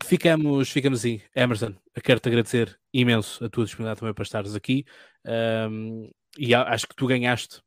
[0.05, 1.21] ficamos, ficamos assim.
[1.35, 4.85] Emerson, quero-te agradecer imenso a tua disponibilidade também para estares aqui.
[5.71, 7.61] Um, e acho que tu ganhaste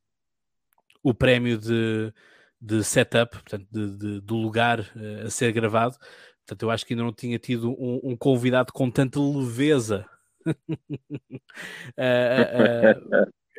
[1.03, 2.13] o prémio de,
[2.59, 5.97] de setup, portanto, de, de, do lugar uh, a ser gravado.
[6.45, 10.05] Portanto, eu acho que ainda não tinha tido um, um convidado com tanta leveza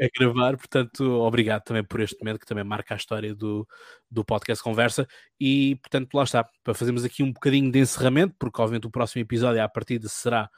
[0.00, 3.66] a gravar, portanto, obrigado também por este momento que também marca a história do,
[4.10, 5.06] do podcast Conversa.
[5.40, 9.22] E, portanto, lá está, para fazermos aqui um bocadinho de encerramento, porque obviamente o próximo
[9.22, 10.48] episódio à partida será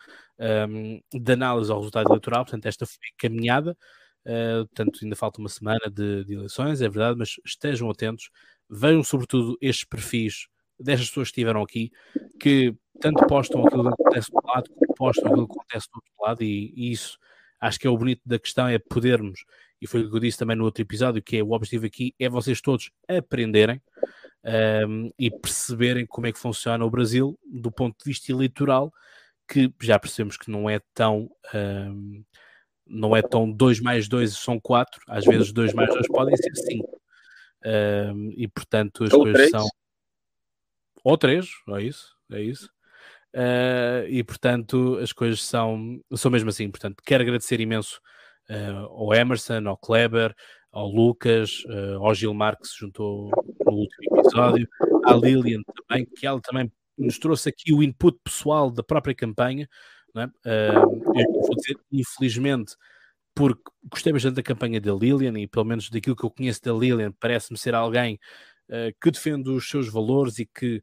[0.68, 3.76] um, de análise ao resultado eleitoral, portanto, esta foi caminhada,
[4.26, 8.30] uh, portanto, ainda falta uma semana de, de, eleições, é verdade, mas estejam atentos,
[8.68, 10.46] vejam sobretudo estes perfis
[10.78, 11.90] destas pessoas que estiveram aqui,
[12.40, 16.12] que tanto postam aquilo que acontece do lado, como postam aquilo que acontece do outro
[16.20, 17.18] lado, e, e isso
[17.60, 19.44] acho que é o bonito da questão é podermos,
[19.80, 22.14] e foi o que eu disse também no outro episódio, que é o objetivo aqui
[22.18, 23.80] é vocês todos aprenderem
[24.88, 28.92] um, e perceberem como é que funciona o Brasil do ponto de vista eleitoral,
[29.48, 32.24] que já percebemos que não é tão um,
[32.86, 36.54] não é tão 2 mais 2 são 4, às vezes 2 mais 2 podem ser
[36.54, 37.00] 5.
[37.64, 39.50] Um, e portanto as ou coisas três.
[39.50, 39.68] são
[41.06, 42.68] ou 3, é isso, é isso.
[43.32, 46.68] Uh, e portanto as coisas são, são mesmo assim.
[46.68, 48.00] Portanto, quero agradecer imenso
[48.50, 50.34] uh, ao Emerson, ao Kleber,
[50.72, 53.30] ao Lucas, uh, ao Gilmar que se juntou
[53.64, 54.68] no último episódio,
[55.04, 59.68] à Lilian também, que ela também nos trouxe aqui o input pessoal da própria campanha.
[60.16, 60.24] É?
[60.74, 62.74] eu vou dizer, infelizmente,
[63.32, 66.72] porque gostei bastante da campanha da Lilian e pelo menos daquilo que eu conheço da
[66.72, 68.18] Lilian, parece-me ser alguém
[69.00, 70.82] que defende os seus valores e que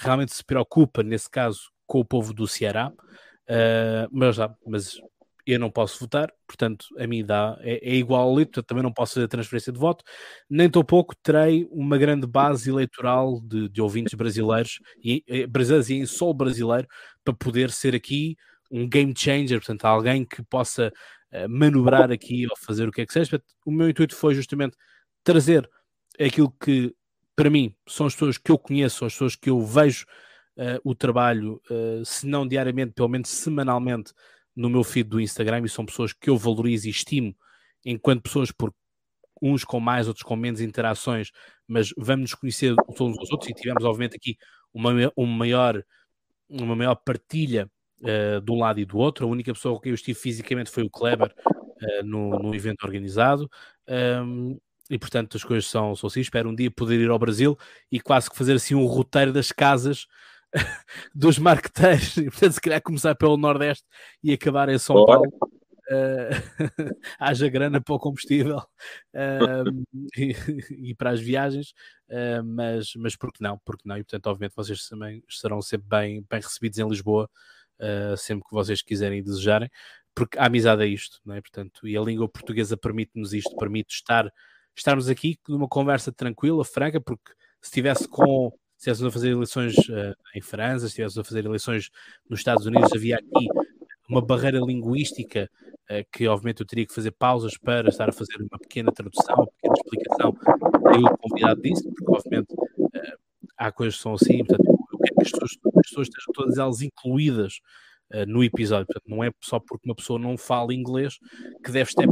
[0.00, 4.36] realmente se preocupa, nesse caso, com o povo do Ceará, uh, mas,
[4.66, 5.00] mas
[5.46, 8.92] eu não posso votar, portanto, a mim dá, é, é igual ali, portanto, também não
[8.92, 10.04] posso fazer transferência de voto,
[10.48, 15.88] nem tão pouco terei uma grande base eleitoral de, de ouvintes brasileiros, e, e, brasileiros
[15.88, 16.86] e em solo brasileiro,
[17.24, 18.36] para poder ser aqui
[18.70, 20.92] um game changer, portanto, alguém que possa
[21.32, 23.30] uh, manobrar aqui ou fazer o que é que seja.
[23.30, 24.76] Portanto, o meu intuito foi justamente
[25.24, 25.68] trazer
[26.20, 26.94] aquilo que,
[27.38, 30.04] para mim, são as pessoas que eu conheço, as pessoas que eu vejo
[30.56, 34.12] uh, o trabalho, uh, se não diariamente, pelo menos semanalmente,
[34.56, 37.32] no meu feed do Instagram, e são pessoas que eu valorizo e estimo
[37.86, 38.76] enquanto pessoas, porque
[39.40, 41.30] uns com mais, outros com menos interações,
[41.64, 44.36] mas vamos nos conhecer todos os outros e tivemos, obviamente, aqui
[44.74, 45.80] uma, uma maior,
[46.48, 47.70] uma maior partilha
[48.00, 49.24] uh, de um lado e do outro.
[49.24, 52.82] A única pessoa com quem eu estive fisicamente foi o Kleber uh, no, no evento
[52.82, 53.48] organizado.
[53.88, 54.58] Um,
[54.88, 56.20] e portanto as coisas são, são assim.
[56.20, 57.56] Espero um dia poder ir ao Brasil
[57.90, 60.06] e quase que fazer assim um roteiro das casas
[61.14, 62.16] dos marqueteiros.
[62.16, 63.84] E portanto, se calhar começar pelo Nordeste
[64.22, 65.20] e acabar em São Bora.
[65.20, 65.58] Paulo.
[65.90, 66.28] Uh,
[67.18, 69.86] haja grana para o combustível uh,
[70.18, 71.70] e, e, para as viagens,
[72.10, 73.58] uh, mas, mas porque não?
[73.64, 73.96] Porque não?
[73.96, 77.30] E portanto, obviamente, vocês também estarão sempre bem, bem recebidos em Lisboa,
[78.18, 79.70] sempre que vocês quiserem e desejarem,
[80.14, 81.40] porque a amizade é isto, não é?
[81.40, 84.30] Portanto, e a língua portuguesa permite-nos isto, permite estar,
[84.80, 89.74] estarmos aqui numa conversa tranquila, franca, porque se estivesse com se estivéssemos a fazer eleições
[89.88, 91.90] uh, em França, se estivéssemos a fazer eleições
[92.30, 93.48] nos Estados Unidos, havia aqui
[94.08, 95.50] uma barreira linguística
[95.90, 99.34] uh, que, obviamente, eu teria que fazer pausas para estar a fazer uma pequena tradução,
[99.34, 100.36] uma pequena explicação.
[100.94, 103.18] Eu, o convidado disse, porque, obviamente, uh,
[103.56, 106.56] há coisas que são assim, portanto, eu quero que as pessoas, as pessoas estejam todas
[106.56, 107.54] elas incluídas
[108.26, 108.86] no episódio.
[108.86, 111.18] Portanto, não é só porque uma pessoa não fala inglês
[111.62, 112.06] que deve estar,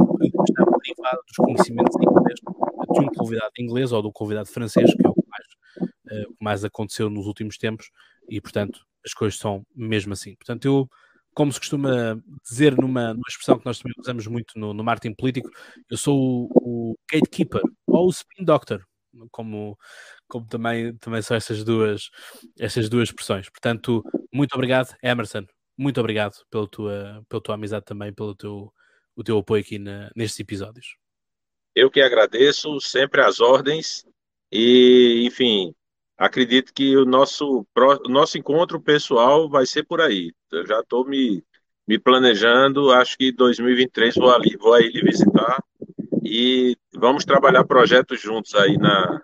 [0.95, 5.09] dos conhecimentos em inglês de um convidado inglês ou de um convidado francês, que é
[5.09, 7.89] o que mais, uh, mais aconteceu nos últimos tempos,
[8.29, 10.35] e portanto as coisas são mesmo assim.
[10.35, 10.89] Portanto, eu
[11.37, 12.19] como se costuma
[12.49, 15.47] dizer numa, numa expressão que nós também usamos muito no, no marketing político,
[15.87, 16.49] eu sou o,
[16.91, 18.83] o, gatekeeper ou o spin doctor,
[19.29, 19.77] como,
[20.27, 22.09] como também, também são essas duas,
[22.59, 23.47] essas duas expressões.
[23.51, 24.03] Portanto,
[24.33, 25.45] muito obrigado, Emerson.
[25.77, 28.73] Muito obrigado pela tua, pela tua amizade também, pelo teu,
[29.17, 30.95] o teu apoio aqui na, nestes episódios.
[31.75, 34.05] Eu que agradeço, sempre as ordens.
[34.51, 35.73] E, enfim,
[36.15, 37.65] acredito que o nosso,
[38.05, 40.31] o nosso encontro pessoal vai ser por aí.
[40.51, 41.43] Eu já estou me,
[41.87, 45.57] me planejando, acho que 2023 vou ali, vou aí lhe visitar
[46.23, 49.21] e vamos trabalhar projetos juntos aí na,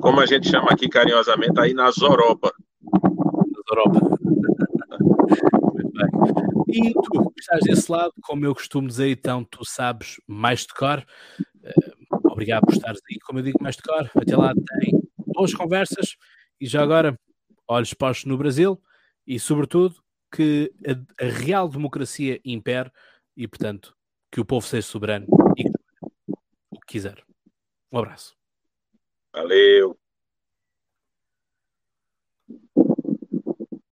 [0.00, 2.52] como a gente chama aqui carinhosamente, aí na Zoropa.
[5.34, 6.28] Zoropa.
[6.68, 11.04] E tu, estás desse lado, como eu costumo dizer, então tu sabes mais de cor.
[11.40, 14.10] Uh, obrigado por estares aí, como eu digo, mais de cor.
[14.14, 16.16] Até lá tem boas conversas
[16.60, 17.18] e já agora
[17.66, 18.80] olhos postos no Brasil
[19.26, 19.96] e, sobretudo,
[20.30, 22.90] que a, a, real democracia impere
[23.36, 23.96] e, portanto,
[24.30, 25.26] que o povo seja soberano
[25.56, 25.68] e
[26.70, 27.22] o que quiser.
[27.90, 28.36] Um abraço.
[29.32, 29.98] Valeu.